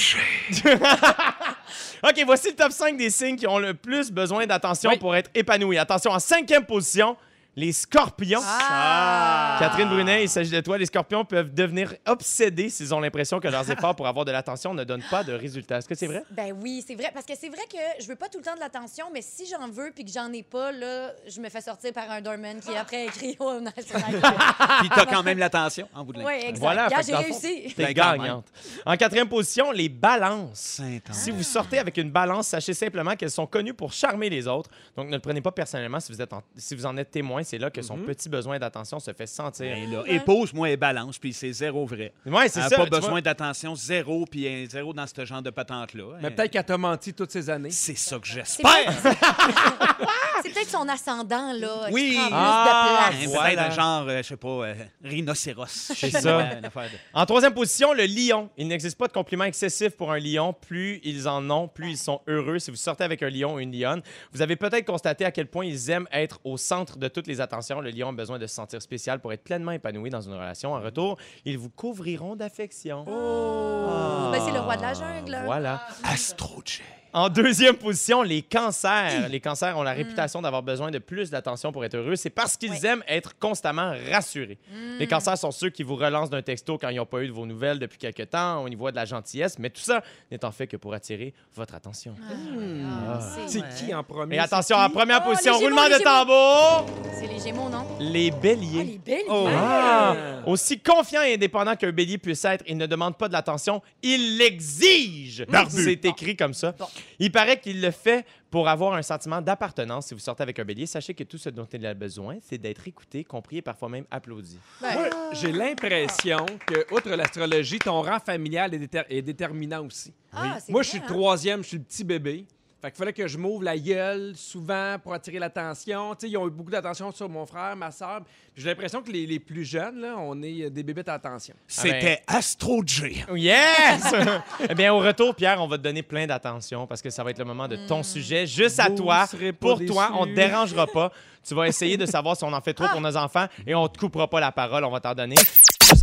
OK, 2.08 2.24
voici 2.26 2.52
le 2.52 2.56
top 2.56 2.72
5 2.72 2.96
des 2.96 3.10
signes 3.10 3.36
qui 3.36 3.48
ont 3.48 3.60
le 3.60 3.74
plus 3.74 4.12
besoin 4.12 4.46
d'attention 4.46 4.92
Oui. 4.92 4.98
pour 4.98 5.14
être 5.14 5.30
épanouis. 5.36 5.78
Attention, 5.78 6.12
en 6.12 6.20
cinquième 6.20 6.64
position, 6.66 7.18
les 7.56 7.72
scorpions. 7.72 8.42
Ah. 8.44 9.58
Catherine 9.60 9.88
Brunet, 9.88 10.24
il 10.24 10.30
s'agit 10.30 10.52
de 10.52 10.60
toi. 10.60 10.78
Les 10.78 10.86
scorpions 10.86 11.24
peuvent 11.24 11.54
devenir 11.54 11.94
obsédés 12.06 12.70
s'ils 12.70 12.94
ont 12.94 13.00
l'impression 13.00 13.40
que 13.40 13.48
leurs 13.48 13.70
efforts 13.72 13.96
pour 13.96 14.08
avoir 14.08 14.26
de 14.26 14.32
l'attention 14.32 14.74
ne 14.74 14.84
donnent 14.84 15.06
pas 15.10 15.24
de 15.24 15.34
résultats. 15.34 15.78
Est-ce 15.78 15.88
que 15.88 15.96
c'est 15.96 16.08
vrai? 16.08 16.24
Ben 16.32 16.54
oui, 16.62 16.84
c'est 16.86 16.96
vrai. 16.96 17.12
Parce 17.14 17.26
que 17.26 17.34
c'est 17.40 17.50
vrai 17.50 17.64
que 17.72 18.04
je 18.04 18.08
veux 18.08 18.16
pas 18.16 18.28
tout 18.28 18.40
le 18.40 18.44
temps 18.44 18.56
de 18.56 18.60
l'attention, 18.60 19.06
mais 19.14 19.22
si 19.22 19.46
j'en 19.48 19.70
veux 19.70 19.92
puis 19.96 20.04
que 20.04 20.12
j'en 20.12 20.32
ai 20.34 20.44
pas, 20.44 20.72
là, 20.72 21.14
je 21.28 21.40
me 21.40 21.50
fais 21.50 21.62
sortir 21.62 21.94
par 21.94 22.12
un 22.12 22.22
doorman 22.22 22.60
qui 22.60 22.76
après 22.76 23.06
écrit 23.06 23.38
au 23.40 23.62
national. 23.62 24.04
Puis 24.80 24.90
t'as 24.90 25.06
quand 25.06 25.24
même 25.24 25.38
l'attention 25.38 25.88
en 25.94 26.04
bout 26.04 26.14
de 26.14 26.20
ligne. 26.20 26.28
Oui, 26.28 26.34
exact. 26.34 26.60
Voilà, 26.60 26.90
j'ai 27.06 27.16
réussi. 27.16 27.74
T'es 27.76 27.94
gagnante. 27.94 28.48
En 28.86 28.98
quatrième 28.98 29.30
position, 29.30 29.72
les 29.72 29.90
balances. 29.90 30.82
Si 31.12 31.32
vous 31.32 31.44
sortez 31.44 31.80
avec 31.80 31.98
une 31.98 32.12
balance, 32.12 32.48
sachez 32.48 32.74
simplement 32.74 33.16
qu'elles 33.16 33.32
sont 33.32 33.48
connues 33.48 33.74
pour 33.74 33.94
charmer 33.94 34.30
les 34.30 34.48
autres. 34.48 34.70
Donc, 34.96 35.08
ne 35.08 35.14
le 35.16 35.20
prenez 35.20 35.42
pas 35.42 35.52
personnellement 35.52 36.00
si 36.00 36.12
vous, 36.12 36.22
êtes 36.22 36.34
en, 36.34 36.42
si 36.58 36.76
vous 36.76 36.86
en 36.86 36.98
êtes 36.98 37.12
témoin. 37.12 37.44
C'est 37.46 37.58
là 37.58 37.70
que 37.70 37.82
son 37.82 37.98
petit 37.98 38.28
besoin 38.30 38.60
d'attention 38.60 39.00
se 39.00 39.14
fait 39.14 39.28
sentir. 39.28 39.74
Ben 39.76 39.92
là, 39.92 40.04
épouse-moi 40.08 40.70
et 40.72 40.78
balance, 40.78 41.18
puis 41.18 41.32
c'est 41.34 41.52
zéro 41.54 41.86
vrai. 41.86 42.12
Ouais, 42.26 42.50
c'est 42.50 42.62
ça. 42.62 42.76
pas 42.76 42.86
besoin 42.86 43.12
vois. 43.12 43.22
d'attention, 43.22 43.76
zéro, 43.76 44.26
puis 44.26 44.48
un 44.48 44.66
zéro 44.70 44.94
dans 44.94 45.06
ce 45.08 45.24
genre 45.26 45.42
de 45.42 45.50
patente-là. 45.50 46.18
Mais 46.22 46.28
Euh, 46.28 46.32
peut-être 46.32 46.52
qu'elle 46.52 46.64
t'a 46.66 46.78
menti 46.78 47.14
toutes 47.14 47.32
ces 47.32 47.50
années. 47.50 47.72
C'est 47.72 47.98
ça 47.98 48.20
que 48.20 48.28
j'espère. 48.28 48.70
peut-être 49.02 49.18
c'est 50.44 50.50
peut-être 50.54 50.70
son 50.70 50.88
ascendant, 50.90 51.54
là, 51.54 51.88
Oui. 51.92 52.12
qui 52.12 52.16
prend 52.18 52.28
plus 52.28 52.36
Ah, 52.38 53.10
de 53.10 53.16
place. 53.16 53.24
Hein, 53.26 53.30
Voilà. 53.34 53.50
Peut-être 53.50 53.62
un 53.62 53.70
genre, 53.76 54.10
euh, 54.10 54.18
je 54.18 54.28
sais 54.28 54.38
pas, 54.38 54.48
euh, 54.48 54.74
rhinocéros. 55.04 55.66
C'est 55.68 56.10
ça. 56.12 56.42
Une 56.56 56.62
de- 56.62 56.70
En 57.14 57.26
troisième 57.26 57.54
position, 57.54 57.94
le 57.94 58.06
lion. 58.06 58.50
Il 58.58 58.68
n'existe 58.68 58.98
pas 58.98 59.08
de 59.08 59.14
compliment 59.14 59.46
excessif 59.46 59.92
pour 59.92 60.12
un 60.12 60.20
lion. 60.20 60.54
Plus 60.54 61.00
ils 61.04 61.28
en 61.28 61.48
ont, 61.50 61.68
plus 61.68 61.92
ils 61.92 61.98
sont 61.98 62.22
heureux. 62.28 62.60
Si 62.60 62.72
vous 62.72 62.78
sortez 62.78 63.04
avec 63.04 63.22
un 63.24 63.30
lion 63.30 63.56
ou 63.56 63.60
une 63.60 63.72
lionne, 63.78 64.02
vous 64.34 64.42
avez 64.42 64.56
peut-être 64.56 64.86
constaté 64.86 65.26
à 65.26 65.32
quel 65.32 65.48
point 65.48 65.66
ils 65.66 65.90
aiment 65.90 66.08
être 66.12 66.40
au 66.44 66.58
centre 66.58 66.98
de 66.98 67.08
toutes 67.08 67.28
les 67.28 67.35
attentions. 67.42 67.82
Le 67.82 67.90
lion 67.90 68.10
a 68.10 68.12
besoin 68.14 68.40
de 68.40 68.48
se 68.48 68.56
sentir 68.56 68.82
spécial 68.82 69.20
pour 69.20 69.34
être 69.34 69.44
pleinement 69.44 69.72
épanoui 69.72 70.10
dans 70.10 70.22
une 70.22 70.34
relation. 70.34 70.74
En 70.74 70.82
retour, 70.82 71.18
ils 71.46 71.58
vous 71.58 71.70
couvriront 71.70 72.36
d'affection. 72.36 73.06
Oh, 73.08 74.32
ben, 74.32 74.42
c'est 74.46 74.54
le 74.54 74.60
roi 74.60 74.78
de 74.78 74.82
la 74.82 74.94
jungle. 74.94 75.38
Voilà. 75.46 75.82
Astro 76.04 76.62
J. 76.66 76.82
En 77.16 77.30
deuxième 77.30 77.76
position, 77.78 78.24
les 78.24 78.42
cancers. 78.42 79.30
Les 79.30 79.40
cancers 79.40 79.78
ont 79.78 79.84
la 79.84 79.94
réputation 79.94 80.42
d'avoir 80.42 80.62
besoin 80.64 80.92
de 80.92 81.00
plus 81.00 81.30
d'attention 81.30 81.72
pour 81.72 81.86
être 81.86 81.96
heureux. 81.96 82.18
C'est 82.18 82.30
parce 82.30 82.58
qu'ils 82.58 82.86
aiment 82.86 83.04
être 83.08 83.40
constamment 83.40 83.94
rassurés. 84.12 84.58
Les 85.00 85.08
cancers 85.08 85.38
sont 85.38 85.52
ceux 85.52 85.70
qui 85.70 85.82
vous 85.84 85.96
relancent 85.96 86.30
d'un 86.30 86.42
texto 86.42 86.78
quand 86.78 86.90
ils 86.90 86.98
n'ont 86.98 87.06
pas 87.06 87.22
eu 87.22 87.28
de 87.28 87.32
vos 87.32 87.46
nouvelles 87.46 87.80
depuis 87.80 87.98
quelque 87.98 88.24
temps. 88.24 88.62
On 88.64 88.68
y 88.68 88.76
voit 88.76 88.92
de 88.92 88.98
la 88.98 89.06
gentillesse, 89.06 89.58
mais 89.60 89.70
tout 89.70 89.82
ça 89.82 90.04
n'étant 90.30 90.52
fait 90.52 90.68
que 90.68 90.76
pour 90.76 90.94
attirer 90.94 91.34
votre 91.56 91.74
attention. 91.74 92.16
Ah, 92.30 93.20
C'est 93.48 93.62
c'est 93.62 93.86
qui 93.86 93.94
en 93.94 94.04
premier? 94.04 94.36
Et 94.36 94.40
attention, 94.40 94.76
en 94.76 94.90
première 94.90 95.22
Oh, 95.26 95.30
position, 95.30 95.54
Gémeaux, 95.54 95.66
roulement 95.76 95.88
de 95.98 96.04
tambour, 96.04 96.86
c'est 97.18 97.28
les 97.28 97.40
Gémeaux, 97.40 97.70
non? 97.70 97.86
les 98.02 98.30
béliers. 98.32 98.80
Ah, 98.82 98.84
les 98.84 98.98
béliers. 98.98 99.26
Oh. 99.30 99.48
Ah! 99.50 100.16
Aussi 100.46 100.80
confiant 100.80 101.22
et 101.24 101.36
indépendant 101.36 101.76
qu'un 101.78 101.92
bélier 101.94 102.18
puisse 102.18 102.44
être, 102.44 102.64
il 102.68 102.76
ne 102.78 102.86
demande 102.86 103.18
pas 103.18 103.30
de 103.30 103.34
l'attention, 103.34 103.82
il 104.04 104.38
l'exige. 104.38 105.46
C'est 105.70 106.04
écrit 106.06 106.36
comme 106.36 106.54
ça. 106.54 106.74
Bon. 106.78 106.86
Il 107.20 107.32
paraît 107.32 107.60
qu'il 107.60 107.82
le 107.82 107.92
fait 107.92 108.26
pour 108.50 108.68
avoir 108.68 108.94
un 108.94 109.02
sentiment 109.02 109.42
d'appartenance. 109.42 110.08
Si 110.08 110.14
vous 110.14 110.20
sortez 110.20 110.44
avec 110.44 110.58
un 110.60 110.66
bélier, 110.66 110.86
sachez 110.86 111.14
que 111.14 111.24
tout 111.24 111.38
ce 111.38 111.50
dont 111.50 111.68
il 111.72 111.86
a 111.86 111.94
besoin, 111.94 112.38
c'est 112.42 112.58
d'être 112.58 112.88
écouté, 112.88 113.24
compris 113.24 113.58
et 113.58 113.62
parfois 113.62 113.90
même 113.90 114.06
applaudi. 114.12 114.58
Ben, 114.82 114.94
Moi, 114.94 115.10
j'ai 115.34 115.52
l'impression 115.52 116.46
que, 116.66 116.94
outre 116.94 117.10
l'astrologie, 117.10 117.80
ton 117.80 118.02
rang 118.02 118.20
familial 118.20 118.74
est, 118.74 118.80
déter- 118.80 119.06
est 119.10 119.22
déterminant 119.22 119.86
aussi. 119.86 120.14
ah, 120.34 120.58
Moi, 120.70 120.84
je 120.84 120.90
suis 120.90 121.00
le 121.00 121.06
hein? 121.06 121.08
troisième, 121.08 121.64
je 121.64 121.68
suis 121.70 121.78
le 121.78 121.84
petit 121.84 122.04
bébé. 122.04 122.46
Fait 122.86 122.92
qu'il 122.92 122.98
fallait 123.00 123.14
que 123.14 123.28
je 123.28 123.40
m'ouvre 123.40 123.64
la 123.64 123.80
gueule 123.80 124.34
souvent 124.36 124.98
pour 125.02 125.12
attirer 125.12 125.40
l'attention. 125.40 126.14
Tu 126.14 126.28
sais, 126.28 126.32
ils 126.32 126.38
ont 126.38 126.48
eu 126.48 126.52
beaucoup 126.52 126.70
d'attention 126.70 127.12
sur 127.12 127.28
mon 127.28 127.44
frère, 127.48 127.76
ma 127.76 127.90
soeur. 127.90 128.22
J'ai 128.56 128.70
l'impression 128.70 129.02
que 129.02 129.12
les, 129.12 129.26
les 129.26 129.40
plus 129.40 129.66
jeunes, 129.66 130.02
là, 130.02 130.14
on 130.20 130.40
est 130.44 130.66
euh, 130.66 130.70
des 130.70 130.84
bébés 130.84 131.02
d'attention. 131.02 131.56
C'était 131.68 132.22
Astro 132.28 132.84
J. 132.86 133.24
Yes! 133.34 134.14
eh 134.70 134.76
bien, 134.76 134.94
au 134.94 135.00
retour, 135.00 135.34
Pierre, 135.34 135.60
on 135.64 135.68
va 135.68 135.80
te 135.80 135.82
donner 135.82 136.04
plein 136.04 136.28
d'attention 136.28 136.86
parce 136.86 137.02
que 137.02 137.10
ça 137.10 137.24
va 137.24 137.32
être 137.32 137.40
le 137.40 137.46
moment 137.46 137.68
de 137.68 137.88
ton 137.88 138.04
sujet, 138.04 138.46
juste 138.46 138.80
à 138.80 138.90
Vous 138.90 138.98
toi, 138.98 139.26
pour 139.60 139.84
toi. 139.84 140.12
On 140.20 140.28
te 140.28 140.36
dérangera 140.36 140.86
pas. 140.86 141.12
Tu 141.44 141.56
vas 141.56 141.68
essayer 141.68 141.98
de 141.98 142.06
savoir 142.06 142.38
si 142.38 142.44
on 142.44 142.54
en 142.54 142.62
fait 142.62 142.76
trop 142.76 142.88
pour 142.90 143.02
nos 143.02 143.18
enfants 143.18 143.48
et 143.66 143.74
on 143.74 143.88
te 143.88 143.98
coupera 143.98 144.30
pas 144.30 144.40
la 144.40 144.52
parole. 144.52 144.84
On 144.84 144.92
va 144.92 145.00
t'en 145.00 145.16
donner. 145.16 145.38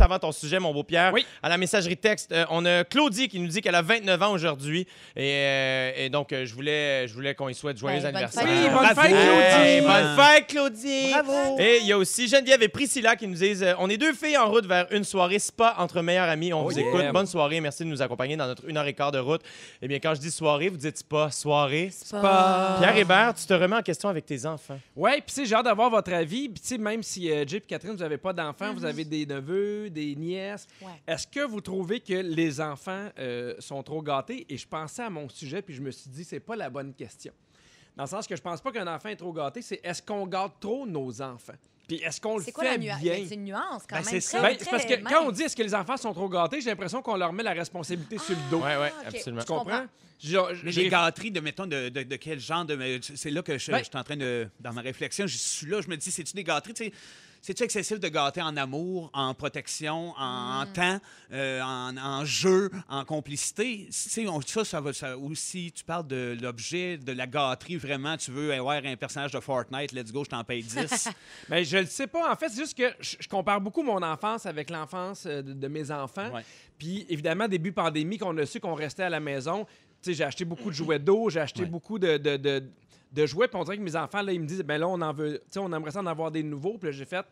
Avant 0.03 0.19
ton 0.19 0.31
sujet, 0.33 0.59
mon 0.59 0.73
beau 0.73 0.83
Pierre, 0.83 1.11
Oui. 1.13 1.25
à 1.41 1.47
la 1.47 1.57
messagerie 1.57 1.95
texte, 1.95 2.31
euh, 2.33 2.43
on 2.49 2.65
a 2.65 2.83
Claudie 2.83 3.29
qui 3.29 3.39
nous 3.39 3.47
dit 3.47 3.61
qu'elle 3.61 3.73
a 3.75 3.81
29 3.81 4.21
ans 4.21 4.31
aujourd'hui. 4.33 4.81
Et, 5.15 5.21
euh, 5.33 5.91
et 5.95 6.09
donc, 6.09 6.33
euh, 6.33 6.45
je 6.45 6.53
voulais, 6.53 7.07
je 7.07 7.13
voulais 7.13 7.33
qu'on 7.35 7.47
lui 7.47 7.55
souhaite 7.55 7.77
joyeux 7.77 7.97
bonne 7.99 8.07
anniversaire. 8.07 8.43
fête. 8.43 8.51
Oui, 8.51 8.69
bonne 8.69 8.87
fête, 8.87 9.13
Claudie! 9.13 9.87
Bonne 9.87 10.15
fête, 10.17 10.47
Claudie! 10.47 11.09
Bravo. 11.11 11.57
Et 11.59 11.77
il 11.81 11.87
y 11.87 11.93
a 11.93 11.97
aussi 11.97 12.27
Geneviève 12.27 12.61
et 12.61 12.67
Priscilla 12.67 13.15
qui 13.15 13.27
nous 13.27 13.35
disent 13.35 13.63
euh, 13.63 13.73
On 13.79 13.89
est 13.89 13.97
deux 13.97 14.13
filles 14.13 14.37
en 14.37 14.49
route 14.49 14.65
vers 14.65 14.87
une 14.91 15.05
soirée 15.05 15.39
spa 15.39 15.75
entre 15.77 16.01
meilleurs 16.01 16.27
amis. 16.27 16.51
On 16.53 16.61
Oh 16.65 16.69
vous 16.69 16.77
yeah. 16.77 16.87
écoute. 16.87 17.01
Bonne 17.13 17.27
soirée. 17.27 17.61
Merci 17.61 17.83
de 17.83 17.89
nous 17.89 18.01
accompagner 18.01 18.35
dans 18.35 18.47
notre 18.47 18.67
une 18.67 18.75
heure 18.77 18.87
et 18.87 18.93
quart 18.93 19.11
de 19.13 19.19
route. 19.19 19.41
Eh 19.81 19.87
bien, 19.87 19.99
quand 19.99 20.13
je 20.15 20.19
dis 20.19 20.31
soirée, 20.31 20.67
vous 20.67 20.77
dites 20.77 20.97
spa, 20.97 21.31
soirée. 21.31 21.91
Pas- 22.11 22.75
Pierre 22.79 22.97
Hébert, 22.97 23.33
tu 23.35 23.45
te 23.45 23.53
remets 23.53 23.77
en 23.77 23.81
question 23.81 24.09
avec 24.09 24.25
tes 24.25 24.45
enfants. 24.45 24.79
Ouais, 24.97 25.21
puis 25.25 25.45
j'ai 25.45 25.55
hâte 25.55 25.65
d'avoir 25.65 25.89
votre 25.89 26.11
avis. 26.11 26.49
Puis 26.49 26.77
même 26.77 27.03
si 27.03 27.31
euh, 27.31 27.45
Jay 27.47 27.57
et 27.57 27.61
Catherine, 27.61 27.93
vous 27.93 27.99
n'avez 28.03 28.17
pas 28.17 28.33
d'enfants, 28.33 28.67
Mhm. 28.73 28.75
vous 28.75 28.85
avez 28.85 29.05
des 29.05 29.25
neveux, 29.25 29.89
des 29.93 30.15
nièces. 30.15 30.67
Ouais. 30.81 30.89
Est-ce 31.07 31.25
que 31.27 31.39
vous 31.45 31.61
trouvez 31.61 31.99
que 32.01 32.13
les 32.13 32.59
enfants 32.59 33.09
euh, 33.19 33.55
sont 33.59 33.81
trop 33.83 34.01
gâtés? 34.01 34.45
Et 34.49 34.57
je 34.57 34.67
pensais 34.67 35.03
à 35.03 35.09
mon 35.09 35.29
sujet, 35.29 35.61
puis 35.61 35.73
je 35.73 35.81
me 35.81 35.91
suis 35.91 36.09
dit, 36.09 36.23
c'est 36.23 36.39
pas 36.41 36.55
la 36.55 36.69
bonne 36.69 36.93
question. 36.93 37.31
Dans 37.95 38.03
le 38.03 38.09
sens 38.09 38.25
que 38.27 38.35
je 38.35 38.41
pense 38.41 38.59
pas 38.59 38.71
qu'un 38.71 38.87
enfant 38.87 39.09
est 39.09 39.15
trop 39.15 39.31
gâté, 39.31 39.61
c'est 39.61 39.79
est-ce 39.83 40.01
qu'on 40.01 40.25
gâte 40.27 40.53
trop 40.59 40.85
nos 40.87 41.21
enfants? 41.21 41.53
Puis 41.87 41.97
est-ce 41.97 42.19
qu'on 42.19 42.37
le 42.37 42.43
C'est 42.43 42.51
quoi 42.53 42.63
fait 42.63 42.71
la 42.71 42.77
nuance? 42.77 43.01
bien? 43.01 43.25
C'est 43.27 43.35
une 43.35 43.43
nuance 43.43 43.83
quand 43.87 43.97
Ben, 44.01 44.11
même? 44.11 44.21
c'est 44.21 44.41
Ben, 44.41 44.57
parce 44.71 44.85
que 44.85 44.93
quand 45.03 45.25
on 45.27 45.31
dit 45.31 45.43
est-ce 45.43 45.55
que 45.55 45.63
les 45.63 45.75
enfants 45.75 45.97
sont 45.97 46.13
trop 46.13 46.29
gâtés, 46.29 46.59
j'ai 46.61 46.69
l'impression 46.69 47.01
qu'on 47.01 47.17
leur 47.17 47.31
met 47.33 47.43
la 47.43 47.51
responsabilité 47.51 48.17
sur 48.17 48.35
le 48.35 48.49
dos. 48.49 48.61
Ouais, 48.63 48.89
Ah, 48.91 49.09
ok. 49.09 49.15
absolument. 49.15 49.41
Tu 49.41 49.47
comprends? 49.47 49.85
Mais 50.63 50.71
les 50.71 50.87
gâteries 50.87 51.31
de, 51.31 51.41
mettons, 51.41 51.65
de, 51.67 51.89
de, 51.89 52.03
de 52.03 52.15
quel 52.15 52.39
genre 52.39 52.63
de. 52.63 52.99
C'est 53.15 53.29
là 53.29 53.41
que 53.43 53.57
je, 53.57 53.69
Ben- 53.71 53.79
je 53.79 53.83
suis 53.83 53.97
en 53.97 54.03
train 54.03 54.15
de. 54.15 54.47
Dans 54.61 54.71
ma 54.71 54.79
réflexion, 54.81 55.27
je 55.27 55.35
suis 55.37 55.67
là, 55.67 55.81
je 55.81 55.89
me 55.89 55.97
dis, 55.97 56.09
c'est-tu 56.09 56.33
des 56.33 56.45
gâteries? 56.45 56.73
tu 56.73 56.85
sais, 56.85 56.93
C'est-tu 57.45 57.63
excessif 57.63 57.99
de 57.99 58.07
gâter 58.07 58.41
en 58.41 58.55
amour, 58.55 59.09
en 59.13 59.33
protection, 59.33 60.13
en, 60.17 60.61
en 60.61 60.65
temps, 60.65 60.97
euh, 61.33 61.61
en, 61.61 61.97
en 61.97 62.23
jeu, 62.23 62.71
en 62.87 63.03
complicité? 63.03 63.87
Tu 63.87 63.91
sais, 63.91 64.25
on- 64.29 64.39
ça, 64.39 64.63
ça 64.63 64.79
va 64.79 64.93
ça, 64.93 65.17
aussi. 65.17 65.73
Tu 65.75 65.83
parles 65.83 66.07
de 66.07 66.37
l'objet, 66.41 66.97
de 66.97 67.11
la 67.11 67.27
gâterie, 67.27 67.75
vraiment. 67.75 68.15
Tu 68.15 68.31
veux 68.31 68.53
avoir 68.53 68.77
un 68.85 68.95
personnage 68.95 69.33
de 69.33 69.41
Fortnite, 69.41 69.91
let's 69.91 70.13
go, 70.13 70.23
je 70.23 70.29
t'en 70.29 70.45
paye 70.45 70.63
10. 70.63 71.09
Ben, 71.49 71.65
je 71.65 71.77
le 71.79 71.85
sais 71.85 72.07
pas. 72.07 72.31
En 72.31 72.35
fait, 72.37 72.47
c'est 72.47 72.61
juste 72.61 72.77
que 72.77 72.93
je, 73.01 73.17
je 73.19 73.27
compare 73.27 73.59
beaucoup 73.59 73.83
mon 73.83 74.01
enfance 74.01 74.45
avec 74.45 74.69
l'enfance 74.69 75.25
euh, 75.25 75.41
de, 75.41 75.51
de 75.51 75.67
mes 75.67 75.91
enfants. 75.91 76.31
Ouais. 76.33 76.45
Puis, 76.77 77.05
évidemment, 77.09 77.49
début 77.49 77.73
pandémie, 77.73 78.17
qu'on 78.19 78.37
a 78.37 78.45
su 78.45 78.61
qu'on 78.61 78.73
restait 78.73 79.03
à 79.03 79.09
la 79.09 79.19
maison, 79.19 79.67
j'ai 80.11 80.23
acheté 80.23 80.43
beaucoup 80.43 80.69
de 80.69 80.75
jouets 80.75 80.99
d'eau, 80.99 81.29
j'ai 81.29 81.39
acheté 81.39 81.61
Ouais. 81.61 81.67
beaucoup 81.69 81.97
de, 81.97 82.17
de, 82.17 82.35
de- 82.37 82.63
de 83.11 83.25
jouets. 83.27 83.47
Puis, 83.47 83.57
on 83.57 83.63
dirait 83.63 83.77
que 83.77 83.81
mes 83.83 83.95
enfants, 83.95 84.21
là, 84.23 84.33
ils 84.33 84.41
me 84.41 84.45
disent, 84.47 84.63
ben 84.63 84.77
là, 84.79 84.87
on 84.87 84.99
en 84.99 85.13
veut, 85.13 85.35
tu 85.45 85.53
sais, 85.53 85.59
on 85.59 85.71
aimerait 85.71 85.91
ça 85.91 85.99
en 86.01 86.05
avoir 86.07 86.31
des 86.31 86.41
nouveaux. 86.43 86.77
Puis, 86.79 86.91
j'ai 86.91 87.05
fait, 87.05 87.25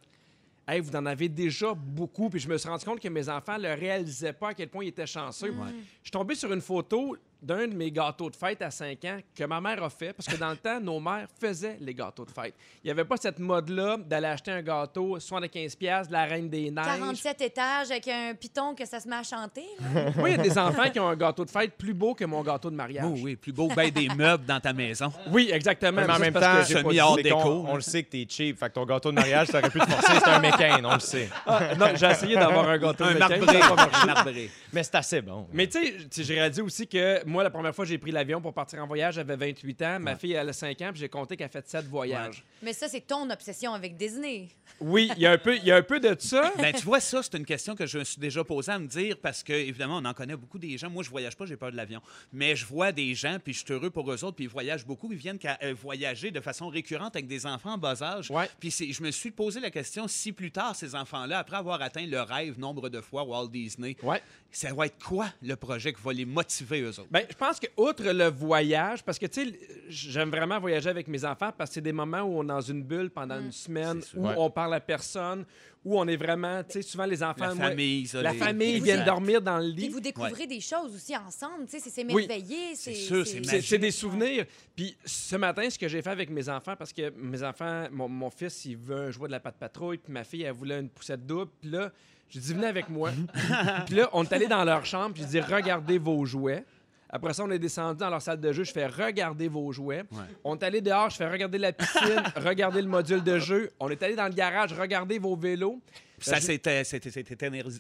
hey, 0.67 0.79
vous 0.79 0.95
en 0.95 1.05
avez 1.07 1.27
déjà 1.27 1.73
beaucoup. 1.73 2.29
Puis, 2.29 2.39
je 2.39 2.47
me 2.47 2.57
suis 2.57 2.69
rendu 2.69 2.85
compte 2.85 2.99
que 2.99 3.09
mes 3.09 3.27
enfants 3.27 3.57
ne 3.57 3.67
réalisaient 3.67 4.31
pas 4.33 4.49
à 4.49 4.53
quel 4.53 4.69
point 4.69 4.85
ils 4.85 4.89
étaient 4.89 5.07
chanceux. 5.07 5.51
Je 5.51 5.73
suis 6.03 6.11
tombé 6.11 6.35
sur 6.35 6.53
une 6.53 6.61
photo 6.61 7.17
d'un 7.41 7.67
de 7.67 7.73
mes 7.73 7.91
gâteaux 7.91 8.29
de 8.29 8.35
fête 8.35 8.61
à 8.61 8.69
5 8.71 9.03
ans 9.05 9.17
que 9.35 9.43
ma 9.45 9.59
mère 9.59 9.83
a 9.83 9.89
fait, 9.89 10.13
parce 10.13 10.27
que 10.27 10.35
dans 10.39 10.51
le 10.51 10.57
temps, 10.57 10.79
nos 10.79 10.99
mères 10.99 11.27
faisaient 11.39 11.77
les 11.79 11.93
gâteaux 11.93 12.25
de 12.25 12.31
fête. 12.31 12.53
Il 12.83 12.87
n'y 12.87 12.91
avait 12.91 13.05
pas 13.05 13.17
cette 13.17 13.39
mode-là 13.39 13.97
d'aller 13.97 14.27
acheter 14.27 14.51
un 14.51 14.61
gâteau 14.61 15.17
75$ 15.17 15.77
piastres 15.77 16.07
de 16.09 16.13
la 16.13 16.25
Reine 16.25 16.49
des 16.49 16.69
Neiges. 16.71 16.85
47 16.85 17.41
étages 17.41 17.91
avec 17.91 18.07
un 18.07 18.33
piton 18.35 18.75
que 18.75 18.85
ça 18.85 18.99
se 18.99 19.07
met 19.07 19.15
à 19.15 19.23
chanter. 19.23 19.65
là. 19.93 20.11
Moi, 20.17 20.29
il 20.29 20.35
y 20.37 20.39
a 20.39 20.43
des 20.43 20.57
enfants 20.57 20.89
qui 20.91 20.99
ont 20.99 21.07
un 21.07 21.15
gâteau 21.15 21.45
de 21.45 21.49
fête 21.49 21.75
plus 21.77 21.93
beau 21.93 22.13
que 22.13 22.25
mon 22.25 22.41
gâteau 22.43 22.69
de 22.69 22.75
mariage. 22.75 23.05
oh 23.07 23.15
oui, 23.21 23.35
plus 23.35 23.51
beau 23.53 23.67
que 23.69 23.75
ben 23.75 23.89
des 23.89 24.07
meubles 24.15 24.45
dans 24.45 24.59
ta 24.59 24.73
maison. 24.73 25.11
Oui, 25.31 25.49
exactement. 25.51 26.01
Mais 26.05 26.13
en 26.13 26.19
même 26.19 26.33
temps, 26.33 26.63
semi 26.63 26.99
hors 26.99 27.15
déco. 27.15 27.37
qu'on- 27.37 27.65
on 27.69 27.75
le 27.75 27.81
sait 27.81 28.03
que 28.03 28.11
t'es 28.11 28.25
cheap. 28.29 28.59
Fait 28.59 28.69
que 28.69 28.73
ton 28.73 28.85
gâteau 28.85 29.09
de 29.09 29.15
mariage, 29.15 29.47
ça 29.47 29.59
aurait 29.59 29.69
pu 29.69 29.79
te 29.79 29.85
forcer. 29.89 30.13
C'est 30.19 30.27
un 30.29 30.39
mécain, 30.39 30.79
on 30.83 30.93
le 30.93 30.99
sait. 30.99 31.29
Ah, 31.45 31.75
non, 31.75 31.87
j'ai 31.95 32.05
essayé 32.07 32.35
d'avoir 32.35 32.69
un 32.69 32.77
gâteau 32.77 33.03
Un 33.05 33.13
de 33.13 33.19
marbré. 33.19 33.39
Marché. 33.39 33.89
Un 34.01 34.05
marbré. 34.05 34.49
Mais 34.73 34.83
c'est 34.83 34.95
assez 34.95 35.21
bon. 35.21 35.47
Mais 35.53 35.67
tu 35.67 35.83
sais, 35.83 35.93
tu 35.97 36.07
sais, 36.11 36.23
j'ai 36.23 36.33
réalisé 36.35 36.61
aussi 36.61 36.87
que 36.87 37.23
moi, 37.31 37.43
la 37.43 37.49
première 37.49 37.73
fois 37.73 37.85
j'ai 37.85 37.97
pris 37.97 38.11
l'avion 38.11 38.41
pour 38.41 38.53
partir 38.53 38.83
en 38.83 38.87
voyage, 38.87 39.15
j'avais 39.15 39.35
28 39.35 39.81
ans. 39.81 39.99
Ma 39.99 40.15
fille, 40.15 40.33
elle 40.33 40.49
a 40.49 40.53
5 40.53 40.81
ans, 40.81 40.89
puis 40.91 40.99
j'ai 40.99 41.09
compté 41.09 41.35
qu'elle 41.37 41.45
a 41.47 41.49
fait 41.49 41.67
7 41.67 41.85
voyages. 41.87 42.43
Mais 42.61 42.73
ça, 42.73 42.87
c'est 42.87 43.01
ton 43.01 43.29
obsession 43.29 43.73
avec 43.73 43.95
Disney. 43.97 44.49
Oui, 44.79 45.09
il 45.15 45.21
y, 45.21 45.25
a 45.25 45.31
un 45.31 45.37
peu- 45.37 45.55
il 45.57 45.63
y 45.65 45.71
a 45.71 45.75
un 45.77 45.81
peu 45.81 45.99
de 45.99 46.15
ça. 46.19 46.51
Ben, 46.57 46.73
tu 46.73 46.83
vois, 46.85 46.99
ça, 46.99 47.21
c'est 47.23 47.35
une 47.37 47.45
question 47.45 47.75
que 47.75 47.85
je 47.85 47.97
me 47.99 48.03
suis 48.03 48.19
déjà 48.19 48.43
posée 48.43 48.71
à 48.71 48.77
me 48.79 48.87
dire 48.87 49.17
parce 49.21 49.41
que, 49.43 49.53
évidemment, 49.53 49.97
on 49.97 50.05
en 50.05 50.13
connaît 50.13 50.35
beaucoup 50.35 50.59
des 50.59 50.77
gens. 50.77 50.89
Moi, 50.89 51.03
je 51.03 51.09
voyage 51.09 51.35
pas, 51.35 51.45
j'ai 51.45 51.57
peur 51.57 51.71
de 51.71 51.77
l'avion. 51.77 52.01
Mais 52.33 52.55
je 52.55 52.65
vois 52.65 52.91
des 52.91 53.15
gens, 53.15 53.37
puis 53.43 53.53
je 53.53 53.59
suis 53.65 53.73
heureux 53.73 53.89
pour 53.89 54.11
eux 54.11 54.23
autres, 54.23 54.35
puis 54.35 54.45
ils 54.45 54.49
voyagent 54.49 54.85
beaucoup. 54.85 55.11
Ils 55.11 55.17
viennent 55.17 55.39
qu'à, 55.39 55.57
euh, 55.63 55.73
voyager 55.73 56.29
de 56.31 56.39
façon 56.39 56.67
récurrente 56.67 57.15
avec 57.15 57.27
des 57.27 57.45
enfants 57.45 57.73
en 57.73 57.77
bas 57.77 58.01
âge. 58.03 58.29
Ouais. 58.31 58.49
Puis 58.59 58.71
je 58.71 59.01
me 59.03 59.11
suis 59.11 59.31
posé 59.31 59.59
la 59.59 59.71
question 59.71 60.07
si 60.07 60.31
plus 60.31 60.51
tard, 60.51 60.75
ces 60.75 60.93
enfants-là, 60.95 61.39
après 61.39 61.57
avoir 61.57 61.81
atteint 61.81 62.05
le 62.05 62.21
rêve 62.21 62.59
nombre 62.59 62.89
de 62.89 63.01
fois 63.01 63.23
Walt 63.23 63.47
Disney, 63.47 63.95
Ouais. 64.03 64.21
ça 64.51 64.73
va 64.73 64.85
être 64.87 65.03
quoi 65.03 65.27
le 65.41 65.55
projet 65.55 65.93
qui 65.93 66.01
va 66.01 66.13
les 66.13 66.25
motiver 66.25 66.81
eux 66.81 66.89
autres? 66.99 67.07
Ben, 67.11 67.20
je 67.29 67.35
pense 67.35 67.59
que 67.59 67.67
outre 67.77 68.03
le 68.03 68.27
voyage, 68.29 69.03
parce 69.03 69.17
que 69.19 69.25
tu 69.25 69.45
sais, 69.51 69.59
j'aime 69.89 70.29
vraiment 70.29 70.59
voyager 70.59 70.89
avec 70.89 71.07
mes 71.07 71.23
enfants 71.25 71.51
parce 71.57 71.69
que 71.69 71.73
c'est 71.75 71.81
des 71.81 71.91
moments 71.93 72.21
où 72.21 72.39
on 72.39 72.43
est 72.43 72.47
dans 72.47 72.61
une 72.61 72.83
bulle 72.83 73.09
pendant 73.09 73.39
une 73.39 73.51
semaine, 73.51 74.01
où 74.15 74.27
Ouais. 74.27 74.33
on 74.37 74.49
parle 74.49 74.73
à 74.73 74.79
personne, 74.79 75.45
où 75.83 75.99
on 75.99 76.07
est 76.07 76.15
vraiment, 76.15 76.63
tu 76.63 76.73
sais, 76.73 76.81
souvent 76.83 77.05
les 77.05 77.23
enfants, 77.23 77.47
La 77.47 77.55
moi, 77.55 77.67
famille, 77.69 78.05
ça, 78.07 78.21
la 78.21 78.31
les- 78.33 78.37
famille 78.37 78.75
Exact. 78.75 78.83
viennent 78.85 79.05
dormir 79.05 79.41
dans 79.41 79.57
le 79.57 79.73
Puis 79.73 79.83
lit. 79.83 79.89
vous 79.89 79.99
découvrez 79.99 80.45
des 80.47 80.59
choses 80.61 80.93
aussi 80.95 81.15
ensemble. 81.17 81.65
Tu 81.69 81.79
sais, 81.79 81.89
c'est 81.89 82.03
Oui. 82.05 82.23
s'émerveiller. 82.23 82.75
C'est 82.75 82.93
sûr, 82.93 83.25
c'est 83.25 83.61
C'est 83.61 83.77
des 83.79 83.91
souvenirs. 83.91 84.45
Puis 84.75 84.95
ce 85.05 85.35
matin, 85.37 85.67
ce 85.69 85.79
que 85.79 85.87
j'ai 85.87 86.01
fait 86.01 86.09
avec 86.11 86.29
mes 86.29 86.47
enfants, 86.49 86.75
parce 86.77 86.93
que 86.93 87.09
mes 87.17 87.41
enfants, 87.43 87.85
mon, 87.91 88.07
mon 88.07 88.29
fils, 88.29 88.65
il 88.65 88.77
veut 88.77 89.11
jouer 89.11 89.27
de 89.27 89.31
la 89.31 89.39
patte 89.39 89.55
patrouille, 89.57 89.97
puis 89.97 90.13
ma 90.13 90.23
fille, 90.23 90.43
elle 90.43 90.53
voulait 90.53 90.79
une 90.79 90.89
poussette 90.89 91.25
double. 91.25 91.49
Puis 91.59 91.69
là, 91.71 91.91
j'ai 92.29 92.39
dit, 92.39 92.53
venez 92.53 92.67
avec 92.67 92.87
moi. 92.87 93.09
puis 93.87 93.95
là, 93.95 94.09
on 94.13 94.23
est 94.23 94.31
allé 94.33 94.47
dans 94.47 94.63
leur 94.63 94.85
chambre, 94.85 95.13
puis 95.15 95.23
j'ai 95.23 95.29
dit, 95.29 95.41
regardez 95.41 95.97
vos 95.97 96.23
jouets. 96.25 96.63
Après 97.11 97.33
ça, 97.33 97.43
on 97.43 97.51
est 97.51 97.59
descendu 97.59 97.99
dans 97.99 98.09
leur 98.09 98.21
salle 98.21 98.39
de 98.39 98.51
jeu. 98.53 98.63
Je 98.63 98.71
fais 98.71 98.87
regarder 98.87 99.49
vos 99.49 99.71
jouets. 99.71 100.03
Ouais. 100.11 100.23
On 100.43 100.55
est 100.55 100.63
allé 100.63 100.79
dehors. 100.79 101.09
Je 101.09 101.17
fais 101.17 101.29
regarder 101.29 101.57
la 101.57 101.73
piscine, 101.73 102.23
regarder 102.37 102.81
le 102.81 102.87
module 102.87 103.21
de 103.21 103.37
jeu. 103.37 103.69
On 103.79 103.89
est 103.89 104.01
allé 104.01 104.15
dans 104.15 104.27
le 104.27 104.33
garage, 104.33 104.71
regarder 104.73 105.19
vos 105.19 105.35
vélos. 105.35 105.81
Puis 106.17 106.29
ça 106.29 106.39
s'est 106.39 106.61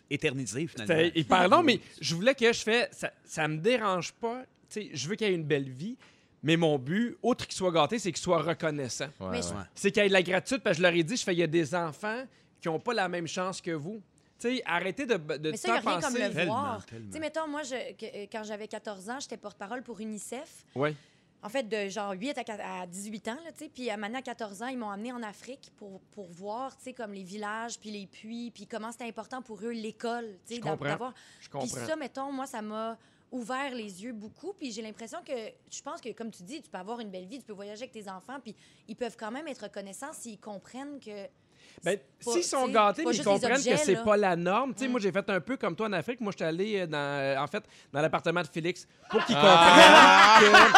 éternisé, 0.09 0.67
finalement. 0.67 0.95
C'était 0.95 1.19
hyper 1.19 1.47
long, 1.47 1.63
mais 1.63 1.79
je 2.01 2.15
voulais 2.15 2.35
que 2.35 2.51
je 2.51 2.61
fais. 2.61 2.89
Ça, 2.91 3.11
ça 3.23 3.47
me 3.47 3.57
dérange 3.57 4.11
pas. 4.13 4.41
Tu 4.69 4.81
sais, 4.81 4.89
je 4.93 5.07
veux 5.07 5.15
qu'il 5.15 5.27
y 5.27 5.29
ait 5.31 5.35
une 5.35 5.43
belle 5.43 5.69
vie. 5.69 5.95
Mais 6.43 6.57
mon 6.57 6.79
but, 6.79 7.17
autre 7.21 7.45
qu'il 7.45 7.55
soit 7.55 7.71
gâté, 7.71 7.99
c'est 7.99 8.11
qu'il 8.11 8.21
soit 8.21 8.41
reconnaissant. 8.41 9.09
Ouais, 9.19 9.37
ouais. 9.37 9.41
C'est 9.75 9.91
qu'il 9.91 10.01
y 10.01 10.05
ait 10.05 10.09
de 10.09 10.13
la 10.13 10.23
gratitude, 10.23 10.61
parce 10.63 10.77
que 10.77 10.83
je 10.83 10.87
leur 10.87 10.93
ai 10.93 11.03
dit, 11.03 11.15
je 11.15 11.23
fais, 11.23 11.33
il 11.33 11.39
y 11.39 11.43
a 11.43 11.47
des 11.47 11.75
enfants 11.75 12.23
qui 12.59 12.67
n'ont 12.67 12.79
pas 12.79 12.93
la 12.93 13.07
même 13.07 13.27
chance 13.27 13.61
que 13.61 13.71
vous. 13.71 14.01
Tu 14.41 14.55
sais, 14.57 14.63
arrêtez 14.65 15.05
de, 15.05 15.15
de 15.15 15.51
Mais 15.51 15.57
ça, 15.57 15.67
il 15.67 15.71
n'y 15.71 15.77
a 15.77 15.91
rien 15.91 16.01
comme 16.01 16.13
le 16.15 16.33
Tellement, 16.33 16.53
voir. 16.61 16.85
Tu 16.85 16.95
sais, 17.11 17.19
mettons, 17.19 17.47
moi, 17.47 17.61
je- 17.63 17.93
que- 17.93 18.05
euh, 18.23 18.25
quand 18.31 18.43
j'avais 18.43 18.67
14 18.67 19.09
ans, 19.09 19.19
j'étais 19.19 19.37
porte-parole 19.37 19.83
pour 19.83 19.99
UNICEF. 19.99 20.65
Ouais. 20.75 20.95
En 21.43 21.49
fait, 21.49 21.63
de 21.63 21.89
genre 21.89 22.11
8 22.11 22.37
à, 22.37 22.43
4 22.43 22.59
à 22.63 22.85
18 22.87 23.27
ans, 23.27 23.37
là, 23.43 23.51
tu 23.51 23.59
sais. 23.65 23.69
Puis 23.73 23.89
à 23.89 23.97
maintenant, 23.97 24.19
à 24.19 24.21
14 24.21 24.61
ans, 24.61 24.67
ils 24.67 24.77
m'ont 24.77 24.89
amené 24.91 25.11
en 25.11 25.23
Afrique 25.23 25.71
pour, 25.77 25.99
pour 26.11 26.27
voir, 26.31 26.75
tu 26.77 26.83
sais, 26.83 26.93
comme 26.93 27.13
les 27.13 27.23
villages, 27.23 27.79
puis 27.79 27.89
les 27.91 28.05
puits, 28.07 28.51
puis 28.51 28.67
comment 28.67 28.91
c'était 28.91 29.05
important 29.07 29.41
pour 29.41 29.59
eux, 29.63 29.71
l'école, 29.71 30.37
tu 30.45 30.53
sais, 30.53 30.55
Je 30.55 30.61
d'a- 30.61 30.69
comprends. 30.71 30.85
d'avoir... 30.85 31.13
Je 31.39 31.49
Puis 31.49 31.59
comprends. 31.59 31.85
ça, 31.87 31.95
mettons, 31.95 32.31
moi, 32.31 32.45
ça 32.47 32.61
m'a 32.61 32.97
ouvert 33.31 33.73
les 33.73 34.03
yeux 34.03 34.11
beaucoup. 34.13 34.53
Puis 34.53 34.71
j'ai 34.71 34.81
l'impression 34.81 35.19
que, 35.25 35.33
je 35.71 35.81
pense 35.81 35.99
que, 36.01 36.09
comme 36.11 36.29
tu 36.31 36.43
dis, 36.43 36.61
tu 36.61 36.69
peux 36.69 36.77
avoir 36.77 36.99
une 36.99 37.09
belle 37.09 37.25
vie, 37.25 37.39
tu 37.39 37.45
peux 37.45 37.53
voyager 37.53 37.83
avec 37.83 37.91
tes 37.93 38.07
enfants, 38.09 38.39
puis 38.39 38.55
ils 38.87 38.95
peuvent 38.95 39.15
quand 39.17 39.31
même 39.31 39.47
être 39.47 39.63
reconnaissants 39.63 40.13
s'ils 40.13 40.39
comprennent 40.39 40.99
que... 40.99 41.27
Ben, 41.83 41.97
s'ils 42.19 42.43
sont 42.43 42.67
gâtés, 42.67 43.03
ils 43.11 43.23
comprennent 43.23 43.53
objets, 43.53 43.71
que 43.71 43.77
c'est 43.79 44.03
pas 44.03 44.15
la 44.17 44.35
norme. 44.35 44.73
Tu 44.73 44.81
sais, 44.83 44.87
Mm. 44.87 44.91
moi, 44.91 44.99
j'ai 44.99 45.11
fait 45.11 45.27
un 45.29 45.39
peu 45.39 45.57
comme 45.57 45.75
toi 45.75 45.87
en 45.87 45.93
Afrique. 45.93 46.21
Moi, 46.21 46.31
j'étais 46.31 46.43
allé 46.45 46.81
euh, 46.81 46.85
dans, 46.87 46.97
euh, 46.97 47.37
en 47.37 47.47
fait, 47.47 47.63
dans 47.91 48.01
l'appartement 48.01 48.41
de 48.41 48.47
Félix 48.47 48.87
pour 49.09 49.23
qu'il 49.25 49.35
Ah! 49.39 50.37
comprenne 50.39 50.71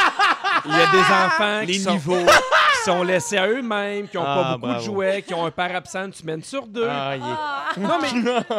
qu'il 0.63 0.71
y 0.71 0.81
a 0.81 0.91
des 0.91 0.99
enfants 0.99 1.59
Les 1.61 1.65
qui 1.73 1.79
sont, 1.79 1.91
niveaux. 1.91 2.25
qui 2.25 2.83
sont 2.85 3.03
laissés 3.03 3.37
à 3.37 3.47
eux-mêmes, 3.47 4.07
qui 4.07 4.15
n'ont 4.17 4.23
Ah, 4.25 4.35
pas 4.35 4.43
beaucoup 4.53 4.65
bravo. 4.67 4.79
de 4.79 4.85
jouets, 4.85 5.21
qui 5.23 5.33
ont 5.33 5.45
un 5.45 5.51
père 5.51 5.75
absent 5.75 6.05
une 6.05 6.13
semaine 6.13 6.41
sur 6.43 6.65
deux. 6.67 6.87
Ah, 6.89 7.15
il 7.17 7.21
est- 7.21 7.25
Non, 7.83 7.99
mais 8.01 8.07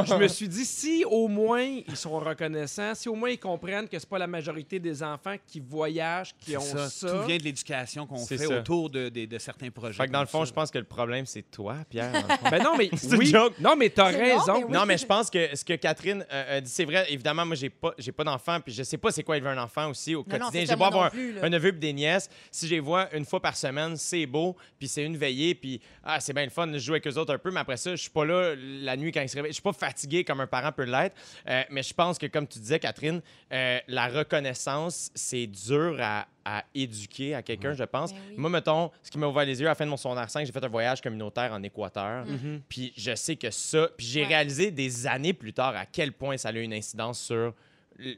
je 0.06 0.14
me 0.14 0.28
suis 0.28 0.48
dit, 0.48 0.64
si 0.64 1.04
au 1.04 1.28
moins 1.28 1.62
ils 1.62 1.96
sont 1.96 2.18
reconnaissants, 2.18 2.94
si 2.94 3.08
au 3.08 3.14
moins 3.14 3.30
ils 3.30 3.38
comprennent 3.38 3.88
que 3.88 3.98
c'est 3.98 4.08
pas 4.08 4.18
la 4.18 4.26
majorité 4.26 4.78
des 4.78 5.02
enfants 5.02 5.36
qui 5.46 5.60
voyagent, 5.60 6.34
qui 6.40 6.56
ont 6.56 6.60
ça. 6.60 6.88
ça. 6.88 7.10
Tout 7.10 7.26
vient 7.26 7.36
de 7.36 7.42
l'éducation 7.42 8.06
qu'on 8.06 8.24
fait 8.24 8.38
ça. 8.38 8.58
autour 8.58 8.90
de, 8.90 9.08
de- 9.08 9.26
de 9.26 9.38
certains 9.38 9.70
projets. 9.70 9.96
Fait 9.96 10.06
que 10.06 10.12
dans 10.12 10.20
le 10.20 10.26
fond, 10.26 10.40
ça. 10.40 10.46
je 10.46 10.52
pense 10.52 10.70
que 10.70 10.78
le 10.78 10.84
problème, 10.84 11.26
c'est 11.26 11.42
toi, 11.50 11.76
Pierre. 11.88 12.12
Ben 12.50 12.62
non, 12.62 12.76
mais 12.76 12.90
oui. 13.18 13.26
joke. 13.26 13.54
Non, 13.60 13.76
mais 13.76 13.90
t'as 13.90 14.12
non, 14.12 14.18
raison. 14.18 14.58
mais 14.58 14.64
oui. 14.64 14.72
Non, 14.72 14.86
mais 14.86 14.98
je 14.98 15.06
pense 15.06 15.28
que 15.30 15.54
ce 15.56 15.64
que 15.64 15.74
Catherine 15.74 16.24
euh, 16.32 16.58
a 16.58 16.60
dit, 16.60 16.70
c'est 16.70 16.84
vrai. 16.84 17.06
Évidemment, 17.08 17.44
moi, 17.46 17.56
j'ai 17.56 17.70
pas, 17.70 17.92
j'ai 17.98 18.12
pas 18.12 18.24
d'enfant, 18.24 18.58
puis 18.60 18.72
je 18.72 18.82
sais 18.82 18.98
pas 18.98 19.10
c'est 19.10 19.22
quoi 19.22 19.36
élever 19.36 19.50
un 19.50 19.62
enfant 19.62 19.90
aussi 19.90 20.14
au 20.14 20.24
Non, 20.26 20.38
quotidien. 20.38 20.64
J'ai 20.66 20.76
beau 20.76 20.84
avoir 20.84 21.10
plus, 21.10 21.38
un 21.42 21.48
neveu 21.48 21.68
et 21.68 21.72
des 21.72 21.92
nièces. 21.92 22.28
Si 22.50 22.66
je 22.66 22.74
les 22.74 22.80
vois 22.80 23.14
une 23.14 23.24
fois 23.24 23.40
par 23.40 23.56
semaine, 23.56 23.96
c'est 23.96 24.14
c'est 24.14 24.26
beau, 24.26 24.54
puis 24.78 24.86
c'est 24.86 25.02
une 25.04 25.16
veillée, 25.16 25.56
puis 25.56 25.80
ah, 26.04 26.20
c'est 26.20 26.32
bien 26.32 26.44
le 26.44 26.50
fun, 26.50 26.70
je 26.72 26.78
joue 26.78 26.92
avec 26.92 27.04
eux 27.08 27.18
autres 27.18 27.34
un 27.34 27.38
peu, 27.38 27.50
mais 27.50 27.58
après 27.58 27.76
ça, 27.76 27.90
je 27.96 28.00
suis 28.02 28.10
pas 28.10 28.24
là 28.24 28.54
la 28.54 28.96
nuit 28.96 29.03
quand 29.12 29.20
ils 29.22 29.28
se 29.28 29.36
réveillent. 29.36 29.52
Je 29.52 29.54
suis 29.54 29.62
pas 29.62 29.72
fatigué 29.72 30.24
comme 30.24 30.40
un 30.40 30.46
parent 30.46 30.72
peut 30.72 30.84
l'être. 30.84 31.14
Euh, 31.48 31.62
mais 31.70 31.82
je 31.82 31.92
pense 31.94 32.18
que, 32.18 32.26
comme 32.26 32.46
tu 32.46 32.58
disais, 32.58 32.78
Catherine, 32.78 33.20
euh, 33.52 33.78
la 33.88 34.08
reconnaissance, 34.08 35.10
c'est 35.14 35.46
dur 35.46 35.96
à, 36.00 36.26
à 36.44 36.64
éduquer 36.74 37.34
à 37.34 37.42
quelqu'un, 37.42 37.72
je 37.74 37.84
pense. 37.84 38.12
Ben 38.12 38.18
oui. 38.30 38.34
Moi, 38.36 38.50
mettons, 38.50 38.90
ce 39.02 39.10
qui 39.10 39.18
m'a 39.18 39.26
ouvert 39.26 39.44
les 39.44 39.60
yeux 39.60 39.66
à 39.66 39.70
la 39.70 39.74
fin 39.74 39.84
de 39.86 39.90
mon 39.90 39.96
secondaire 39.96 40.28
5, 40.30 40.44
j'ai 40.46 40.52
fait 40.52 40.64
un 40.64 40.68
voyage 40.68 41.00
communautaire 41.00 41.52
en 41.52 41.62
Équateur. 41.62 42.26
Mm. 42.26 42.60
Puis 42.68 42.92
je 42.96 43.14
sais 43.14 43.36
que 43.36 43.50
ça, 43.50 43.88
puis 43.96 44.06
j'ai 44.06 44.22
Ouais. 44.22 44.28
réalisé 44.28 44.70
des 44.70 45.06
années 45.06 45.32
plus 45.32 45.52
tard 45.52 45.74
à 45.76 45.86
quel 45.86 46.12
point 46.12 46.36
ça 46.36 46.48
a 46.48 46.52
eu 46.52 46.62
une 46.62 46.72
incidence 46.74 47.20
sur 47.20 47.54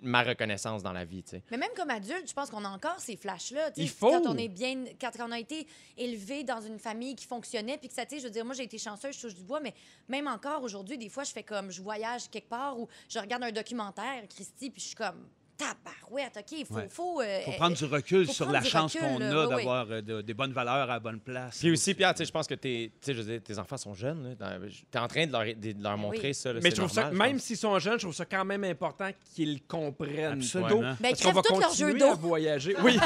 ma 0.03 0.23
reconnaissance 0.23 0.83
dans 0.83 0.93
la 0.93 1.05
vie. 1.05 1.25
Mais 1.51 1.57
même 1.57 1.71
comme 1.77 1.91
adulte, 1.91 2.29
je 2.29 2.33
pense 2.33 2.51
qu'on 2.51 2.65
a 2.65 2.69
encore 2.69 2.99
ces 2.99 3.17
flashs-là. 3.17 3.71
Il 3.77 3.89
faut. 3.89 4.11
Quand 4.11 4.27
on 4.27 4.37
est 4.37 4.49
bien, 4.49 4.85
quand 5.01 5.11
on 5.21 5.33
a 5.33 5.39
été 5.39 5.67
élevé 5.97 6.45
dans 6.45 6.61
une 6.61 6.79
famille 6.79 7.15
qui 7.15 7.27
fonctionnait, 7.27 7.79
puis 7.79 7.89
que 7.89 7.95
ça, 7.95 8.07
tu 8.07 8.15
sais, 8.15 8.21
je 8.21 8.27
veux 8.27 8.33
dire, 8.33 8.45
moi 8.45 8.55
j'ai 8.55 8.65
été 8.65 8.79
chanceuse, 8.79 9.17
je 9.17 9.21
touche 9.21 9.35
du 9.35 9.43
bois, 9.43 9.61
mais 9.61 9.75
même 10.09 10.27
encore 10.27 10.63
aujourd'hui, 10.63 10.99
des 10.99 11.09
fois, 11.09 11.25
je 11.25 11.33
fais 11.33 11.43
comme, 11.43 11.71
je 11.71 11.83
voyage 11.83 12.29
quelque 12.31 12.49
part 12.49 12.79
ou 12.79 12.89
je 13.09 13.19
regarde 13.19 13.43
un 13.43 13.53
documentaire, 13.53 14.23
Christy, 14.29 14.71
puis 14.71 14.81
je 14.81 14.87
suis 14.89 14.97
comme, 14.97 15.29
tabarouette, 15.57 16.37
ok, 16.39 16.53
il 16.59 16.67
faut, 16.67 16.75
Ouais. 16.75 16.89
faut, 16.91 17.21
euh, 17.21 17.41
faut 17.45 17.53
prendre 17.53 17.77
du 17.77 17.85
recul 17.85 18.29
sur 18.29 18.51
la 18.51 18.63
chance 18.63 18.95
qu'on 18.95 19.21
a 19.21 19.31
Oui, 19.31 19.45
oui. 19.47 19.57
d'avoir 19.57 19.87
euh, 19.91 20.01
de- 20.01 20.21
des 20.23 20.35
bonnes 20.35 20.53
valeurs 20.53 20.75
à 20.91 20.95
la 20.95 21.01
bonne 21.01 21.21
place. 21.21 21.59
Puis 21.59 21.71
aussi, 21.71 21.95
Pierre, 21.95 22.15
tu 22.15 22.25
je 22.25 22.31
pense 22.31 22.47
que 22.47 22.55
t'es, 22.55 22.91
tu 23.01 23.07
sais, 23.07 23.15
je 23.15 23.23
veux 23.23 23.33
dire, 23.33 23.43
tes 23.43 23.59
enfants 23.59 23.77
sont 23.77 23.95
jeunes. 23.95 24.35
Dans- 24.39 24.61
T'es 24.91 24.99
en 24.99 25.09
train 25.09 25.27
de 25.27 25.33
leur, 25.33 25.45
de 25.45 25.83
leur 25.83 25.97
Ben 25.97 25.97
montrer 25.97 26.29
oui. 26.29 26.35
ça. 26.35 26.53
là, 26.53 26.61
Mais 26.63 26.71
je 26.71 26.77
trouve 26.77 26.91
ça, 26.91 27.05
normal, 27.05 27.29
même 27.29 27.39
s'ils 27.39 27.57
sont 27.57 27.79
jeunes, 27.79 27.95
je 27.99 28.05
trouve 28.05 28.15
ça 28.15 28.25
quand 28.25 28.45
même 28.45 28.65
important 28.65 29.11
qu'ils 29.35 29.63
comprennent. 29.63 30.33
Absolument. 30.41 30.67
plutôt, 30.69 30.81
Ben, 30.83 30.97
Parce 31.11 31.23
qu'on 31.23 31.33
va 31.33 31.43
crèvent 31.43 31.55
tous 31.55 31.61
leurs 31.61 31.75
jeux 31.75 31.87
continuer 31.93 32.03
à 32.11 32.15
d'eau. 32.15 32.21
voyager. 32.21 32.77
Oui, 32.85 32.99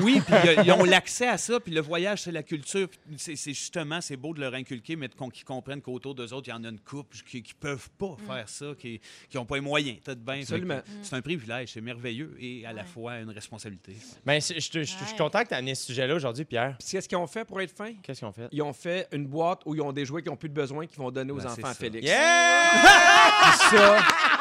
Oui, 0.00 0.20
puis 0.24 0.34
euh, 0.34 0.62
ils 0.64 0.72
ont 0.72 0.84
l'accès 0.84 1.28
à 1.28 1.38
ça. 1.38 1.58
Puis 1.60 1.72
le 1.72 1.80
voyage, 1.80 2.22
c'est 2.22 2.32
la 2.32 2.42
culture. 2.42 2.88
C'est 3.16 3.36
justement, 3.36 4.00
c'est 4.00 4.16
beau 4.16 4.34
de 4.34 4.40
leur 4.40 4.54
inculquer, 4.54 4.96
mais 4.96 5.08
qu'ils 5.32 5.44
comprennent 5.44 5.80
qu'autour 5.80 6.14
d'eux 6.14 6.32
autres, 6.32 6.48
il 6.48 6.50
y 6.50 6.54
en 6.54 6.64
a 6.64 6.68
une 6.68 6.80
couple 6.80 7.16
qui, 7.28 7.42
qui 7.42 7.54
peuvent 7.54 7.88
pas 7.98 8.16
Mm. 8.22 8.26
faire 8.26 8.48
ça, 8.48 8.66
qui 8.78 9.00
n'ont 9.34 9.44
pas 9.46 9.54
les 9.56 9.60
moyens. 9.60 9.98
Absolument. 10.06 10.80
C'est 11.02 11.14
un 11.16 11.22
privilège, 11.22 11.70
c'est 11.72 11.80
merveilleux 11.86 12.36
et 12.38 12.66
à 12.66 12.72
la 12.72 12.82
Ouais. 12.82 12.88
fois 12.88 13.18
une 13.20 13.30
responsabilité. 13.30 13.96
Ben, 14.24 14.40
je, 14.40 14.54
je, 14.54 14.60
je- 14.60 14.80
je 14.82 15.04
suis 15.04 15.16
content 15.16 15.42
que 15.42 15.48
tu 15.48 15.54
amené 15.54 15.74
ce 15.74 15.86
sujet-là 15.86 16.14
aujourd'hui, 16.14 16.44
Pierre. 16.44 16.76
Puis 16.78 16.88
qu'est-ce 16.90 17.08
qu'ils 17.08 17.16
ont 17.18 17.26
fait 17.26 17.44
pour 17.44 17.60
être 17.60 17.74
fin? 17.74 17.92
Qu'est-ce 18.02 18.18
qu'ils 18.20 18.28
ont 18.28 18.32
fait? 18.32 18.48
Ils 18.52 18.62
ont 18.62 18.72
fait 18.72 19.08
une 19.12 19.26
boîte 19.26 19.60
où 19.64 19.74
ils 19.74 19.80
ont 19.80 19.92
des 19.92 20.04
jouets 20.04 20.22
qui 20.22 20.28
n'ont 20.28 20.36
plus 20.36 20.48
de 20.50 20.54
besoin, 20.54 20.86
qu'ils 20.86 20.98
vont 20.98 21.10
donner 21.10 21.32
aux 21.32 21.36
Ben, 21.36 21.46
enfants 21.46 21.62
à. 21.68 21.74
Félix. 21.74 22.06
Yeah! 22.06 22.72
Ça, 23.70 23.98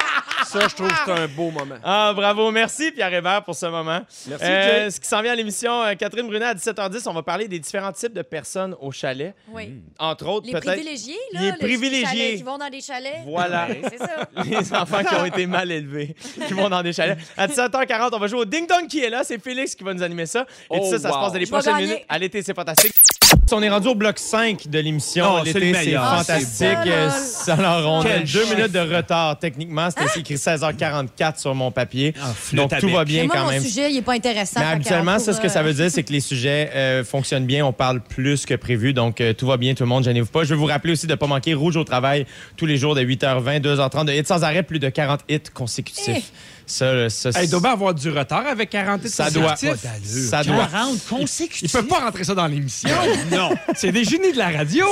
ça, 0.46 0.68
je 0.68 0.76
trouve 0.76 0.88
que 0.88 0.94
c'est 1.06 1.12
un 1.12 1.28
beau 1.28 1.52
moment. 1.52 1.76
Ah, 1.84 2.14
bravo. 2.16 2.52
Merci, 2.52 2.92
Pierre 2.92 3.14
Hébert, 3.14 3.44
pour 3.44 3.56
ce 3.56 3.66
moment. 3.66 4.02
Merci, 4.28 4.46
Euh, 4.46 4.90
ce 4.90 5.00
qui 5.00 5.08
s'en 5.08 5.22
vient 5.22 5.32
à 5.34 5.36
l'émission, 5.36 5.82
euh, 5.84 5.94
Catherine 5.96 6.28
Brunet, 6.28 6.46
à 6.46 6.54
17h10, 6.54 7.08
on 7.08 7.14
va 7.14 7.24
parler 7.24 7.48
des 7.48 7.60
différents 7.60 7.92
types 7.92 8.14
de 8.14 8.22
personnes 8.22 8.76
au 8.80 8.92
chalet. 8.92 9.34
Oui. 9.50 9.74
Entre 10.00 10.28
autres, 10.28 10.46
Les 10.48 10.54
peut-être 10.54 10.66
privilégiés, 10.74 11.16
là. 11.34 11.40
Les 11.42 11.52
le- 11.52 11.58
privilégiés. 11.58 12.06
chalets 12.08 12.36
qui 12.38 12.44
vont 12.44 12.58
dans 12.58 12.70
des 12.70 12.82
chalets. 12.82 13.22
Voilà. 13.26 13.68
Ouais, 13.68 13.82
c'est 13.90 13.98
ça. 13.98 14.30
les 14.46 14.74
enfants 14.74 15.04
qui 15.04 15.16
ont 15.16 15.26
été 15.26 15.46
mal 15.48 15.72
élevés, 15.72 16.16
qui 16.48 16.54
vont 16.54 16.70
dans 16.70 16.82
des 16.84 16.94
chalets. 16.94 17.18
À 17.38 17.48
17h40, 17.48 18.10
on 18.14 18.20
va 18.20 18.28
jouer 18.28 18.40
au 18.40 18.46
Ding 18.46 18.68
Dong 18.68 18.88
qui 18.88 19.04
est 19.04 19.10
là. 19.10 19.24
C'est 19.24 19.42
Félix 19.42 19.76
qui 19.76 19.84
va 19.84 19.94
nous 19.94 20.04
animer 20.04 20.26
ça. 20.26 20.42
Et 20.42 20.46
Oh, 20.70 20.78
tout 20.80 20.86
ça, 20.92 21.00
ça 21.00 21.10
se 21.10 21.14
passe 21.14 21.32
dans 21.34 21.40
les 21.40 21.46
Je 21.46 21.52
prochaines 21.52 21.76
minutes. 21.78 22.06
À 22.10 22.18
l'été, 22.18 22.42
c'est 22.42 22.54
fantastique. 22.56 22.94
On 23.52 23.62
est 23.62 23.70
rendu 23.70 23.88
au 23.88 23.96
bloc 23.96 24.18
5 24.18 24.68
de 24.68 24.80
l'émission. 24.80 25.44
C'est 25.46 25.60
L'été, 25.60 25.74
c'est. 25.92 25.96
Ah, 25.96 26.18
fantastique. 26.18 26.68
bon. 26.84 26.90
Euh, 26.92 27.10
Alors, 27.54 27.94
on 27.94 28.02
a 28.02 28.20
deux 28.20 28.26
chef. 28.26 28.56
minutes 28.58 28.72
de 28.72 28.80
retard 28.80 29.38
techniquement. 29.40 29.88
C'était 29.92 30.20
écrit 30.20 30.36
16h44 30.36 31.40
sur 31.40 31.54
mon 31.54 31.72
papier. 31.72 32.14
Ah, 32.22 32.34
Donc, 32.54 32.72
tout 32.80 32.90
va 32.90 33.06
bien 33.06 33.26
moi, 33.26 33.36
quand 33.36 33.44
mon 33.46 33.52
même. 33.52 33.62
sujet, 33.64 33.90
il 33.92 33.96
n'est 33.96 34.02
pas 34.02 34.14
intéressant. 34.14 34.60
Mais 34.60 34.66
habituellement, 34.66 35.20
ça, 35.20 35.32
ce 35.34 35.40
que 35.40 35.48
ça 35.48 35.62
veut 35.62 35.74
dire, 35.74 35.92
c'est 35.92 36.04
que 36.04 36.12
les 36.12 36.20
sujets 36.22 36.72
euh, 36.76 37.04
fonctionnent 37.04 37.46
bien. 37.46 37.66
On 37.66 37.72
parle 37.74 38.02
plus 38.02 38.46
que 38.46 38.56
prévu. 38.56 38.94
Donc, 38.94 39.22
euh, 39.22 39.34
tout 39.34 39.46
va 39.48 39.58
bien, 39.58 39.74
tout 39.76 39.84
le 39.84 39.90
monde. 39.90 40.04
Gênez-vous 40.04 40.26
pas. 40.32 40.44
Je 40.44 40.50
veux 40.50 40.60
vous 40.60 40.66
rappeler 40.66 40.94
aussi 40.94 41.06
de 41.06 41.12
ne 41.12 41.16
pas 41.18 41.28
manquer 41.28 41.54
Rouge 41.54 41.78
au 41.78 41.84
travail 41.84 42.26
tous 42.58 42.66
les 42.66 42.78
jours 42.78 42.96
de 42.96 43.02
8h20, 43.02 43.60
2h30, 43.62 44.06
de 44.06 44.12
hits 44.14 44.26
sans 44.26 44.44
arrêt, 44.44 44.64
plus 44.64 44.80
de 44.80 44.90
40 44.90 45.22
hits 45.30 45.40
consécutifs. 45.54 46.32
Ça, 46.68 46.94
là, 46.94 47.10
ça, 47.10 47.30
Hey, 47.36 47.46
il 47.46 47.50
doit 47.50 47.60
bien 47.60 47.72
avoir 47.72 47.94
du 47.94 48.10
retard 48.10 48.46
avec 48.48 48.70
40 48.70 49.02
titres 49.02 49.14
ça 49.14 49.30
doit. 49.30 49.56
Ça 49.56 50.44
doit. 50.44 50.68
40 50.72 50.94
Il 50.96 51.00
consécutifs. 51.18 51.72
peut 51.72 51.86
pas 51.86 52.00
rentrer 52.00 52.24
ça 52.24 52.34
dans 52.34 52.48
l'émission. 52.48 52.90
Non. 53.32 53.52
C'est 53.76 53.92
des 53.92 54.04
génies 54.04 54.32
de 54.34 54.38
la 54.38 54.50
radio. 54.50 54.86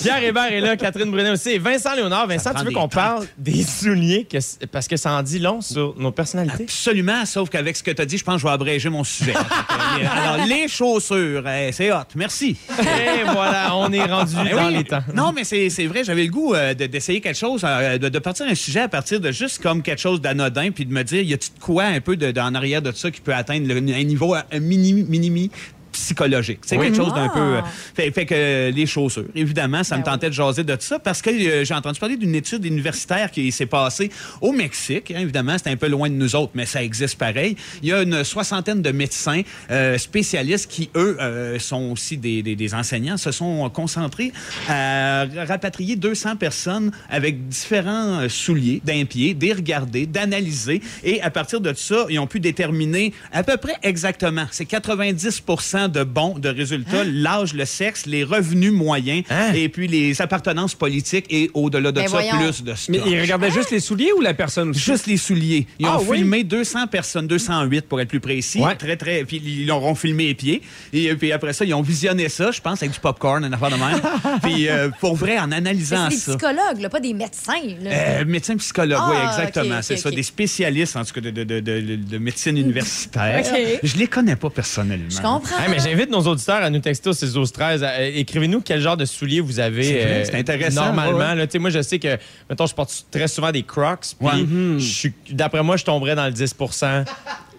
Pierre 0.00 0.22
Hébert 0.22 0.52
est 0.52 0.60
là, 0.60 0.76
Catherine 0.76 1.10
Brunet 1.10 1.30
aussi, 1.30 1.58
Vincent 1.58 1.94
Léonard. 1.94 2.26
Vincent, 2.26 2.52
tu 2.54 2.64
veux 2.64 2.70
qu'on 2.72 2.88
parle 2.88 3.26
des 3.38 3.62
souliers 3.62 4.24
que 4.24 4.38
parce 4.66 4.88
que 4.88 4.96
ça 4.96 5.12
en 5.12 5.22
dit 5.22 5.38
long 5.38 5.60
sur 5.60 5.94
nos 5.98 6.12
personnalités? 6.12 6.64
Absolument, 6.64 7.24
sauf 7.26 7.48
qu'avec 7.50 7.76
ce 7.76 7.82
que 7.82 7.90
tu 7.90 8.02
as 8.02 8.06
dit, 8.06 8.18
je 8.18 8.24
pense 8.24 8.34
que 8.36 8.40
je 8.42 8.46
vais 8.46 8.52
abréger 8.52 8.88
mon 8.90 9.04
sujet. 9.04 9.34
Alors, 10.12 10.46
les 10.46 10.68
chaussures, 10.68 11.48
eh, 11.48 11.72
c'est 11.72 11.92
hot. 11.92 11.96
Merci. 12.16 12.56
Et 12.78 13.22
voilà, 13.32 13.74
on 13.76 13.90
est 13.92 14.04
rendu 14.04 14.34
Ben 14.34 14.56
dans 14.56 14.66
oui. 14.68 14.74
les 14.78 14.84
temps. 14.84 15.02
Non, 15.14 15.32
mais 15.32 15.44
c'est 15.44 15.86
vrai, 15.86 16.04
j'avais 16.04 16.24
le 16.24 16.30
goût 16.30 16.54
euh, 16.54 16.74
de- 16.74 16.86
d'essayer 16.86 17.20
quelque 17.20 17.38
chose, 17.38 17.62
euh, 17.64 17.98
de, 17.98 18.08
de 18.08 18.18
partir 18.18 18.46
un 18.46 18.54
sujet 18.54 18.80
à 18.80 18.88
partir 18.88 19.20
de 19.20 19.30
juste 19.32 19.62
comme 19.62 19.82
quelque 19.82 20.00
chose 20.00 20.20
d'anodin, 20.20 20.70
puis 20.70 20.84
de 20.86 20.92
me 20.92 21.02
dire, 21.02 21.13
y 21.22 21.32
a-tu 21.34 21.50
de 21.50 21.60
quoi 21.60 21.84
un 21.84 22.00
peu 22.00 22.16
de, 22.16 22.30
de- 22.30 22.40
en 22.40 22.54
arrière 22.54 22.82
de 22.82 22.92
ça 22.92 23.10
qui 23.10 23.20
peut 23.20 23.34
atteindre 23.34 23.70
un 23.74 24.02
niveau 24.04 24.34
minimi, 24.60 25.02
minimi 25.04 25.50
psychologique. 25.94 26.60
C'est 26.66 26.76
Oui. 26.76 26.86
quelque 26.86 26.96
chose 26.96 27.12
d'un 27.14 27.26
Ah. 27.26 27.32
peu... 27.34 27.40
euh, 27.40 27.60
fait, 27.94 28.10
fait 28.10 28.26
que 28.26 28.70
les 28.70 28.86
chaussures, 28.86 29.24
évidemment, 29.34 29.82
ça 29.82 29.96
Ben 29.96 30.00
me 30.02 30.04
tentait 30.06 30.28
de 30.28 30.34
jaser 30.34 30.62
de 30.64 30.76
ça 30.78 30.98
parce 30.98 31.22
que 31.22 31.30
euh, 31.30 31.64
j'ai 31.64 31.74
entendu 31.74 31.98
parler 31.98 32.16
d'une 32.16 32.34
étude 32.34 32.64
universitaire 32.64 33.30
qui 33.30 33.50
s'est 33.52 33.66
passée 33.66 34.10
au 34.40 34.52
Mexique. 34.52 35.10
hein, 35.10 35.20
évidemment, 35.20 35.56
c'est 35.62 35.70
un 35.70 35.76
peu 35.76 35.88
loin 35.88 36.08
de 36.08 36.14
nous 36.14 36.36
autres, 36.36 36.52
mais 36.54 36.66
ça 36.66 36.82
existe 36.82 37.16
pareil. 37.18 37.56
Il 37.82 37.88
y 37.88 37.92
a 37.92 38.02
une 38.02 38.22
soixantaine 38.24 38.82
de 38.82 38.90
médecins 38.92 39.42
euh, 39.70 39.96
spécialistes 39.98 40.70
qui, 40.70 40.90
eux, 40.96 41.16
euh, 41.20 41.58
sont 41.58 41.90
aussi 41.92 42.16
des, 42.16 42.42
des- 42.42 42.56
des 42.56 42.74
enseignants, 42.74 43.16
se 43.16 43.30
sont 43.32 43.68
concentrés 43.70 44.32
à 44.68 45.24
rapatrier 45.46 45.96
200 45.96 46.36
personnes 46.36 46.90
avec 47.10 47.48
différents 47.48 48.28
souliers 48.28 48.80
d'un 48.84 49.04
pied, 49.04 49.34
des 49.34 49.52
regarder, 49.52 50.06
d'analyser. 50.06 50.80
Et 51.02 51.20
à 51.22 51.30
partir 51.30 51.60
de 51.60 51.72
ça, 51.74 52.06
ils 52.10 52.18
ont 52.18 52.26
pu 52.26 52.40
déterminer 52.40 53.12
à 53.32 53.42
peu 53.42 53.56
près 53.56 53.74
exactement, 53.82 54.46
c'est 54.50 54.64
90 54.64 55.42
de 55.88 56.04
bons 56.04 56.38
de 56.38 56.48
résultats, 56.48 57.04
l'âge, 57.04 57.54
le 57.54 57.64
sexe, 57.64 58.06
les 58.06 58.24
revenus 58.24 58.72
moyens 58.72 59.24
Hein? 59.30 59.52
et 59.54 59.68
puis 59.68 59.86
les 59.88 60.20
appartenances 60.20 60.74
politiques 60.74 61.26
et 61.30 61.50
au-delà 61.54 61.90
de 61.92 62.00
Ben 62.00 62.08
ça, 62.08 62.12
voyons. 62.20 62.36
plus 62.38 62.62
de 62.62 62.70
Mais 62.88 62.98
stock. 62.98 63.02
il 63.10 63.20
regardait 63.20 63.50
juste 63.50 63.70
les 63.70 63.80
souliers 63.80 64.12
ou 64.16 64.20
la 64.20 64.34
personne 64.34 64.70
aussi? 64.70 64.80
Juste 64.80 65.06
les 65.06 65.16
souliers. 65.16 65.66
Ils 65.78 65.86
Ah 65.86 65.98
ont 65.98 66.04
oui? 66.06 66.18
filmé 66.18 66.44
200 66.44 66.86
personnes, 66.88 67.26
208 67.26 67.86
pour 67.88 68.00
être 68.00 68.08
plus 68.08 68.20
précis. 68.20 68.60
Ouais. 68.60 68.74
Très, 68.76 68.96
très. 68.96 69.24
Puis 69.24 69.42
ils 69.44 69.70
auront 69.70 69.94
filmé 69.94 70.26
les 70.26 70.34
pieds. 70.34 70.62
Et 70.92 71.14
puis 71.14 71.32
après 71.32 71.52
ça, 71.52 71.64
ils 71.64 71.74
ont 71.74 71.82
visionné 71.82 72.28
ça, 72.28 72.50
je 72.50 72.60
pense, 72.60 72.82
avec 72.82 72.92
du 72.92 73.00
popcorn, 73.00 73.44
une 73.44 73.52
affaire 73.54 73.70
de 73.70 73.76
même. 73.76 74.00
puis 74.42 74.68
euh, 74.68 74.90
pour 75.00 75.14
vrai, 75.16 75.38
en 75.38 75.52
analysant 75.52 76.08
C'est 76.10 76.16
des 76.16 76.20
ça. 76.20 76.32
psychologues, 76.36 76.80
là, 76.80 76.88
pas 76.88 77.00
des 77.00 77.12
médecins. 77.14 77.52
Euh, 77.84 78.24
médecin 78.24 78.56
psychologue, 78.56 78.98
Ah, 79.00 79.10
oui, 79.10 79.16
exactement. 79.28 79.66
ok, 79.74 79.78
ok, 79.78 79.84
c'est 79.84 79.96
ça, 79.96 80.10
des 80.10 80.22
spécialistes, 80.22 80.96
en 80.96 81.04
tout 81.04 81.12
cas, 81.14 81.20
de, 81.20 81.30
de, 81.30 81.44
de, 81.44 81.60
de- 81.60 81.96
de 81.96 82.18
médecine 82.18 82.56
universitaire. 82.94 83.44
Je 83.82 83.96
les 83.96 84.06
connais 84.06 84.36
pas 84.36 84.50
personnellement. 84.50 85.08
Je 85.10 85.16
comprends. 85.20 85.58
Hey, 85.58 85.70
mais 85.74 85.82
j'invite 85.90 86.10
nos 86.10 86.20
auditeurs 86.22 86.62
à 86.62 86.70
nous 86.70 86.80
texter 86.80 87.10
au 87.10 87.12
6 87.12 87.32
12 87.32 87.52
13. 87.52 87.82
Euh, 87.82 88.10
Écrivez-nous 88.14 88.60
quel 88.60 88.80
genre 88.80 88.96
de 88.96 89.04
souliers 89.04 89.40
vous 89.40 89.60
avez 89.60 89.82
C'est 90.24 90.34
euh, 90.34 90.38
intéressant, 90.38 90.86
normalement. 90.86 91.34
là. 91.34 91.46
Moi, 91.58 91.70
je 91.70 91.82
sais 91.82 91.98
que, 91.98 92.16
mettons, 92.48 92.66
je 92.66 92.74
porte 92.74 93.06
très 93.10 93.28
souvent 93.28 93.52
des 93.52 93.62
Crocs. 93.62 94.06
Puis, 94.18 95.12
d'après 95.30 95.62
moi, 95.62 95.76
je 95.76 95.84
tomberais 95.84 96.14
dans 96.14 96.26
le 96.26 96.32
10 96.32 96.54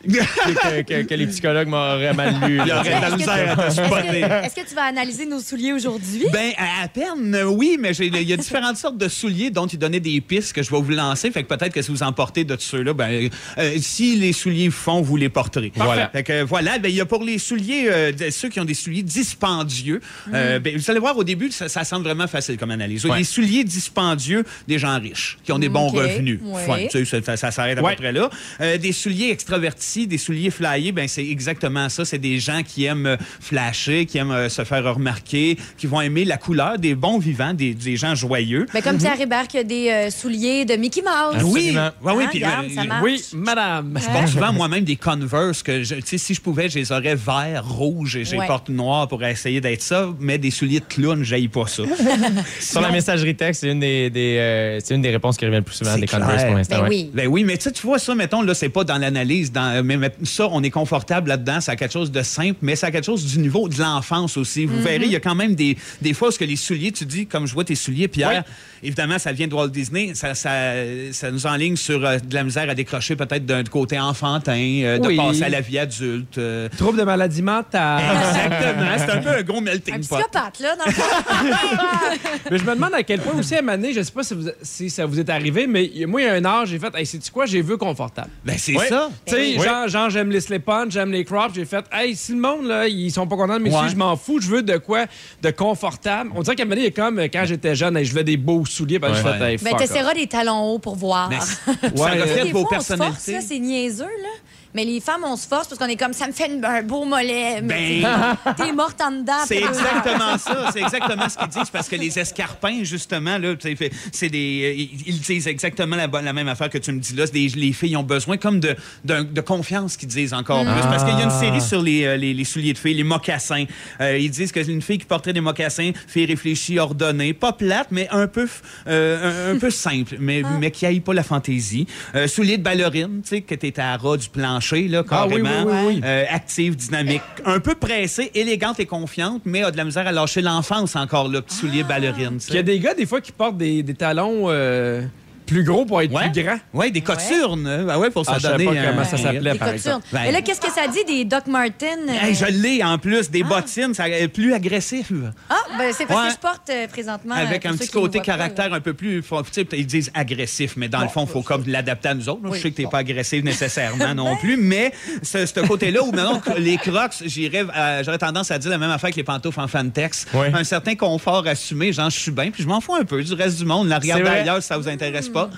que, 0.07 0.81
que- 0.81 1.01
que 1.03 1.13
les 1.15 1.27
psychologues 1.27 1.67
m'auraient 1.67 2.13
mal 2.13 2.35
lu. 2.47 2.59
Il 2.59 2.65
y 2.65 2.69
là. 2.69 2.79
aurait 2.79 2.95
de 2.95 3.01
la 3.01 3.07
Est-ce 3.07 3.11
que 3.11 3.17
misère 3.17 3.59
à 3.59 3.69
te 3.69 3.75
tu- 3.75 3.85
spotter. 3.85 4.19
Est-ce 4.21 4.55
que, 4.55 4.67
tu 4.69 4.75
vas 4.75 4.83
analyser 4.83 5.25
nos 5.25 5.39
souliers 5.39 5.73
aujourd'hui? 5.73 6.25
Ben, 6.31 6.51
à, 6.57 6.83
à 6.83 6.87
peine, 6.87 7.33
euh, 7.35 7.45
oui, 7.45 7.77
mais 7.79 7.91
il 7.95 8.21
y 8.23 8.33
a 8.33 8.37
différentes 8.37 8.77
sortes 8.77 8.97
de 8.97 9.07
souliers 9.07 9.49
dont 9.49 9.67
ils 9.67 9.79
donnaient 9.79 9.99
des 9.99 10.21
pistes 10.21 10.53
que 10.53 10.63
je 10.63 10.71
vais 10.71 10.79
vous 10.81 10.91
lancer. 10.91 11.31
Fait 11.31 11.43
que 11.43 11.53
peut-être 11.53 11.73
que 11.73 11.81
si 11.81 11.91
vous 11.91 12.03
en 12.03 12.13
portez 12.13 12.43
de 12.43 12.55
ceux-là, 12.59 12.93
ben, 12.93 13.29
euh, 13.57 13.77
si 13.81 14.15
les 14.17 14.33
souliers 14.33 14.69
font, 14.69 15.01
vous 15.01 15.17
les 15.17 15.29
porterez. 15.29 15.71
Voilà. 15.75 16.09
Fait 16.09 16.23
que 16.23 16.43
voilà, 16.43 16.77
ben, 16.79 16.89
il 16.89 16.95
y 16.95 17.01
a 17.01 17.05
pour 17.05 17.23
les 17.23 17.37
souliers, 17.37 17.87
euh, 17.89 18.11
ceux 18.31 18.49
qui 18.49 18.59
ont 18.59 18.65
des 18.65 18.73
souliers 18.73 19.03
dispendieux, 19.03 20.01
euh, 20.33 20.59
ben, 20.59 20.75
vous 20.77 20.89
allez 20.91 20.99
voir 20.99 21.17
au 21.17 21.23
début, 21.23 21.51
ça, 21.51 21.67
ça 21.69 21.83
semble 21.83 22.05
vraiment 22.05 22.27
facile 22.27 22.57
comme 22.57 22.71
analyse. 22.71 23.05
Ouais. 23.05 23.17
Les 23.19 23.23
souliers 23.23 23.63
dispendieux 23.63 24.43
des 24.67 24.79
gens 24.79 24.99
riches, 24.99 25.37
qui 25.43 25.51
ont 25.51 25.59
des 25.59 25.69
bons 25.69 25.87
revenus. 25.87 26.39
ouais. 26.43 26.65
Fun, 26.65 26.77
tu 26.91 27.05
sais, 27.05 27.21
ça, 27.21 27.37
ça 27.37 27.51
s'arrête 27.51 27.77
à 27.77 27.81
Ouais. 27.83 27.95
peu 27.95 28.03
près 28.03 28.11
là. 28.11 28.29
Euh, 28.61 28.77
des 28.77 28.91
souliers 28.91 29.29
extravertis, 29.29 29.94
des 30.07 30.17
souliers 30.17 30.51
flyés, 30.51 30.91
ben, 30.91 31.07
c'est 31.07 31.25
exactement 31.25 31.89
ça. 31.89 32.05
C'est 32.05 32.17
des 32.19 32.39
gens 32.39 32.61
qui 32.65 32.85
aiment 32.85 33.05
euh, 33.07 33.17
flasher, 33.39 34.05
qui 34.05 34.17
aiment 34.17 34.31
euh, 34.31 34.49
se 34.49 34.63
faire 34.63 34.83
remarquer, 34.93 35.57
qui 35.77 35.87
vont 35.87 36.01
aimer 36.01 36.25
la 36.25 36.37
couleur, 36.37 36.77
des 36.77 36.95
bons 36.95 37.17
vivants, 37.19 37.53
des, 37.53 37.73
des 37.73 37.95
gens 37.97 38.15
joyeux. 38.15 38.65
Ben, 38.73 38.81
comme 38.81 38.97
Pierre 38.97 39.19
Hébert 39.19 39.47
qui 39.47 39.57
a 39.57 39.63
des 39.63 39.89
euh, 39.89 40.09
souliers 40.09 40.65
de 40.65 40.75
Mickey 40.75 41.01
Mouse. 41.01 41.41
Oui, 41.43 41.69
Absolument. 41.69 41.89
ouais, 42.03 42.13
oui, 42.15 42.23
Hein, 42.25 42.27
puis, 42.31 42.39
regarde, 42.43 42.65
euh, 42.65 42.75
ça 42.75 42.83
marche. 42.83 43.03
Oui, 43.03 43.21
madame. 43.33 43.99
je 44.01 44.05
porte 44.11 44.27
souvent 44.27 44.53
moi-même 44.53 44.83
des 44.83 44.95
Converse 44.95 45.63
que 45.63 45.83
je- 45.83 45.95
si 46.03 46.33
je 46.33 46.41
pouvais, 46.41 46.69
je 46.69 46.79
les 46.79 46.91
aurais 46.91 47.15
verts, 47.15 47.63
rouges 47.67 48.15
et 48.17 48.23
les 48.23 48.37
Ouais. 48.37 48.47
porte 48.47 48.69
noirs 48.69 49.07
pour 49.07 49.23
essayer 49.23 49.61
d'être 49.61 49.81
ça, 49.83 50.09
mais 50.19 50.37
des 50.37 50.51
souliers 50.51 50.79
de 50.79 50.85
clown, 50.85 51.23
j'aille 51.23 51.47
pas 51.47 51.67
ça. 51.67 51.83
Sur 52.59 52.81
la 52.81 52.91
messagerie 52.91 53.35
texte, 53.35 53.61
c'est 53.61 53.71
une 53.71 53.79
des, 53.79 54.09
des, 54.09 54.37
euh, 54.39 54.79
c'est 54.83 54.95
une 54.95 55.01
des 55.01 55.11
réponses 55.11 55.37
qui 55.37 55.45
reviennent 55.45 55.61
le 55.61 55.65
plus 55.65 55.75
souvent 55.75 55.97
des 55.97 56.07
Converse 56.07 56.43
pour 56.43 56.55
l'instant. 56.55 56.77
Ben 56.77 56.83
ouais. 56.83 56.89
oui. 56.89 57.11
Ben 57.13 57.27
oui, 57.27 57.43
mais 57.43 57.57
tu 57.57 57.69
vois 57.83 57.99
ça, 57.99 58.15
mettons, 58.15 58.41
là, 58.41 58.53
c'est 58.53 58.69
pas 58.69 58.83
dans 58.83 58.97
l'analyse. 58.97 59.51
Dans, 59.51 59.84
mais, 59.85 59.97
mais 59.97 60.11
ça, 60.23 60.47
on 60.51 60.61
est 60.63 60.69
confortable 60.69 61.29
là-dedans. 61.29 61.61
Ça 61.61 61.73
a 61.73 61.75
quelque 61.75 61.93
chose 61.93 62.11
de 62.11 62.21
simple, 62.21 62.57
mais 62.61 62.75
ça 62.75 62.87
a 62.87 62.91
quelque 62.91 63.05
chose 63.05 63.25
du 63.25 63.39
niveau 63.39 63.69
de 63.69 63.79
l'enfance 63.79 64.35
aussi. 64.37 64.65
Vous 64.65 64.81
verrez, 64.81 65.05
il 65.05 65.11
y 65.11 65.15
a 65.15 65.19
quand 65.19 65.35
même 65.35 65.55
des, 65.55 65.77
des 66.01 66.13
fois 66.13 66.27
où 66.27 66.31
ce 66.31 66.39
que 66.39 66.45
les 66.45 66.55
souliers, 66.55 66.91
tu 66.91 67.05
dis, 67.05 67.25
comme 67.27 67.45
je 67.47 67.53
vois 67.53 67.63
tes 67.63 67.75
souliers, 67.75 68.07
Pierre, 68.07 68.43
évidemment, 68.83 69.17
ça 69.19 69.31
vient 69.31 69.47
de 69.47 69.53
Walt 69.53 69.69
Disney. 69.69 70.11
Ça, 70.15 70.35
ça, 70.35 70.73
ça 71.11 71.31
nous 71.31 71.45
enligne 71.47 71.75
sur 71.75 72.03
euh, 72.05 72.17
de 72.19 72.33
la 72.33 72.43
misère 72.43 72.69
à 72.69 72.75
décrocher 72.75 73.15
peut-être 73.15 73.45
d'un 73.45 73.63
côté 73.63 73.99
enfantin, 73.99 74.51
euh, 74.83 74.97
de 74.99 75.07
Oui. 75.07 75.15
passer 75.17 75.43
à 75.43 75.49
la 75.49 75.61
vie 75.61 75.79
adulte. 75.79 76.37
euh. 76.37 76.67
Trouble 76.77 76.99
de 76.99 77.03
maladie 77.03 77.41
mentale. 77.41 78.01
Exactement. 78.03 78.91
C'est 78.97 79.11
un 79.11 79.17
peu 79.21 79.29
un 79.29 79.41
gros 79.43 79.57
Un 79.57 79.61
melting 79.61 79.95
pot. 79.95 80.15
psychopathe, 80.17 80.59
là, 80.59 80.75
dans 80.75 80.85
le 80.85 80.91
fond. 80.91 81.03
Mais 82.51 82.57
je 82.57 82.63
me 82.63 82.75
demande 82.75 82.93
à 82.93 83.03
quel 83.03 83.19
point 83.21 83.33
aussi 83.39 83.55
à 83.55 83.59
un 83.59 83.63
donné, 83.77 83.93
je 83.93 84.01
sais 84.01 84.11
pas 84.11 84.23
si, 84.23 84.33
vous- 84.33 84.49
si 84.61 84.89
ça 84.89 85.05
vous 85.05 85.19
est 85.19 85.29
arrivé, 85.29 85.67
mais 85.67 85.89
moi, 86.07 86.21
il 86.21 86.25
y 86.25 86.29
a 86.29 86.33
un 86.33 86.45
âge, 86.45 86.69
j'ai 86.69 86.79
fait, 86.79 86.93
hey, 86.95 87.05
c'est 87.05 87.29
quoi, 87.31 87.45
j'ai 87.45 87.61
vu 87.61 87.77
confortable. 87.77 88.29
Ben, 88.43 88.55
c'est 88.57 88.77
ça. 88.77 89.09
Tu 89.25 89.33
sais, 89.33 89.55
Oui. 89.57 89.65
Genre, 89.81 89.87
genre, 89.89 90.09
j'aime 90.09 90.29
les 90.31 90.41
slip-ons, 90.41 90.89
j'aime 90.89 91.11
les 91.11 91.23
crops, 91.25 91.53
j'ai 91.55 91.65
fait, 91.65 91.85
hey, 91.91 92.15
si 92.15 92.31
le 92.33 92.39
monde, 92.39 92.65
là, 92.67 92.87
ils 92.87 93.11
sont 93.11 93.27
pas 93.27 93.35
contents 93.35 93.57
de 93.57 93.63
mes 93.63 93.69
Ouais. 93.69 93.75
souliers, 93.77 93.91
je 93.91 93.95
m'en 93.95 94.15
fous, 94.15 94.39
je 94.41 94.49
veux 94.49 94.61
de 94.63 94.77
quoi 94.77 95.05
de 95.41 95.51
confortable. 95.51 96.31
On 96.35 96.41
dirait 96.41 96.55
qu'à 96.55 96.63
un 96.63 96.65
moment 96.65 96.75
donné, 96.77 96.91
comme 96.91 97.19
euh, 97.19 97.27
quand 97.31 97.43
j'étais 97.45 97.75
jeune, 97.75 97.97
hey, 97.97 98.05
je 98.05 98.13
veux 98.13 98.23
des 98.23 98.37
beaux 98.37 98.65
souliers, 98.65 98.99
parce 98.99 99.13
que 99.13 99.19
je 99.19 99.31
Ouais. 99.33 99.37
fais, 99.39 99.51
hey, 99.53 99.57
Ben, 99.57 99.69
fuck 99.71 99.73
off. 99.73 99.87
t'essaieras 99.87 100.13
des 100.13 100.27
talons 100.27 100.61
hauts 100.73 100.79
pour 100.79 100.95
voir. 100.95 101.29
Mais 101.29 101.37
Ouais, 101.89 101.97
ça 101.97 102.11
reflète 102.11 102.51
vos 102.51 102.65
personnalités. 102.65 103.41
c'est 103.41 103.59
niaiseux, 103.59 104.03
là. 104.05 104.29
Mais 104.75 104.85
les 104.85 104.99
femmes, 104.99 105.23
on 105.25 105.35
se 105.37 105.47
force 105.47 105.67
parce 105.67 105.79
qu'on 105.79 105.87
est 105.87 105.95
comme, 105.95 106.13
ça 106.13 106.27
me 106.27 106.33
fait 106.33 106.47
une- 106.53 106.63
un 106.63 106.83
beau 106.83 107.05
mollet. 107.05 107.61
Mais 107.63 108.01
Ben, 108.01 108.53
t'es 108.57 108.71
morte 108.73 109.01
en 109.01 109.11
dedans. 109.11 109.33
C'est 109.47 109.57
exactement 109.57 110.37
ça. 110.37 110.69
C'est 110.73 110.81
exactement 110.81 111.29
ce 111.29 111.37
qu'ils 111.37 111.47
disent 111.47 111.69
parce 111.71 111.87
que 111.89 111.95
les 111.95 112.19
escarpins, 112.19 112.83
justement, 112.83 113.37
là, 113.37 113.55
tu 113.55 113.69
sais, 113.69 113.75
fait- 113.75 113.91
c'est 114.11 114.29
des. 114.29 114.61
euh, 114.65 114.73
Ils 114.75 115.07
ils 115.15 115.19
disent 115.21 115.47
exactement 115.47 115.95
la, 115.95 116.33
même 116.33 116.47
affaire 116.49 116.69
que 116.69 116.77
tu 116.77 116.91
me 116.91 116.99
dis 116.99 117.15
là. 117.15 117.25
C'est 117.25 117.33
des- 117.33 117.47
les 117.55 117.71
filles 117.73 117.95
ont 117.95 118.03
besoin 118.03 118.35
comme 118.37 118.59
de, 118.59 118.75
de 119.05 119.41
confiance 119.41 119.95
qu'ils 119.97 120.09
disent 120.09 120.33
encore 120.33 120.63
plus. 120.63 120.81
Parce 120.81 121.03
qu'il 121.05 121.17
y 121.17 121.21
a 121.21 121.23
une 121.23 121.29
série 121.31 121.61
sur 121.61 121.81
les, 121.81 122.03
euh, 122.03 122.17
les, 122.17 122.33
les 122.33 122.43
souliers 122.43 122.73
de 122.73 122.77
filles, 122.77 122.95
les 122.95 123.03
mocassins. 123.03 123.65
Euh, 124.01 124.17
ils 124.17 124.29
disent 124.29 124.51
que 124.51 124.59
une 124.65 124.81
fille 124.81 124.97
qui 124.97 125.05
porterait 125.05 125.31
des 125.33 125.41
mocassins, 125.41 125.91
fille 126.07 126.25
réfléchie, 126.25 126.79
ordonnée, 126.79 127.33
pas 127.33 127.53
plate, 127.53 127.87
mais 127.91 128.07
un 128.09 128.27
peu, 128.27 128.47
euh, 128.87 129.51
un, 129.51 129.55
un 129.55 129.59
peu 129.59 129.69
simple, 129.69 130.15
mais, 130.19 130.41
mais 130.59 130.71
qui 130.71 130.85
aille 130.85 130.99
pas 130.99 131.13
la 131.13 131.23
fantaisie. 131.23 131.85
Euh, 132.15 132.27
souliers 132.27 132.57
de 132.57 132.63
ballerine, 132.63 133.21
tu 133.23 133.29
sais, 133.29 133.41
que 133.41 133.53
t'es 133.55 133.79
à 133.79 133.95
ras 133.95 134.17
du 134.17 134.27
plancher, 134.29 134.64
là, 134.73 135.03
Ah 135.09 135.27
oui, 135.27 135.41
carrément. 135.41 135.63
oui, 135.65 135.73
oui, 135.87 135.93
oui. 135.95 136.01
Euh, 136.03 136.23
active, 136.29 136.75
dynamique, 136.75 137.21
un 137.45 137.59
peu 137.59 137.75
pressée, 137.75 138.31
élégante 138.33 138.79
et 138.79 138.85
confiante, 138.85 139.41
mais 139.45 139.63
a 139.63 139.71
de 139.71 139.77
la 139.77 139.85
misère 139.85 140.07
à 140.07 140.11
lâcher 140.11 140.41
l'enfance 140.41 140.95
encore, 140.95 141.27
le 141.29 141.41
petit 141.41 141.55
soulier 141.57 141.83
ballerine. 141.83 142.39
il 142.49 142.55
y 142.55 142.57
a 142.57 142.63
des 142.63 142.79
gars, 142.79 142.93
des 142.93 143.05
fois, 143.05 143.21
qui 143.21 143.31
portent 143.31 143.57
des, 143.57 143.83
des 143.83 143.93
talons 143.93 144.45
euh, 144.47 145.01
plus 145.45 145.63
gros 145.63 145.85
pour 145.85 146.01
être 146.01 146.11
Ouais. 146.11 146.29
plus 146.31 146.43
grands. 146.43 146.57
Ouais, 146.73 146.91
des 146.91 147.01
coturnes. 147.01 147.87
Ah 147.89 147.99
ouais, 147.99 148.09
pour 148.09 148.23
Ah, 148.27 148.33
se 148.35 148.39
je 148.39 148.43
savais 148.47 148.65
donner. 148.65 148.79
pas 148.81 148.87
comment 148.91 149.03
ça 149.03 149.17
s'appelait, 149.17 149.51
Des 149.53 149.57
par 149.59 149.71
coturnes. 149.71 149.75
exemple. 149.75 150.07
Ben- 150.11 150.23
Et 150.25 150.31
là, 150.31 150.41
qu'est-ce 150.41 150.61
que 150.61 150.71
ça 150.71 150.87
dit 150.87 151.03
des 151.05 151.25
Doc 151.25 151.47
Martens? 151.47 151.85
euh, 152.09 152.25
Hey, 152.27 152.35
je 152.35 152.45
l'ai 152.45 152.83
en 152.83 152.97
plus, 152.97 153.29
des 153.29 153.43
bottines, 153.43 153.93
ça 153.93 154.07
est 154.09 154.27
plus 154.27 154.53
agressif. 154.53 155.11
Ah, 155.49 155.55
ben, 155.77 155.91
c'est 155.95 156.05
parce 156.05 156.21
Ouais. 156.21 156.27
que 156.29 156.33
je 156.33 156.39
porte 156.39 156.69
euh, 156.69 156.87
présentement. 156.87 157.35
euh, 157.35 157.41
Avec 157.47 157.63
pour 157.63 157.71
un 157.71 157.77
petit 157.77 157.89
côté 157.89 158.17
pas, 158.19 158.23
caractère 158.25 158.73
un 158.73 158.79
peu 158.79 158.93
plus. 158.93 159.23
sais, 159.51 159.67
Ils 159.73 159.85
disent 159.85 160.11
agressif, 160.13 160.73
mais 160.77 160.87
dans 160.89 161.01
le 161.01 161.07
fond, 161.07 161.25
il 161.27 161.31
faut 161.31 161.41
comme 161.41 161.63
l'adapter 161.67 162.09
à 162.09 162.13
nous 162.13 162.27
autres. 162.29 162.41
Je 162.53 162.59
sais 162.59 162.71
que 162.71 162.75
tu 162.75 162.83
n'es 162.83 162.89
pas 162.89 162.99
agressif 162.99 163.43
nécessairement 163.43 164.13
non 164.15 164.35
plus, 164.37 164.57
mais 164.57 164.91
ce, 165.23 165.45
ce 165.45 165.59
côté-là 165.61 166.03
où 166.03 166.11
maintenant 166.11 166.41
les 166.57 166.77
crocs, 166.77 167.13
j'irais, 167.25 167.65
euh, 167.75 168.03
j'aurais 168.03 168.17
tendance 168.17 168.51
à 168.51 168.57
dire 168.59 168.71
la 168.71 168.77
même 168.77 168.91
affaire 168.91 169.11
que 169.11 169.15
les 169.15 169.23
pantoufles 169.23 169.59
en 169.59 169.67
fantex. 169.67 170.25
Ouais. 170.33 170.51
Un 170.53 170.63
certain 170.63 170.95
confort 170.95 171.45
assumé, 171.47 171.91
genre 171.93 172.09
je 172.09 172.19
suis 172.19 172.31
bien, 172.31 172.51
puis 172.51 172.63
je 172.63 172.67
m'en 172.67 172.81
fous 172.81 172.95
un 172.95 173.03
peu 173.05 173.23
du 173.23 173.33
reste 173.33 173.57
du 173.57 173.65
monde. 173.65 173.87
La 173.87 173.99
regarder 173.99 174.23
vrai. 174.23 174.39
ailleurs 174.41 174.61
si 174.61 174.67
ça 174.67 174.77
vous 174.77 174.87
intéresse 174.87 175.29
pas. 175.35 175.49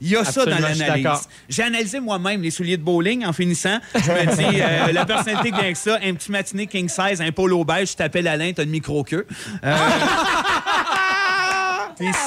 Il 0.00 0.08
y 0.08 0.16
a 0.16 0.24
ça 0.24 0.44
dans 0.44 0.58
l'analyse. 0.58 1.06
J'ai 1.48 1.62
analysé 1.62 2.00
moi-même 2.00 2.42
les 2.42 2.50
souliers 2.50 2.76
de 2.76 2.82
bowling 2.82 3.24
en 3.24 3.32
finissant. 3.32 3.78
Je 3.94 4.12
me 4.12 4.36
dis, 4.36 4.60
euh, 4.60 4.92
la 4.92 5.04
personnalité 5.04 5.50
que 5.50 5.54
vient 5.56 5.64
avec 5.64 5.76
ça, 5.76 5.98
un 6.02 6.14
petit 6.14 6.30
matiné 6.30 6.66
king 6.66 6.88
size, 6.88 7.20
un 7.20 7.32
polo 7.32 7.64
beige, 7.64 7.92
je 7.92 7.96
t'appelle 7.96 8.28
Alain, 8.28 8.52
t'as 8.54 8.62
une 8.62 8.70
micro-queue. 8.70 9.26
Euh, 9.64 9.76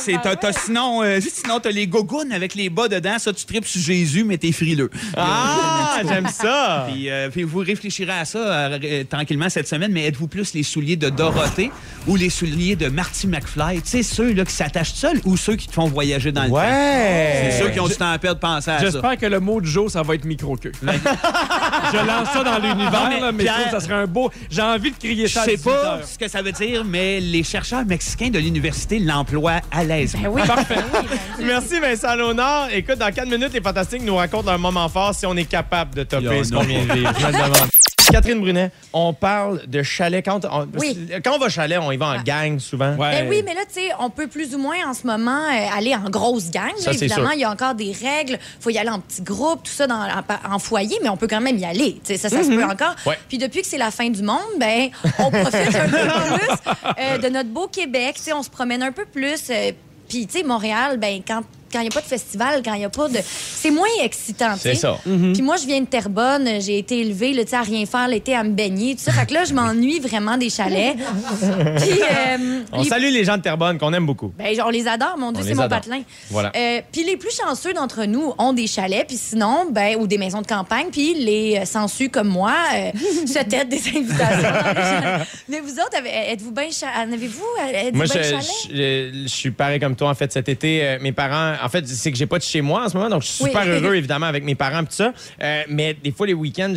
c'est, 0.04 0.18
t'as, 0.22 0.36
t'as- 0.36 0.54
sinon, 0.54 1.02
euh, 1.04 1.20
sinon, 1.22 1.60
t'as 1.60 1.72
les 1.72 1.88
gogounes 1.88 2.32
avec 2.32 2.56
les 2.56 2.70
bas 2.70 2.88
dedans. 2.88 3.18
Ça, 3.20 3.32
tu 3.34 3.46
tripes 3.46 3.66
sur 3.66 3.82
Jésus, 3.82 4.24
mais 4.24 4.38
t'es 4.38 4.52
frileux. 4.52 4.90
Ah, 5.18 5.98
j'aime 6.08 6.28
ça. 6.28 6.88
Puis, 6.92 7.10
euh, 7.10 7.30
puis 7.30 7.44
vous 7.44 7.60
réfléchirez 7.60 8.12
à 8.12 8.26
ça 8.26 8.40
euh, 8.40 9.04
tranquillement 9.10 9.50
cette 9.50 9.68
semaine, 9.68 9.92
mais 9.92 10.06
êtes-vous 10.08 10.28
plus 10.28 10.54
les 10.54 10.64
souliers 10.64 10.96
de 10.96 11.10
Dorothée 11.10 11.72
ou 12.08 12.16
les 12.16 12.30
souliers 12.30 12.76
de 12.76 12.88
Marty 12.88 13.28
McFly? 13.28 13.82
Tu 13.82 13.90
sais, 13.90 14.04
ceux 14.04 14.34
là, 14.34 14.46
qui 14.46 14.54
s'attachent 14.54 14.94
seuls 14.94 15.20
ou 15.26 15.38
ceux 15.38 15.56
qui 15.56 15.68
te 15.68 15.74
font 15.74 15.88
voyager 15.88 16.32
dans 16.32 16.44
le 16.44 16.50
temps? 16.50 16.56
Ouais. 16.56 17.50
C'est 17.52 17.64
ceux 17.64 17.70
qui 17.70 17.80
ont 17.80 17.88
du 17.88 17.96
temps 17.96 18.12
à 18.12 18.18
perdre, 18.20 18.40
penser 18.40 18.72
à 18.72 18.80
ça. 18.80 18.86
J'espère 18.86 19.18
que 19.18 19.26
le 19.26 19.40
mot 19.40 19.62
du 19.62 19.70
jour, 19.70 19.90
ça 19.90 20.02
va 20.04 20.16
être 20.16 20.26
micro-queue. 20.26 20.72
je 20.82 21.98
lance 22.08 22.30
ça 22.34 22.44
dans 22.44 22.58
l'univers, 22.60 22.92
Non, 23.04 23.10
mais 23.10 23.20
là, 23.20 23.32
mais 23.32 23.40
je 23.40 23.44
Pierre- 23.44 23.54
trouve 23.56 23.66
que 23.66 23.72
ça 23.72 23.80
serait 23.80 23.96
un 24.02 24.08
beau... 24.08 24.32
J'ai 24.50 24.62
envie 24.62 24.92
de 24.92 24.98
crier 24.98 25.28
Je 25.28 25.34
ça 25.34 25.42
à 25.42 25.46
sais 25.46 25.56
18 25.56 25.64
pas 25.64 25.72
heures. 25.98 26.06
ce 26.06 26.18
que 26.18 26.28
ça 26.28 26.42
veut 26.42 26.52
dire, 26.52 26.84
mais 26.86 27.20
les 27.20 27.44
chercheurs 27.44 27.86
mexicains 27.86 28.30
de 28.30 28.40
l'université 28.40 29.00
l'emploient 29.00 29.61
à 29.69 29.84
l'aise. 29.84 30.15
Ben 30.21 30.30
oui. 30.30 30.41
Parfait. 30.45 30.76
Oui, 30.93 31.08
ben, 31.39 31.45
Merci 31.45 31.80
Vincent 31.80 32.15
Léonard. 32.15 32.69
Écoute, 32.71 32.97
dans 32.97 33.12
4 33.12 33.28
minutes, 33.28 33.54
les 33.54 33.62
Fantastiques 33.62 34.04
nous 34.04 34.15
racontent 34.15 34.50
un 34.50 34.58
moment 34.58 34.88
fort 34.89 35.13
si 35.13 35.26
on 35.26 35.36
est 35.36 35.45
capable 35.45 35.95
de 35.95 36.04
topper 36.04 36.38
Yo, 36.38 36.43
ce 36.43 36.52
qu'on 36.52 36.62
vient 36.62 36.86
de 36.86 36.93
vivre. 36.93 37.13
Je 37.17 37.26
me 37.26 37.32
le 37.32 37.38
demande. 37.38 37.69
Catherine 38.12 38.39
Brunet, 38.41 38.71
on 38.93 39.13
parle 39.13 39.65
de 39.67 39.84
chalet. 39.84 40.24
Quand 40.24 40.45
on, 40.45 40.67
Oui. 40.78 41.08
quand 41.24 41.36
on 41.36 41.39
va 41.39 41.45
au 41.47 41.50
chalet, 41.50 41.80
on 41.82 41.91
y 41.91 41.97
va 41.97 42.08
en 42.08 42.21
gang 42.21 42.60
souvent. 42.60 42.95
Ouais. 42.95 43.12
Ben 43.24 43.30
oui, 43.30 43.41
mais 43.45 43.54
là, 43.54 43.62
tu 43.67 43.76
sais, 43.82 43.89
on 44.00 44.10
peut 44.10 44.28
plus 44.28 44.54
ou 44.56 44.58
moins 44.58 44.78
en 44.88 44.93
ce 44.93 45.06
moment 45.08 45.45
euh, 45.45 45.78
aller 45.78 45.95
en 45.95 46.10
grosse 46.10 46.52
gang. 46.52 46.71
Ça, 46.78 46.91
Évidemment, 46.91 47.32
il 47.32 47.39
y 47.39 47.43
a 47.43 47.52
encore 47.52 47.76
des 47.76 47.91
règles. 47.93 48.38
faut 48.60 48.69
y 48.69 48.78
aller 48.78 48.89
en 48.89 49.00
petits 49.00 49.21
groupes, 49.21 49.63
tout 49.63 49.71
ça 49.71 49.88
dans, 49.88 49.95
en, 50.02 50.54
en 50.56 50.60
foyer, 50.60 50.97
mais 51.02 51.10
on 51.10 51.17
peut 51.17 51.28
quand 51.28 51.41
même 51.41 51.58
y 51.58 51.65
aller. 51.65 52.00
Ça, 52.04 52.17
ça 52.17 52.30
se 52.43 52.50
peut 52.50 52.63
encore. 52.63 52.95
Ouais. 53.06 53.17
Puis 53.30 53.38
depuis 53.38 53.62
que 53.62 53.67
c'est 53.67 53.78
la 53.78 53.91
fin 53.91 54.10
du 54.10 54.21
monde, 54.21 54.39
ben, 54.60 54.89
on 55.19 55.32
profite 55.32 55.76
un 55.76 55.88
peu 55.89 55.97
plus 56.38 56.74
euh, 57.00 57.17
de 57.17 57.30
notre 57.30 57.50
beau 57.50 57.67
Québec. 57.67 58.17
On 58.36 58.43
se 58.43 58.50
promène 58.50 58.84
un 58.84 58.91
peu 58.91 59.06
plus. 59.06 59.50
euh, 59.50 59.71
puis, 60.10 60.28
tu 60.28 60.39
sais, 60.39 60.43
Montréal, 60.43 60.97
ben, 60.97 61.21
quand 61.26 61.41
quand 61.72 61.80
il 61.80 61.84
n'y 61.84 61.88
a 61.90 61.92
pas 61.92 62.02
de 62.02 62.06
festival, 62.08 62.62
quand 62.64 62.74
il 62.74 62.80
n'y 62.80 62.86
a 62.86 62.90
pas 62.90 63.08
de. 63.08 63.20
C'est 63.24 63.72
moins 63.72 63.88
excitant, 64.04 64.54
tu 64.54 64.60
C'est 64.62 64.74
sais. 64.76 64.82
ça. 64.82 64.98
Puis 65.04 65.42
moi, 65.42 65.58
je 65.58 65.66
viens 65.66 65.82
de 65.82 65.86
Terrebonne. 65.86 66.48
J'ai 66.62 66.78
été 66.78 67.00
élevée 67.00 67.34
là, 67.34 67.44
tu 67.44 67.52
sais, 67.52 67.56
à 67.56 67.62
rien 67.62 67.86
faire 67.86 68.08
l'été, 68.08 68.36
à 68.36 68.44
me 68.44 68.52
baigner, 68.52 68.96
tout 68.96 69.02
ça. 69.04 69.12
Fait 69.12 69.26
que 69.26 69.34
là, 69.34 69.44
je 69.46 69.54
m'ennuie 69.54 70.00
vraiment 70.00 70.38
des 70.38 70.50
chalets. 70.50 70.96
Puis. 71.78 72.00
euh, 72.02 72.62
On 72.72 72.84
les- 72.84 72.90
salue 72.90 73.12
les 73.12 73.24
gens 73.24 73.38
de 73.38 73.42
Terrebonne 73.42 73.78
qu'on 73.78 73.94
aime 73.94 74.06
beaucoup. 74.06 74.32
ben, 74.38 74.56
on 74.66 74.70
les 74.70 74.88
adore, 74.88 75.18
mon 75.18 75.32
Dieu, 75.32 75.44
On 75.44 75.48
c'est 75.48 75.54
mon 75.56 75.64
adore. 75.64 75.80
patelin. 75.80 76.02
Voilà. 76.30 76.52
Euh, 76.56 76.82
puis 76.92 77.04
les 77.04 77.18
plus 77.18 77.36
chanceux 77.36 77.74
d'entre 77.74 78.06
nous 78.06 78.34
ont 78.38 78.54
des 78.54 78.68
chalets, 78.68 79.08
puis 79.08 79.18
sinon, 79.18 79.66
ben, 79.72 79.96
ou 80.00 80.08
des 80.08 80.18
maisons 80.18 80.42
de 80.42 80.48
campagne, 80.48 80.88
puis 80.92 81.14
les 81.16 81.58
euh, 81.62 81.66
sensus 81.66 82.10
comme 82.10 82.28
moi 82.28 82.54
euh, 82.76 82.92
se 83.26 83.40
têtent 83.44 83.70
des 83.70 83.78
invitations. 83.88 84.42
dans 84.42 84.70
les 84.70 84.82
chalets. 84.82 85.28
Mais 85.50 85.60
vous 85.60 85.74
autres, 85.74 85.98
avez- 85.98 86.32
êtes-vous 86.32 86.52
bien 86.52 86.66
avez-vous 87.12 87.44
êtes-vous 87.74 87.98
Moi, 87.98 88.06
bien 88.06 88.22
je, 88.24 88.30
chalet? 88.30 88.46
je- 88.70 89.22
je 89.24 89.28
suis 89.28 89.52
pareil 89.52 89.80
comme 89.80 89.96
toi, 89.96 90.10
en 90.10 90.16
fait, 90.16 90.32
cet 90.32 90.50
été. 90.50 90.84
euh, 90.84 90.98
mes 91.02 91.12
parents, 91.12 91.56
en 91.63 91.69
fait, 91.69 91.88
c'est 91.88 92.12
que 92.12 92.17
j'ai 92.17 92.26
pas 92.26 92.38
de 92.38 92.43
chez 92.43 92.62
moi 92.62 92.86
en 92.86 92.89
ce 92.89 92.95
moment, 92.97 93.10
donc 93.10 93.21
je 93.24 93.28
suis 93.28 93.43
Oui. 93.43 93.50
super 93.52 93.65
heureux, 93.67 93.95
évidemment, 93.95 94.26
avec 94.26 94.43
mes 94.43 94.56
parents 94.56 94.82
et 94.82 94.86
tout 94.86 94.91
ça. 94.91 95.13
Euh, 95.41 95.63
mais 95.69 95.95
des 96.04 96.12
fois, 96.12 96.28
les 96.28 96.34
week-ends, 96.34 96.74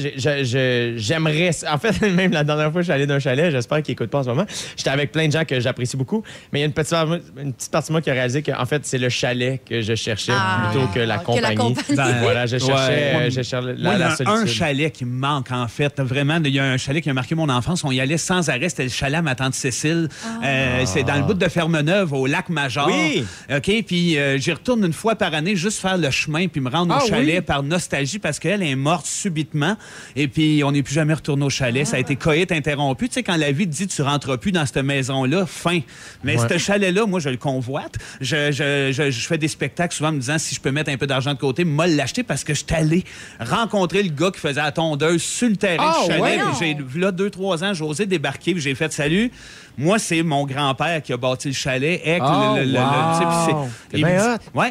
j'aimerais. 0.97 1.51
En 1.71 1.79
fait, 1.79 2.01
même 2.11 2.33
la 2.33 2.45
dernière 2.45 2.71
fois, 2.73 2.81
je 2.81 2.85
suis 2.87 2.93
allé 2.93 3.07
d'un 3.07 3.19
chalet, 3.19 3.51
j'espère 3.51 3.83
qu'ils 3.83 3.93
écoutent 3.93 4.11
pas 4.11 4.19
en 4.21 4.23
ce 4.25 4.29
moment. 4.29 4.47
J'étais 4.77 4.91
avec 4.91 5.13
plein 5.13 5.27
de 5.27 5.33
gens 5.33 5.45
que 5.45 5.59
j'apprécie 5.61 5.97
beaucoup, 5.97 6.23
mais 6.53 6.59
il 6.59 6.63
y 6.63 6.65
a 6.65 6.67
une 6.67 6.73
petite, 6.73 6.93
une 6.95 7.53
petite 7.53 7.71
partie 7.71 7.89
de 7.89 7.93
moi 7.93 8.01
qui 8.01 8.11
a 8.11 8.15
réalisé 8.15 8.43
qu'en 8.43 8.65
fait, 8.67 8.85
c'est 8.85 8.99
le 8.99 9.09
chalet 9.09 9.61
que 9.69 9.81
je 9.81 9.95
cherchais 9.95 10.33
Ah, 10.35 10.71
plutôt 10.71 10.87
que 10.89 11.01
la 11.01 11.19
que 11.19 11.41
la 11.41 11.55
compagnie. 11.55 11.57
compagnie. 11.75 11.97
Ben, 11.97 12.21
voilà, 12.23 12.47
je 12.47 12.59
cherchais, 12.59 12.73
Ouais. 12.75 13.13
euh, 13.17 13.31
je 13.31 13.43
cherchais 13.43 13.57
la, 13.57 13.63
Moi, 13.63 13.75
il 13.77 13.83
y 13.97 13.99
la 13.99 14.07
a 14.09 14.13
un- 14.13 14.17
solitude. 14.17 14.47
chalet 14.49 14.93
qui 14.93 15.05
me 15.05 15.19
manque, 15.19 15.51
en 15.51 15.69
fait. 15.69 16.01
Vraiment, 16.01 16.39
il 16.45 16.55
y 16.55 16.59
a 16.59 16.65
un 16.65 16.77
chalet 16.77 17.03
qui 17.03 17.11
a 17.11 17.15
marqué 17.15 17.35
mon 17.35 17.49
enfance. 17.49 17.85
On 17.85 17.91
y 17.91 18.01
allait 18.01 18.19
sans 18.19 18.49
arrêt. 18.49 18.69
C'était 18.69 18.85
le 18.85 18.89
chalet 18.91 19.19
à 19.19 19.23
ma 19.23 19.35
tante 19.35 19.55
Cécile. 19.55 20.09
Euh, 20.45 20.83
c'est 20.87 21.05
dans 21.05 21.15
le 21.17 21.23
bout 21.23 21.35
de 21.35 21.49
Fermeneuve, 21.49 22.13
au 22.13 22.27
lac 22.27 22.49
Major. 22.49 22.87
Oui. 22.89 23.25
OK, 23.55 23.71
puis 23.87 24.19
euh, 24.19 24.39
j'y 24.39 24.53
retourne 24.53 24.74
une 24.83 24.93
fois 24.93 25.15
par 25.15 25.33
année, 25.35 25.55
juste 25.55 25.81
faire 25.81 25.97
le 25.97 26.11
chemin, 26.11 26.49
puis 26.49 26.61
me 26.61 26.69
rendre 26.71 26.95
Ah 26.99 27.05
au 27.05 27.09
chalet 27.09 27.37
oui? 27.39 27.41
par 27.43 27.63
nostalgie, 27.63 28.19
parce 28.19 28.39
qu'elle 28.39 28.63
est 28.63 28.75
morte 28.75 29.07
subitement. 29.07 29.77
Et 30.17 30.27
puis, 30.27 30.63
on 30.65 30.73
n'est 30.73 30.83
plus 30.83 30.95
jamais 30.95 31.15
retourné 31.15 31.45
au 31.45 31.51
chalet. 31.51 31.87
Ça 31.87 31.97
a 31.97 32.01
été 32.01 32.17
coït 32.17 32.51
interrompu. 32.51 33.09
Tu 33.09 33.15
sais, 33.15 33.23
quand 33.23 33.37
la 33.37 33.53
vie 33.53 33.67
te 33.69 33.73
dit 33.73 33.87
tu 33.87 34.03
rentres 34.03 34.39
plus 34.39 34.51
dans 34.53 34.67
cette 34.67 34.79
maison-là, 34.85 35.47
fin. 35.47 35.81
Mais 36.25 36.37
Ouais. 36.41 36.49
ce 36.49 36.59
chalet-là, 36.59 37.07
moi, 37.07 37.21
je 37.21 37.29
le 37.29 37.37
convoite. 37.37 37.95
Je, 38.21 38.51
je, 38.51 38.91
je, 38.93 39.11
je 39.11 39.27
fais 39.27 39.39
des 39.39 39.49
spectacles 39.49 39.95
souvent 39.95 40.09
en 40.09 40.13
me 40.13 40.19
disant 40.21 40.39
si 40.39 40.55
je 40.55 40.61
peux 40.61 40.71
mettre 40.71 40.91
un 40.91 40.97
peu 40.97 41.07
d'argent 41.07 41.33
de 41.35 41.39
côté, 41.39 41.65
moi 41.65 41.87
l'acheter 41.87 42.23
parce 42.23 42.43
que 42.45 42.55
je 42.55 42.65
suis 42.65 42.75
allé 42.75 43.05
rencontrer 43.39 44.03
le 44.03 44.11
gars 44.11 44.31
qui 44.31 44.41
faisait 44.41 44.61
la 44.63 44.73
tondeuse 44.73 45.23
sur 45.23 45.49
le 45.49 45.57
terrain 45.57 45.93
Ah, 45.95 46.03
du 46.07 46.13
chalet. 46.13 46.41
J'ai, 46.59 46.77
là, 46.99 47.13
deux, 47.13 47.31
trois 47.31 47.63
ans, 47.63 47.75
j'ai 47.75 47.85
osé 47.85 48.07
débarquer, 48.07 48.53
puis 48.53 48.63
j'ai 48.63 48.75
fait 48.75 48.93
salut. 48.93 49.31
Moi, 49.77 49.99
c'est 49.99 50.23
mon 50.23 50.47
grand-père 50.47 51.03
qui 51.03 51.13
a 51.13 51.17
bâti 51.17 51.49
le 51.49 51.55
chalet. 51.55 52.01
Avec 52.05 52.23
Oh, 52.25 52.55
le, 52.57 52.61
le- 52.61 52.67
le- 52.67 52.73
le- 52.79 53.99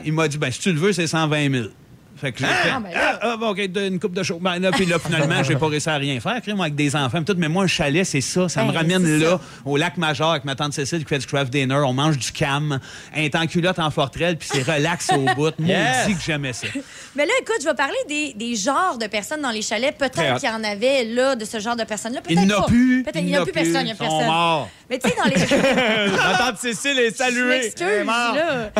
il, 0.03 0.11
ouais, 0.11 0.11
m'a 0.11 0.27
dit 0.27 0.37
ben, 0.37 0.51
si 0.51 0.59
tu 0.59 0.71
le 0.71 0.79
veux, 0.79 0.93
c'est 0.93 1.07
120 1.07 1.51
000. 1.51 1.67
Fait 2.15 2.31
que 2.31 2.39
j'ai 2.39 2.45
fait, 2.45 2.69
Ah, 2.71 2.79
ben 2.79 2.91
là. 2.91 2.97
ah, 3.15 3.19
ah, 3.33 3.37
bon, 3.37 3.49
OK, 3.49 3.59
une 3.75 3.99
coupe 3.99 4.13
de 4.13 4.21
chaud. 4.23 4.37
Ben, 4.39 4.57
là, 4.59 4.71
puis 4.71 4.85
là, 4.85 4.97
finalement, 4.99 5.43
j'ai 5.47 5.55
pas 5.55 5.67
réussi 5.67 5.89
à 5.89 5.95
rien 5.97 6.17
faire. 6.21 6.39
Moi, 6.55 6.65
avec 6.65 6.75
des 6.75 6.95
enfants, 6.95 7.21
tout. 7.23 7.33
Mais 7.37 7.49
moi, 7.49 7.63
un 7.63 7.67
chalet, 7.67 8.05
c'est 8.05 8.21
ça. 8.21 8.47
Ça 8.47 8.63
me 8.63 8.71
Ben, 8.71 8.77
ramène 8.77 9.19
là, 9.19 9.31
ça. 9.31 9.41
au 9.65 9.75
lac 9.75 9.97
Major, 9.97 10.29
avec 10.31 10.45
ma 10.45 10.55
tante 10.55 10.71
Cécile 10.73 10.99
qui 10.99 11.05
fait 11.09 11.17
du 11.17 11.25
craft 11.25 11.51
dinner. 11.51 11.73
On 11.85 11.91
mange 11.91 12.17
du 12.19 12.31
cam, 12.31 12.79
un 13.15 13.29
temps 13.29 13.45
culotte 13.47 13.79
en 13.79 13.89
forterelle, 13.91 14.37
puis 14.37 14.47
c'est 14.49 14.61
relax 14.61 15.09
au 15.11 15.25
bout. 15.35 15.53
Moi, 15.59 15.67
Yes. 15.69 16.07
dit 16.07 16.13
que 16.15 16.21
j'aimais 16.21 16.53
ça. 16.53 16.67
Mais 17.15 17.25
là, 17.25 17.33
écoute, 17.41 17.57
je 17.61 17.65
vais 17.67 17.75
parler 17.75 17.97
des, 18.07 18.33
des 18.35 18.55
genres 18.55 18.97
de 18.99 19.07
personnes 19.07 19.41
dans 19.41 19.51
les 19.51 19.63
chalets. 19.63 19.97
Peut-être 19.97 20.39
qu'il 20.39 20.47
y 20.49 20.51
en 20.51 20.63
avait 20.63 21.03
là, 21.05 21.35
de 21.35 21.43
ce 21.45 21.59
genre 21.59 21.75
de 21.75 21.83
personnes-là. 21.83 22.21
Il 22.29 22.35
Peut-être 22.35 22.47
n'y 22.47 22.53
en 22.53 22.61
a 22.61 22.65
plus. 22.67 23.05
Il 23.15 23.25
n'y 23.25 23.35
a 23.35 23.43
plus 23.43 23.51
personne. 23.51 23.81
Il 23.81 23.85
n'y 23.85 23.91
a 23.91 23.95
personne. 23.95 24.29
Mais 24.93 24.99
tu 24.99 25.09
sais, 25.09 25.15
dans 25.15 25.23
les. 25.23 25.33
Tante 26.37 26.57
Cécile 26.59 26.99
est 26.99 27.17
saluée. 27.17 27.73
morte. 28.03 28.35
là. 28.35 28.71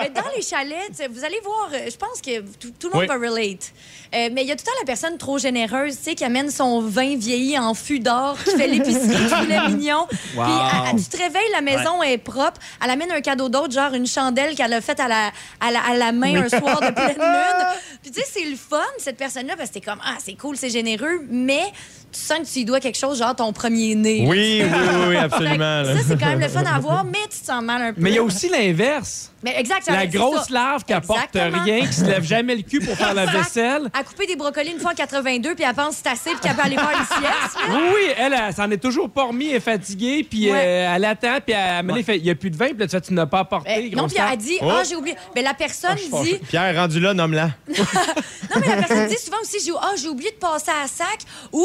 Mais 0.00 0.10
dans 0.10 0.28
les 0.34 0.42
chalets, 0.42 1.08
vous 1.10 1.24
allez 1.24 1.38
voir, 1.44 1.70
euh, 1.72 1.88
je 1.88 1.96
pense 1.96 2.20
que 2.20 2.40
tout, 2.40 2.72
tout 2.78 2.88
le 2.88 2.94
monde 2.94 3.02
Oui. 3.02 3.06
va 3.06 3.14
relate. 3.14 3.72
Euh, 4.14 4.28
mais 4.32 4.42
il 4.42 4.48
y 4.48 4.52
a 4.52 4.56
tout 4.56 4.62
le 4.66 4.70
temps 4.70 4.78
la 4.80 4.86
personne 4.86 5.18
trop 5.18 5.38
généreuse, 5.38 5.96
tu 5.96 6.02
sais, 6.04 6.14
qui 6.14 6.24
amène 6.24 6.50
son 6.50 6.80
vin 6.80 7.16
vieilli 7.16 7.58
en 7.58 7.74
fût 7.74 8.00
d'or, 8.00 8.36
qui 8.42 8.56
fait 8.56 8.66
l'épicerie, 8.66 9.26
qui 9.28 9.34
poulet 9.40 9.68
mignon. 9.68 10.06
Puis 10.08 11.02
tu 11.02 11.08
te 11.10 11.16
réveilles, 11.22 11.50
la 11.52 11.60
maison 11.60 12.02
est 12.02 12.18
propre. 12.18 12.60
Elle 12.82 12.90
amène 12.90 13.12
un 13.12 13.20
cadeau 13.20 13.48
d'autre, 13.48 13.72
genre 13.72 13.92
une 13.94 14.06
chandelle 14.06 14.54
qu'elle 14.54 14.72
a 14.72 14.80
faite 14.80 15.00
à 15.00 15.08
la, 15.08 15.30
à 15.60 15.70
la, 15.70 15.80
à 15.80 15.94
la 15.94 16.12
main 16.12 16.42
un 16.44 16.48
soir 16.48 16.80
de 16.80 16.90
pleine 16.90 17.16
lune. 17.18 17.66
Puis 18.02 18.10
tu 18.10 18.20
sais, 18.20 18.26
c'est 18.32 18.44
le 18.44 18.56
fun, 18.56 18.78
cette 18.98 19.16
personne-là, 19.16 19.54
parce 19.56 19.68
que 19.70 19.74
t'es 19.74 19.80
comme, 19.80 20.00
ah, 20.04 20.16
c'est 20.24 20.34
cool, 20.34 20.56
c'est 20.56 20.70
généreux, 20.70 21.26
mais 21.30 21.64
tu 22.10 22.20
sens 22.20 22.38
que 22.38 22.44
tu 22.44 22.60
lui 22.60 22.64
dois 22.64 22.80
quelque 22.80 22.98
chose, 22.98 23.18
genre 23.18 23.36
ton 23.36 23.52
premier 23.52 23.94
né. 23.94 24.24
Oui, 24.26 24.62
oui, 24.62 24.70
oui, 24.72 25.04
oui, 25.08 25.14
Fait 25.14 25.18
absolument. 25.18 25.84
Ça, 25.84 25.92
c'est 26.06 26.18
quand 26.18 26.26
même 26.26 26.40
le 26.40 26.48
fun 26.48 26.64
à 26.64 26.78
voir, 26.80 27.04
mais 27.04 27.18
tu 27.30 27.40
te 27.40 27.46
sens 27.46 27.62
mal 27.62 27.82
un 27.82 27.92
peu. 27.92 28.00
Mais 28.00 28.10
il 28.10 28.16
y 28.16 28.18
a 28.18 28.22
aussi 28.22 28.48
l'inverse. 28.48 29.30
Mais 29.42 29.54
exact, 29.58 29.84
ça- 29.84 29.92
La 29.92 30.06
grosse 30.06 30.46
ça. 30.48 30.52
larve 30.54 30.84
qui 30.84 30.92
apporte 30.92 31.28
rien, 31.32 31.86
qui 31.86 31.92
se 31.92 32.04
lève 32.04 32.24
jamais 32.24 32.56
le 32.56 32.62
cul 32.62 32.80
pour 32.80 32.96
faire 32.96 33.14
la 33.14 33.26
vaisselle. 33.26 33.88
À 33.92 34.02
couper 34.02 34.26
des 34.26 34.34
brocolis 34.36 34.72
une 34.72 34.80
fois 34.80 34.90
en 34.90 34.94
82, 34.94 35.54
puis 35.54 35.64
elle 35.68 35.74
pense 35.74 35.96
que 35.96 36.00
c'est 36.04 36.10
assez, 36.10 36.30
puis 36.30 36.40
qu'elle 36.40 36.56
peut 36.56 36.62
aller 36.62 36.76
faire 36.76 36.90
une 36.90 37.06
sieste. 37.06 37.54
là. 37.54 37.60
Oui, 37.78 37.82
oui, 37.94 38.12
elle, 38.18 38.34
elle 38.48 38.52
s'en 38.54 38.68
est 38.70 38.78
toujours 38.82 39.08
pas 39.10 39.24
remis, 39.24 39.50
elle 39.50 39.56
est 39.56 39.60
fatiguée, 39.60 40.26
puis 40.28 40.50
Ouais. 40.50 40.58
euh, 40.60 40.94
elle 40.96 41.04
attend, 41.04 41.38
puis 41.44 41.54
elle, 41.54 41.76
moment 41.84 41.88
donné, 41.88 42.00
il 42.00 42.04
fait, 42.04 42.16
il 42.16 42.22
n'y 42.24 42.30
a 42.30 42.34
plus 42.34 42.50
de 42.50 42.56
vin, 42.56 42.66
puis 42.70 42.78
là, 42.78 42.86
tu 42.86 42.90
fais, 42.92 43.00
tu 43.00 43.12
n'as 43.14 43.26
pas 43.26 43.40
apporté. 43.40 43.68
Ben, 43.90 43.96
non, 43.96 44.06
puis 44.08 44.16
elle 44.18 44.24
tarte. 44.24 44.38
dit, 44.38 44.58
Oh. 44.60 44.70
ah, 44.72 44.82
j'ai 44.88 44.96
oublié. 44.96 45.16
Mais 45.36 45.42
la 45.42 45.54
personne 45.54 45.96
suis 45.98 46.10
dit. 46.24 46.34
Pierre, 46.48 46.74
rendu 46.74 46.98
là, 46.98 47.14
nomme-la. 47.14 47.50
non, 47.68 48.60
mais 48.60 48.66
la 48.68 48.76
personne 48.82 49.06
dit 49.08 49.16
souvent 49.24 49.36
aussi, 49.42 49.58
j'ai 49.64 49.72
ah, 49.80 49.92
j'ai 50.00 50.08
oublié 50.08 50.30
de 50.32 50.36
passer 50.36 50.70
à 50.70 50.88
sac. 50.88 51.20
Ou 51.52 51.64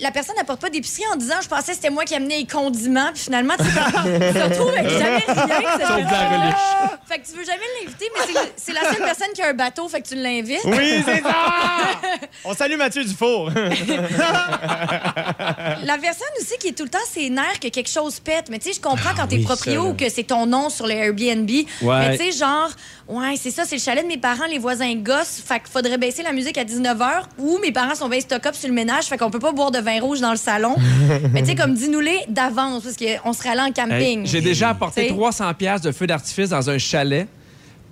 la 0.00 0.10
personne 0.10 0.36
n'apporte 0.36 0.60
pas 0.60 0.68
d'épicerie 0.70 1.04
en 1.12 1.16
disant, 1.16 1.36
je 1.42 1.48
pensais 1.48 1.68
que 1.72 1.76
c'était 1.76 1.90
moi 1.90 2.04
qui 2.04 2.14
amenais 2.14 2.38
les 2.38 2.46
condiments, 2.46 3.10
puis 3.14 3.22
finalement, 3.24 3.54
tu 3.58 3.64
tu 3.64 3.70
te 3.72 4.38
retrouves 4.42 4.74
avec 4.76 4.88
jamais 4.98 5.24
rien. 5.26 6.54
Fait 7.14 7.20
que 7.20 7.26
tu 7.28 7.36
veux 7.36 7.44
jamais 7.44 7.62
l'inviter, 7.80 8.06
mais 8.12 8.22
c'est 8.56 8.72
la 8.72 8.92
seule 8.92 9.04
personne 9.04 9.28
qui 9.32 9.40
a 9.40 9.50
un 9.50 9.54
bateau, 9.54 9.88
fait 9.88 10.02
que 10.02 10.08
tu 10.08 10.16
l'invites. 10.16 10.64
Oui, 10.64 11.00
c'est 11.04 11.22
ça! 11.22 11.36
On 12.44 12.54
salue 12.54 12.76
Mathieu 12.76 13.04
Dufour. 13.04 13.52
La 15.84 15.96
personne 15.98 16.26
aussi 16.40 16.58
qui 16.58 16.66
est 16.68 16.72
tout 16.76 16.82
le 16.82 16.90
temps 16.90 16.98
ses 17.08 17.30
nerfs 17.30 17.60
que 17.60 17.68
quelque 17.68 17.88
chose 17.88 18.18
pète. 18.18 18.50
Mais 18.50 18.58
tu 18.58 18.70
sais, 18.70 18.74
je 18.74 18.80
comprends 18.80 19.14
quand 19.16 19.28
t'es 19.28 19.36
oui, 19.36 19.44
proprio 19.44 19.90
ça, 19.90 20.04
que 20.04 20.08
c'est 20.10 20.24
ton 20.24 20.46
nom 20.46 20.70
sur 20.70 20.88
le 20.88 20.94
Airbnb. 20.94 21.48
Ouais. 21.48 21.66
Mais 21.82 22.18
tu 22.18 22.24
sais, 22.24 22.32
genre, 22.32 22.70
ouais, 23.08 23.34
c'est 23.36 23.50
ça, 23.50 23.64
c'est 23.64 23.76
le 23.76 23.80
chalet 23.80 24.02
de 24.02 24.08
mes 24.08 24.18
parents, 24.18 24.46
les 24.50 24.58
voisins 24.58 24.94
gossent. 24.94 25.42
Fait 25.44 25.60
qu'il 25.60 25.68
faudrait 25.70 25.98
baisser 25.98 26.22
la 26.22 26.32
musique 26.32 26.58
à 26.58 26.64
19h 26.64 27.22
ou 27.38 27.58
mes 27.62 27.72
parents 27.72 27.94
sont 27.94 28.08
bien 28.08 28.20
stock-up 28.20 28.54
sur 28.54 28.68
le 28.68 28.74
ménage. 28.74 29.04
Fait 29.04 29.16
qu'on 29.18 29.30
peut 29.30 29.38
pas 29.38 29.52
boire 29.52 29.70
de 29.70 29.78
vin 29.78 30.00
rouge 30.00 30.20
dans 30.20 30.30
le 30.30 30.36
salon. 30.36 30.74
Mais 31.32 31.42
tu 31.42 31.48
sais, 31.50 31.54
comme 31.54 31.74
dis-nous-les 31.74 32.20
d'avance 32.28 32.82
parce 32.84 32.96
qu'on 32.96 33.32
serait 33.32 33.50
allé 33.50 33.60
en 33.60 33.66
Hey, 33.66 33.72
camping. 33.72 34.26
J'ai 34.26 34.40
déjà 34.40 34.70
apporté 34.70 35.06
T'sais. 35.06 35.14
300 35.14 35.54
pièces 35.54 35.80
de 35.82 35.92
feu 35.92 36.06
d'artifice 36.06 36.48
dans 36.50 36.70
un 36.70 36.78
chalet. 36.78 37.26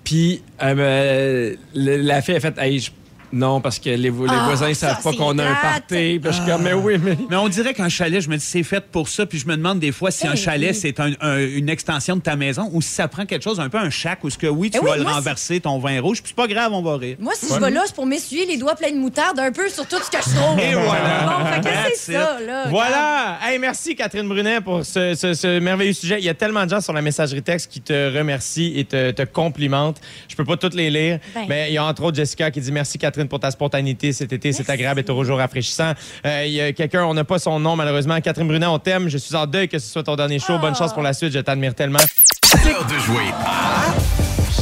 Puis 0.04 0.42
euh, 0.62 1.54
la 1.74 2.22
fille 2.22 2.34
a 2.36 2.40
fait 2.40 2.58
hey, 2.58 2.80
je- 2.80 2.90
non 3.32 3.60
parce 3.60 3.78
que 3.78 3.90
les, 3.90 4.10
vo- 4.10 4.26
les 4.26 4.32
Ah, 4.34 4.44
voisins 4.46 4.68
ne 4.68 4.74
savent 4.74 5.02
pas 5.02 5.12
qu'on 5.12 5.38
a 5.38 5.44
un 5.44 5.54
party. 5.54 6.20
Mais 6.60 6.72
oui 6.72 6.98
mais 7.02 7.16
Mais 7.30 7.36
on 7.36 7.48
dirait 7.48 7.74
qu'un 7.74 7.88
chalet, 7.88 8.20
je 8.20 8.28
me 8.28 8.36
dis, 8.36 8.44
c'est 8.44 8.62
fait 8.62 8.84
pour 8.86 9.08
ça. 9.08 9.26
Puis 9.26 9.38
je 9.38 9.46
me 9.46 9.56
demande 9.56 9.78
des 9.80 9.92
fois 9.92 10.10
si 10.10 10.24
Eh 10.26 10.28
un 10.30 10.34
chalet, 10.34 10.70
oui. 10.72 10.78
c'est 10.80 11.00
un- 11.00 11.12
un- 11.20 11.38
une 11.38 11.68
extension 11.68 12.16
de 12.16 12.20
ta 12.22 12.36
maison 12.36 12.68
ou 12.72 12.82
si 12.82 12.90
ça 12.90 13.08
prend 13.08 13.24
quelque 13.26 13.42
chose, 13.42 13.60
un 13.60 13.68
peu 13.68 13.78
un 13.78 13.90
shack, 13.90 14.22
où 14.24 14.30
ce 14.30 14.38
que 14.38 14.46
oui, 14.46 14.70
tu 14.70 14.78
Eh 14.78 14.84
oui, 14.84 14.90
vas 14.90 14.96
le 14.96 15.02
renverser, 15.04 15.60
ton 15.60 15.78
vin 15.78 16.00
rouge, 16.00 16.22
puis 16.22 16.28
c'est 16.36 16.36
pas 16.36 16.46
grave, 16.46 16.72
on 16.72 16.82
va 16.82 16.96
rire. 16.96 17.16
Moi, 17.18 17.32
si 17.36 17.46
je 17.52 17.58
vais 17.58 17.70
là, 17.70 17.82
c'est 17.86 17.94
pour 17.94 18.06
m'essuyer 18.06 18.46
les 18.46 18.56
doigts 18.56 18.74
pleins 18.74 18.90
de 18.92 18.96
moutarde 18.98 19.38
un 19.38 19.52
peu 19.52 19.68
sur 19.68 19.86
tout 19.86 19.96
ce 20.02 20.10
que 20.10 20.18
je 20.22 20.34
trouve. 20.36 20.58
Et 20.58 20.74
voilà. 20.74 21.24
Bon, 21.38 21.46
fait 21.46 21.60
que 21.60 21.64
That's 21.64 21.92
c'est 21.96 22.12
ça, 22.12 22.38
là. 22.46 22.66
Voilà! 22.68 23.38
Hey, 23.44 23.58
merci 23.58 23.94
Catherine 23.96 24.28
Brunet 24.28 24.60
pour 24.60 24.84
ce, 24.84 25.14
ce- 25.14 25.34
ce 25.34 25.58
merveilleux 25.58 25.92
sujet. 25.92 26.18
Il 26.18 26.24
y 26.24 26.28
a 26.28 26.34
tellement 26.34 26.64
de 26.64 26.70
gens 26.70 26.80
sur 26.80 26.92
la 26.92 27.02
messagerie 27.02 27.42
texte 27.42 27.70
qui 27.70 27.80
te 27.80 28.16
remercient 28.16 28.72
et 28.76 28.84
te, 28.84 29.10
te 29.10 29.22
complimentent. 29.22 30.00
Je 30.28 30.34
peux 30.36 30.44
pas 30.44 30.56
toutes 30.56 30.74
les 30.74 30.90
lire, 30.90 31.18
Ben. 31.34 31.46
mais 31.48 31.70
il 31.70 31.74
y 31.74 31.78
a 31.78 31.84
entre 31.84 32.02
autres 32.04 32.16
Jessica 32.16 32.50
qui 32.50 32.60
dit 32.60 32.72
merci 32.72 32.98
Catherine 32.98 33.21
pour 33.28 33.40
ta 33.40 33.50
spontanéité 33.50 34.12
cet 34.12 34.32
été. 34.32 34.52
C'est 34.52 34.68
agréable 34.70 35.00
et 35.00 35.04
toujours 35.04 35.38
rafraîchissant. 35.38 35.92
Euh, 36.26 36.44
il 36.46 36.52
y 36.52 36.60
a 36.60 36.72
quelqu'un, 36.72 37.04
on 37.04 37.14
n'a 37.14 37.24
pas 37.24 37.38
son 37.38 37.58
nom 37.60 37.76
malheureusement. 37.76 38.20
Catherine 38.20 38.48
Brunet, 38.48 38.66
on 38.66 38.78
t'aime. 38.78 39.08
Je 39.08 39.18
suis 39.18 39.34
en 39.34 39.46
deuil 39.46 39.68
que 39.68 39.78
ce 39.78 39.88
soit 39.90 40.02
ton 40.02 40.16
dernier 40.16 40.38
show. 40.38 40.58
Bonne 40.58 40.74
chance 40.74 40.92
pour 40.92 41.02
la 41.02 41.12
suite. 41.12 41.32
Je 41.32 41.38
t'admire 41.40 41.74
tellement. 41.74 42.00
C'est 42.44 42.64
l'heure 42.64 42.86
de 42.86 42.98
jouer. 42.98 43.32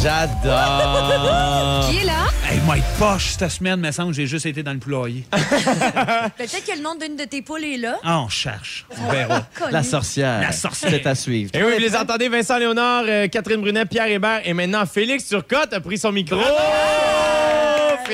J'adore! 0.03 1.91
Qui 1.91 1.99
est 1.99 2.05
là? 2.05 2.27
Hey, 2.49 2.59
moi, 2.65 2.79
être 2.79 2.99
poche 2.99 3.35
cette 3.39 3.51
semaine, 3.51 3.81
me 3.81 3.91
semble, 3.91 4.15
j'ai 4.15 4.27
juste 4.27 4.47
été 4.47 4.63
dans 4.63 4.73
le 4.73 4.79
poulailler. 4.79 5.25
Peut-être 5.31 6.65
que 6.65 6.77
le 6.77 6.83
nom 6.83 6.95
d'une 6.95 7.17
de 7.17 7.25
tes 7.25 7.43
poules 7.43 7.65
est 7.65 7.77
là. 7.77 7.99
Ah, 8.03 8.21
on 8.21 8.29
cherche. 8.29 8.87
On 8.99 9.11
verra. 9.11 9.47
La 9.71 9.83
sorcière. 9.83 10.41
La 10.41 10.53
sorcière. 10.53 10.91
C'est 10.91 11.07
à 11.07 11.15
suivre. 11.15 11.51
Et 11.55 11.63
oui, 11.63 11.73
vous 11.75 11.81
les 11.81 11.95
entendez, 11.95 12.29
Vincent 12.29 12.57
Léonard, 12.57 13.05
euh, 13.07 13.29
Catherine 13.29 13.61
Brunet, 13.61 13.85
Pierre 13.85 14.07
Hébert 14.07 14.41
et 14.45 14.55
maintenant 14.55 14.87
Félix 14.87 15.29
Turcotte 15.29 15.73
a 15.75 15.81
pris 15.81 15.99
son 15.99 16.13
micro. 16.13 16.41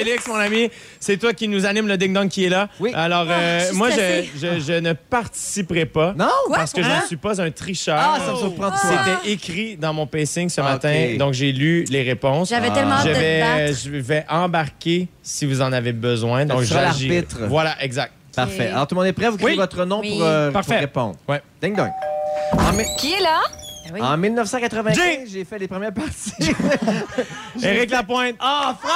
Félix, 0.04 0.26
mon 0.28 0.34
ami, 0.36 0.70
c'est 1.00 1.16
toi 1.16 1.32
qui 1.32 1.48
nous 1.48 1.64
anime 1.66 1.88
le 1.88 1.96
ding-dong 1.96 2.28
qui 2.28 2.44
est 2.44 2.48
là. 2.48 2.68
Oui. 2.80 2.92
Alors, 2.94 3.26
euh, 3.28 3.58
Ah, 3.60 3.64
suis 3.66 3.76
moi, 3.76 3.88
je, 3.90 3.94
stressée. 3.94 4.30
je- 4.40 4.60
je 4.60 4.72
ne 4.80 4.92
participerai 4.92 5.86
pas. 5.86 6.14
Non? 6.16 6.28
Parce 6.52 6.72
que 6.72 6.82
je 6.82 6.88
Hein? 6.88 7.00
ne 7.02 7.06
suis 7.06 7.16
pas 7.16 7.40
un 7.40 7.50
tricheur. 7.50 7.96
Ah, 7.98 8.18
ça 8.24 8.32
me 8.32 8.36
surprend 8.36 8.68
toi. 8.70 8.78
C'était 8.82 9.30
écrit 9.32 9.76
dans 9.76 9.92
mon 9.92 10.06
pacing 10.06 10.48
ce 10.48 10.60
Ok. 10.60 10.66
matin, 10.66 11.16
donc 11.18 11.34
j'ai 11.34 11.52
lu 11.52 11.84
les 11.90 12.02
réponses. 12.02 12.48
J'avais 12.50 12.70
tellement 12.70 12.96
hâte 12.96 13.06
je 13.08 13.12
vais, 13.12 13.40
battre. 13.40 13.78
je 13.84 13.90
vais 13.90 14.24
embarquer 14.28 15.08
si 15.22 15.46
vous 15.46 15.60
en 15.62 15.72
avez 15.72 15.92
besoin. 15.92 16.44
Donc, 16.46 16.62
j'agis. 16.62 17.08
l'arbitre. 17.08 17.38
Voilà, 17.48 17.76
exact. 17.82 18.12
Parfait. 18.34 18.68
Alors, 18.68 18.86
tout 18.86 18.94
le 18.94 19.00
monde 19.00 19.08
est 19.08 19.12
prêt? 19.14 19.30
Vous 19.30 19.36
criez 19.38 19.52
Oui. 19.52 19.56
votre 19.56 19.84
nom 19.86 20.00
Oui. 20.00 20.10
pour, 20.18 20.26
euh, 20.26 20.50
pour 20.50 20.62
répondre. 20.68 21.16
Ouais. 21.26 21.40
Ding 21.62 21.74
dong. 21.74 21.90
En, 22.52 22.72
mi- 22.74 22.84
Qui 22.98 23.14
est 23.14 23.20
là? 23.20 23.40
Oui. 23.92 24.00
en 24.02 24.16
1995, 24.16 24.94
Jing. 25.04 25.26
j'ai 25.28 25.44
fait 25.44 25.58
les 25.58 25.68
premières 25.68 25.92
parties. 25.92 26.32
Éric 27.62 27.90
Lapointe. 27.90 28.36
Ah, 28.40 28.76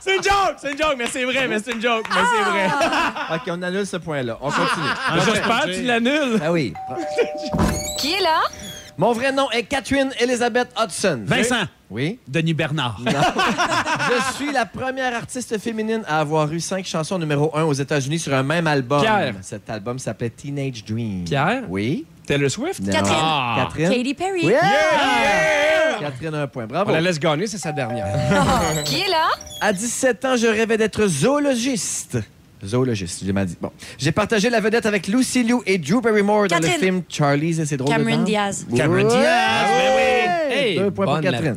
C'est 0.00 0.16
une 0.16 0.22
joke, 0.22 0.54
c'est 0.58 0.72
une 0.72 0.78
joke, 0.78 0.94
mais 0.98 1.06
c'est 1.06 1.24
vrai, 1.24 1.48
mais 1.48 1.58
c'est 1.60 1.72
une 1.72 1.80
joke, 1.80 2.04
mais 2.10 2.20
c'est 2.36 2.50
vrai. 2.50 2.66
OK, 3.36 3.42
on 3.48 3.62
annule 3.62 3.86
ce 3.86 3.96
point-là. 3.96 4.36
On 4.42 4.50
continue. 4.50 4.86
Ah, 5.08 5.14
j'espère 5.24 5.64
que 5.64 5.74
tu 5.74 5.82
l'annules. 5.82 6.40
Ah 6.44 6.52
oui. 6.52 6.74
Qui 7.98 8.12
est 8.12 8.20
là? 8.20 8.40
Mon 8.98 9.12
vrai 9.12 9.32
nom 9.32 9.50
est 9.50 9.62
Catherine 9.64 10.12
Elizabeth 10.20 10.68
Hudson. 10.80 11.22
Vincent, 11.26 11.64
Oui. 11.90 12.18
Denis 12.28 12.54
Bernard. 12.54 13.00
Je 13.06 14.34
suis 14.34 14.52
la 14.52 14.66
première 14.66 15.14
artiste 15.16 15.58
féminine 15.58 16.02
à 16.06 16.20
avoir 16.20 16.52
eu 16.52 16.60
cinq 16.60 16.84
chansons 16.86 17.18
numéro 17.18 17.50
un 17.56 17.64
aux 17.64 17.72
États-Unis 17.72 18.18
sur 18.18 18.34
un 18.34 18.42
même 18.42 18.66
album. 18.66 19.00
Pierre. 19.00 19.34
Cet 19.40 19.68
album 19.70 19.98
s'appelait 19.98 20.30
Teenage 20.30 20.84
Dream. 20.84 21.24
Pierre? 21.24 21.62
Oui. 21.68 22.04
Taylor 22.26 22.50
Swift? 22.50 22.80
Non. 22.80 22.92
Catherine. 22.92 23.16
Ah. 23.20 23.66
Catherine? 23.68 23.90
Katy 23.90 24.14
Perry. 24.14 24.40
Oui. 24.46 24.52
Catherine, 26.00 26.34
un 26.34 26.46
point. 26.46 26.66
Bravo. 26.66 26.90
On 26.90 26.94
la 26.94 27.00
laisse 27.00 27.18
gagner, 27.18 27.46
c'est 27.46 27.58
sa 27.58 27.72
dernière. 27.72 28.06
Qui 28.84 28.96
est 29.02 29.08
là? 29.08 29.28
À 29.60 29.72
17 29.72 30.24
ans, 30.24 30.36
je 30.36 30.46
rêvais 30.46 30.76
d'être 30.76 31.06
zoologiste. 31.06 32.18
Zoologiste, 32.64 33.22
j'ai 33.24 33.32
mal 33.32 33.44
dit. 33.46 33.58
Bon. 33.60 33.70
J'ai 33.98 34.10
partagé 34.12 34.48
la 34.48 34.58
vedette 34.58 34.86
avec 34.86 35.06
Lucy 35.06 35.42
Liu 35.44 35.56
et 35.66 35.76
Drew 35.76 36.00
Barrymore 36.00 36.48
dans 36.48 36.56
le 36.56 36.62
Catherine. 36.62 36.80
film 36.80 37.02
Charlie's 37.10 37.58
et 37.58 37.66
c'est 37.66 37.76
drôle 37.76 37.90
Cameron 37.92 38.12
dedans. 38.12 38.24
Diaz. 38.24 38.66
Cameron 38.74 39.04
Ouais. 39.04 39.10
Diaz, 39.10 39.68
ben 39.68 39.92
oui. 39.96 40.54
Hey, 40.56 40.78
Deux 40.78 40.90
points 40.90 41.04
pour 41.04 41.20
Catherine. 41.20 41.56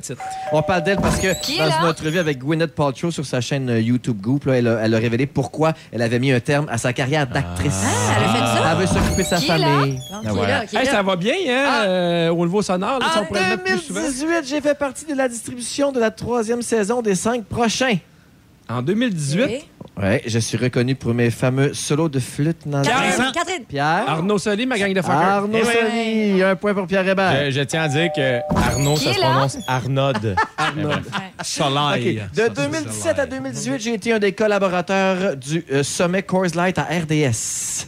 On 0.51 0.61
parle 0.63 0.83
d'elle 0.83 0.97
parce 0.97 1.17
que 1.19 1.39
Qui 1.41 1.59
dans 1.59 1.65
une 1.67 1.85
entrevue 1.87 2.19
avec 2.19 2.39
Gwyneth 2.39 2.75
Paltrow 2.75 3.11
sur 3.11 3.25
sa 3.25 3.39
chaîne 3.39 3.69
euh, 3.69 3.79
YouTube 3.79 4.17
Goop, 4.19 4.45
là, 4.45 4.53
elle, 4.57 4.67
a, 4.67 4.79
elle 4.83 4.93
a 4.95 4.97
révélé 4.97 5.27
pourquoi 5.27 5.73
elle 5.93 6.01
avait 6.01 6.19
mis 6.19 6.31
un 6.33 6.39
terme 6.41 6.67
à 6.69 6.77
sa 6.77 6.91
carrière 6.91 7.25
d'actrice. 7.27 7.83
Ah, 7.85 8.13
elle 8.17 8.23
a 8.25 8.33
fait 8.33 8.39
ça? 8.39 8.56
Elle 8.69 8.77
veut 8.77 8.85
s'occuper 8.87 9.23
de 9.23 9.27
sa 9.27 9.37
Qui 9.37 9.45
est 9.51 9.57
là? 9.57 9.67
famille. 9.67 9.99
Ah, 10.11 10.19
qui 10.21 10.27
est 10.27 10.31
voilà. 10.31 10.59
là? 10.59 10.65
Qui 10.65 10.75
est 10.75 10.79
Hey, 10.79 10.85
là? 10.85 10.91
ça 10.91 11.03
va 11.03 11.15
bien, 11.15 11.33
hein, 11.47 11.65
Ah. 11.67 11.81
euh, 11.83 12.29
au 12.29 12.45
niveau 12.45 12.61
sonore. 12.61 12.99
Là, 12.99 13.05
si 13.11 13.17
En 13.17 13.21
on 13.21 13.25
pourrait 13.25 13.41
le 13.43 13.49
mettre 13.49 13.63
plus 13.63 13.77
souvent. 13.79 14.01
2018, 14.01 14.33
j'ai 14.47 14.61
fait 14.61 14.77
partie 14.77 15.05
de 15.05 15.15
la 15.15 15.27
distribution 15.27 15.91
de 15.91 15.99
la 15.99 16.11
troisième 16.11 16.61
saison 16.61 17.01
des 17.01 17.15
cinq 17.15 17.43
prochains. 17.45 17.97
En 18.69 18.81
2018, 18.81 19.43
Oui. 19.45 19.63
Ouais, 19.95 20.21
je 20.27 20.37
suis 20.39 20.57
reconnu 20.57 20.93
pour 20.93 21.13
mes 21.13 21.31
fameux 21.31 21.73
solos 21.73 22.09
de 22.09 22.19
flûte. 22.19 22.57
Catherine. 22.69 23.31
Catherine. 23.33 23.63
Pierre? 23.67 24.03
Arnaud 24.07 24.37
Soli, 24.37 24.65
ma 24.67 24.77
gang 24.77 24.93
de 24.93 25.01
fuckers. 25.01 25.15
Arnaud 25.17 25.57
Eh. 25.57 25.63
Soli, 25.65 26.43
un 26.43 26.55
point 26.55 26.73
pour 26.75 26.85
Pierre 26.85 27.07
Hébert. 27.07 27.45
Je, 27.45 27.51
je 27.51 27.61
tiens 27.61 27.83
à 27.83 27.87
dire 27.87 28.09
que 28.15 28.39
Arnaud, 28.55 28.93
Qui 28.95 29.05
ça 29.05 29.09
est 29.11 29.13
se 29.15 29.19
là? 29.21 29.27
prononce 29.31 29.57
Arnaud. 29.67 30.11
Arnaud. 30.57 30.89
Ouais. 30.89 30.97
Soleil. 31.41 32.21
OK. 32.21 32.35
De 32.35 32.53
2017 32.53 33.17
à 33.19 33.25
2018, 33.25 33.79
j'ai 33.81 33.93
été 33.93 34.11
un 34.13 34.19
des 34.19 34.33
collaborateurs 34.33 35.35
du 35.37 35.65
euh, 35.71 35.81
sommet 35.81 36.21
Coors 36.21 36.45
Light 36.53 36.77
à 36.77 36.83
RDS. 36.83 37.87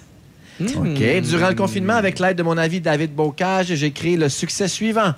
OK. 0.62 1.22
Durant 1.22 1.50
le 1.50 1.56
confinement, 1.56 1.93
avec 1.93 2.19
l'aide 2.19 2.38
de 2.38 2.43
mon 2.43 2.58
ami 2.58 2.80
David 2.80 3.13
Bocage, 3.13 3.74
j'ai 3.74 3.91
créé 3.91 4.17
le 4.17 4.30
succès 4.30 4.67
suivant. 4.67 5.13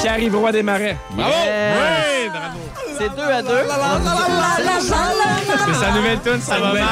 Pierre. 0.00 0.30
Roy 0.32 0.52
des 0.52 0.62
Marais. 0.62 0.96
Bravo! 1.10 1.32
Ouais, 1.32 1.74
bravo. 1.74 2.07
C'est 2.98 3.14
2 3.14 3.22
à 3.22 3.42
2. 3.42 3.48
C'est 5.66 5.74
sa 5.74 5.90
nouvelle 5.92 6.20
tune, 6.20 6.40
ça 6.40 6.58
va 6.58 6.72
mal. 6.72 6.82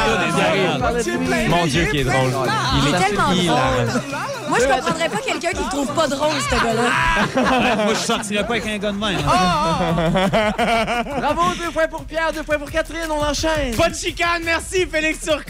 Mon 1.48 1.66
Dieu, 1.66 1.84
qui 1.86 1.98
est 2.00 2.04
drôle. 2.04 2.30
Il 2.82 2.94
est 2.94 2.98
tellement 2.98 3.32
drôle. 3.32 4.02
Moi, 4.48 4.58
je 4.60 4.66
comprendrais 4.66 5.08
pas 5.08 5.16
quelqu'un 5.18 5.50
qui 5.50 5.64
le 5.64 5.70
trouve 5.70 5.88
pas 5.92 6.06
drôle, 6.06 6.30
ce 6.48 6.54
gars-là. 6.54 7.74
Moi, 7.84 7.94
je 7.94 7.98
sortirais 7.98 8.44
pas 8.46 8.52
avec 8.52 8.66
un 8.68 8.78
gars 8.78 8.92
de 8.92 8.96
même. 8.96 9.18
hein. 9.28 11.02
Bravo, 11.20 11.42
deux 11.60 11.70
points 11.72 11.88
pour 11.88 12.04
Pierre, 12.04 12.32
deux 12.32 12.44
points 12.44 12.56
pour 12.58 12.70
Catherine, 12.70 13.10
on 13.10 13.24
enchaîne. 13.24 13.74
Pas 13.76 13.88
de 13.88 13.94
chicane, 13.96 14.42
merci 14.44 14.86
Félix 14.86 15.18
Turcotte. 15.24 15.46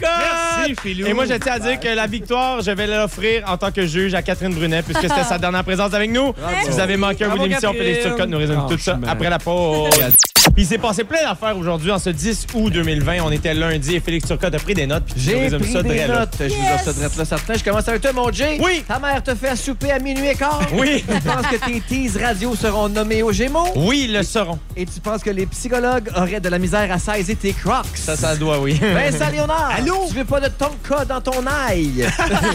Merci, 0.57 0.75
Philou. 0.81 1.05
Et 1.07 1.13
moi, 1.13 1.25
je 1.25 1.35
tiens 1.35 1.53
à 1.53 1.59
dire 1.59 1.79
que 1.79 1.87
la 1.89 2.07
victoire, 2.07 2.61
je 2.61 2.71
vais 2.71 2.87
l'offrir 2.87 3.43
en 3.47 3.57
tant 3.57 3.71
que 3.71 3.85
juge 3.85 4.15
à 4.15 4.23
Catherine 4.23 4.55
Brunet, 4.55 4.81
puisque 4.81 5.01
c'était 5.03 5.23
sa 5.23 5.37
dernière 5.37 5.63
présence 5.63 5.93
avec 5.93 6.09
nous. 6.09 6.33
Si 6.63 6.69
vous 6.71 6.79
avez 6.79 6.97
manqué 6.97 7.25
un 7.25 7.29
bout 7.29 7.35
Bravo, 7.35 7.49
d'émission, 7.49 7.71
Catherine. 7.73 7.93
Félix 7.93 8.03
Turcotte 8.07 8.29
nous 8.29 8.37
résume 8.39 8.65
tout 8.67 8.79
ça 8.79 8.97
après 9.07 9.29
la 9.29 9.37
pause. 9.37 9.89
Puis 10.57 10.63
il 10.63 10.67
s'est 10.69 10.79
passé 10.79 11.03
plein 11.03 11.21
d'affaires 11.21 11.55
aujourd'hui, 11.55 11.91
en 11.91 11.99
ce 11.99 12.09
10 12.09 12.47
août 12.55 12.73
2020. 12.73 13.17
On 13.21 13.31
était 13.31 13.53
lundi 13.53 13.93
et 13.93 13.99
Félix 13.99 14.25
Turcotte 14.25 14.55
a 14.55 14.57
pris 14.57 14.73
des 14.73 14.87
notes. 14.87 15.03
J'ai 15.15 15.51
pris 15.51 15.71
ça 15.71 15.83
des 15.83 16.07
notes. 16.07 16.33
Je 16.39 16.45
vous 16.45 16.73
offre 16.73 17.13
ça 17.13 17.19
là, 17.19 17.25
certain. 17.25 17.53
Je 17.53 17.63
commence 17.63 17.87
avec 17.87 18.01
toi, 18.01 18.11
mon 18.11 18.31
Jay. 18.31 18.57
Oui. 18.59 18.83
Ta 18.87 18.97
mère 18.97 19.21
te 19.21 19.35
fait 19.35 19.49
à 19.49 19.55
souper 19.55 19.91
à 19.91 19.99
minuit 19.99 20.29
et 20.29 20.33
quart. 20.33 20.59
Oui. 20.73 21.05
Tu 21.07 21.21
penses 21.21 21.45
que 21.45 21.63
tes 21.63 21.79
teases 21.81 22.17
radio 22.17 22.55
seront 22.55 22.89
nommés 22.89 23.21
aux 23.21 23.31
Gémeaux? 23.31 23.67
Oui, 23.75 24.05
ils 24.05 24.13
le 24.13 24.23
seront. 24.23 24.57
Et 24.75 24.87
tu 24.87 24.99
penses 24.99 25.21
que 25.21 25.29
les 25.29 25.45
psychologues 25.45 26.09
auraient 26.15 26.39
de 26.39 26.49
la 26.49 26.57
misère 26.57 26.91
à 26.91 26.97
saisir 26.97 27.37
tes 27.39 27.53
crocs? 27.53 27.85
Ça, 27.93 28.15
ça 28.15 28.35
doit, 28.35 28.59
oui. 28.59 28.81
Vincent 28.81 29.29
Léonard, 29.29 29.73
Allô? 29.77 30.07
tu 30.09 30.15
veux 30.15 30.25
pas 30.25 30.39
de 30.39 30.47
tonka 30.47 31.05
dans 31.05 31.21
ton 31.21 31.45
ail? 31.45 32.03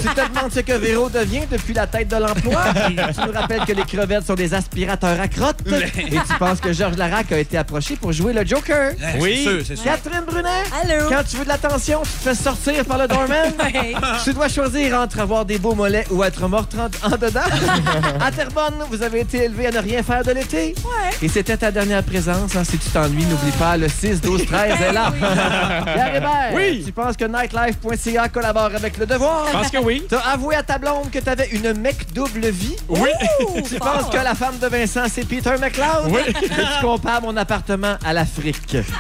tu 0.02 0.08
te 0.08 0.28
demandes 0.28 0.52
ce 0.52 0.58
que 0.58 0.72
Véro 0.72 1.08
devient 1.08 1.42
depuis 1.48 1.72
la 1.72 1.86
tête 1.86 2.08
de 2.08 2.16
l'emploi? 2.16 2.64
tu 2.88 3.20
nous 3.24 3.32
rappelles 3.32 3.64
que 3.64 3.72
les 3.72 3.84
crevettes 3.84 4.26
sont 4.26 4.34
des 4.34 4.54
aspirateurs 4.54 5.20
à 5.20 5.28
crottes? 5.28 5.60
Et 5.98 6.10
tu 6.10 6.34
penses 6.40 6.58
que 6.58 6.72
Georges 6.72 6.96
Larac 6.96 7.30
a 7.30 7.38
été 7.38 7.56
approché 7.56 7.91
pour 7.96 8.12
jouer 8.12 8.32
le 8.32 8.44
Joker. 8.46 8.92
Ouais, 8.92 9.18
Oui. 9.20 9.42
C'est 9.44 9.50
sûr, 9.50 9.62
c'est 9.66 9.76
sûr. 9.76 9.84
Catherine 9.84 10.24
Brunet, 10.26 10.48
Allô? 10.82 11.08
quand 11.08 11.22
tu 11.28 11.36
veux 11.36 11.44
de 11.44 11.48
l'attention, 11.48 12.02
tu 12.02 12.08
te 12.10 12.28
fais 12.30 12.34
sortir 12.34 12.84
par 12.84 12.98
le 12.98 13.08
doorman. 13.08 13.52
Tu 14.24 14.32
dois 14.32 14.48
choisir 14.48 14.98
entre 15.00 15.20
avoir 15.20 15.44
des 15.44 15.58
beaux 15.58 15.74
mollets 15.74 16.04
ou 16.10 16.22
être 16.24 16.46
morte 16.48 16.74
en, 16.76 16.86
en 17.06 17.16
dedans. 17.16 17.40
à 18.20 18.30
Terrebonne, 18.30 18.74
vous 18.90 19.02
avez 19.02 19.20
été 19.20 19.44
élevé 19.44 19.66
à 19.66 19.70
ne 19.70 19.78
rien 19.78 20.02
faire 20.02 20.22
de 20.24 20.32
l'été. 20.32 20.74
Ouais. 20.84 21.10
Et 21.22 21.28
c'était 21.28 21.56
ta 21.56 21.70
dernière 21.70 22.02
présence. 22.02 22.54
hein. 22.56 22.64
Si 22.64 22.78
tu 22.78 22.88
t'ennuies, 22.90 23.24
n'oublie 23.26 23.50
pas, 23.58 23.76
le 23.76 23.88
6, 23.88 24.20
12, 24.20 24.46
13 24.46 24.80
est 24.80 24.92
là. 24.92 25.12
Pierre 25.84 26.16
Hébert, 26.16 26.50
Oui. 26.54 26.82
tu 26.84 26.92
penses 26.92 27.16
que 27.16 27.24
nightlife.ca 27.24 28.28
collabore 28.28 28.70
avec 28.76 28.96
Le 28.98 29.06
Devoir? 29.06 29.46
Je 29.48 29.52
pense 29.58 29.70
que 29.70 29.78
oui. 29.78 30.02
T'as 30.08 30.18
avoué 30.18 30.54
à 30.56 30.62
ta 30.62 30.78
blonde 30.78 31.10
que 31.10 31.18
t'avais 31.18 31.48
une 31.52 31.72
mec 31.78 32.12
double 32.12 32.46
vie? 32.48 32.76
Oui. 32.88 33.08
Tu 33.68 33.76
penses 33.76 34.08
que 34.10 34.16
la 34.16 34.34
femme 34.34 34.58
de 34.60 34.66
Vincent, 34.66 35.04
c'est 35.12 35.26
Peter 35.26 35.54
McLeod? 35.60 36.10
Oui. 36.10 36.20
Et 36.28 36.32
tu 36.48 36.50
compares 36.80 37.22
mon 37.22 37.36
appartement 37.36 37.81
à 38.04 38.12
l'Afrique. 38.12 38.56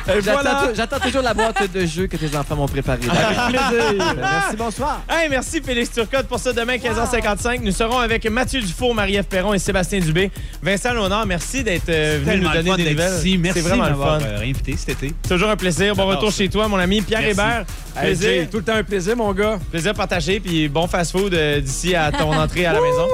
J'attends 0.06 0.20
voilà. 0.22 0.50
tou- 0.66 0.74
J'attends 0.76 0.98
toujours 0.98 1.22
la 1.22 1.34
boîte 1.34 1.70
de 1.72 1.86
jeux 1.86 2.06
que 2.06 2.16
tes 2.16 2.36
enfants 2.36 2.56
m'ont 2.56 2.66
préparée. 2.68 3.00
Avec 3.10 3.58
plaisir. 3.58 4.14
Merci, 4.16 4.56
bonsoir. 4.56 5.02
Hey, 5.08 5.28
merci 5.28 5.60
Félix 5.62 5.90
Turcotte 5.92 6.26
pour 6.26 6.38
ça. 6.38 6.52
Demain, 6.52 6.76
15h55, 6.76 7.60
nous 7.62 7.72
serons 7.72 7.98
avec 7.98 8.28
Mathieu 8.30 8.60
Dufour, 8.60 8.94
Marie-Ève 8.94 9.24
Perron 9.24 9.54
et 9.54 9.58
Sébastien 9.58 10.00
Dubé. 10.00 10.30
Vincent 10.62 10.92
Léonard, 10.92 11.26
merci 11.26 11.62
d'être 11.62 11.88
euh, 11.88 12.20
venu 12.24 12.40
nous 12.42 12.48
donner 12.52 12.76
des 12.84 12.90
nouvelles. 12.90 13.18
ici. 13.18 13.38
Merci 13.38 13.60
C'est 13.60 13.68
vraiment 13.68 13.84
de 13.84 13.90
m'avoir 13.90 14.20
euh, 14.22 14.38
réinvité 14.38 14.74
cet 14.76 15.02
été. 15.02 15.14
Toujours 15.28 15.50
un 15.50 15.56
plaisir. 15.56 15.94
Bon 15.94 16.06
retour 16.06 16.30
ça. 16.30 16.38
chez 16.38 16.48
toi, 16.48 16.68
mon 16.68 16.78
ami 16.78 17.00
Pierre 17.02 17.20
Merci. 17.20 17.32
Hébert. 17.32 17.64
Hey, 17.94 18.14
Plaisir. 18.16 18.48
tout 18.50 18.56
le 18.58 18.62
temps 18.62 18.74
un 18.76 18.82
plaisir, 18.84 19.16
mon 19.16 19.32
gars. 19.34 19.58
Plaisir 19.70 19.92
partagé, 19.92 20.40
puis 20.40 20.66
bon 20.68 20.86
fast-food 20.86 21.34
euh, 21.34 21.60
d'ici 21.60 21.94
à 21.94 22.10
ton 22.10 22.32
entrée 22.38 22.64
à 22.64 22.72
la 22.72 22.80
maison. 22.80 23.06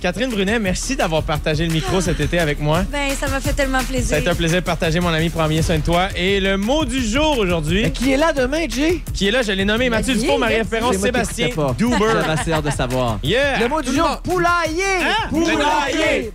Catherine 0.00 0.30
Brunet, 0.30 0.58
merci 0.58 0.96
d'avoir 0.96 1.22
partagé 1.22 1.64
le 1.64 1.72
micro 1.72 2.00
cet 2.00 2.18
été 2.20 2.38
avec 2.40 2.58
moi. 2.60 2.84
Ben, 2.90 3.10
ça 3.18 3.28
m'a 3.28 3.40
fait 3.40 3.52
tellement 3.52 3.82
plaisir. 3.84 4.08
Ça 4.10 4.16
a 4.16 4.18
été 4.18 4.28
un 4.28 4.34
plaisir 4.34 4.58
de 4.58 4.64
partager, 4.96 5.00
mon 5.00 5.08
ami. 5.16 5.28
Prends 5.30 5.48
bien 5.48 5.62
soin 5.62 5.78
de 5.78 5.82
toi. 5.82 6.08
Et 6.16 6.40
le 6.40 6.56
mot 6.56 6.84
du 6.84 7.04
jour 7.06 7.38
aujourd'hui, 7.38 7.82
Mais 7.84 7.90
qui 7.90 8.12
est 8.12 8.16
là 8.16 8.32
demain, 8.32 8.66
Jay? 8.68 9.00
qui 9.14 9.28
est 9.28 9.30
là, 9.30 9.42
je 9.42 9.52
l'ai 9.52 9.64
nommé 9.64 9.88
Mathieu 9.90 10.14
Dufour, 10.14 10.38
Marie-Ève 10.38 10.66
Sébastien. 11.00 11.48
Duber. 11.76 11.96
J'avais 12.12 12.32
assez 12.40 12.52
hâte 12.52 12.64
de 12.64 12.70
savoir. 12.70 13.18
Yeah! 13.22 13.58
Le 13.60 13.68
mot 13.68 13.80
du 13.82 13.94
jour, 13.94 14.20
poulailler! 14.22 14.82
Poulailler! 15.30 16.32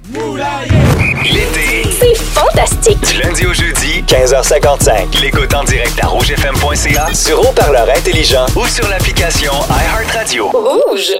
L'été, 1.23 1.87
C'est 1.99 2.15
fantastique. 2.17 2.99
du 3.01 3.21
lundi 3.21 3.45
au 3.45 3.53
jeudi, 3.53 4.03
15h55. 4.07 5.21
L'écoute 5.21 5.53
en 5.53 5.63
direct 5.63 5.99
à 6.03 6.07
rougefm.ca, 6.07 7.13
sur 7.13 7.39
haut-parleur 7.41 7.87
intelligent 7.95 8.45
ou 8.55 8.65
sur 8.67 8.87
l'application 8.87 9.51
iHeartRadio. 9.69 10.49
Rouge. 10.49 11.11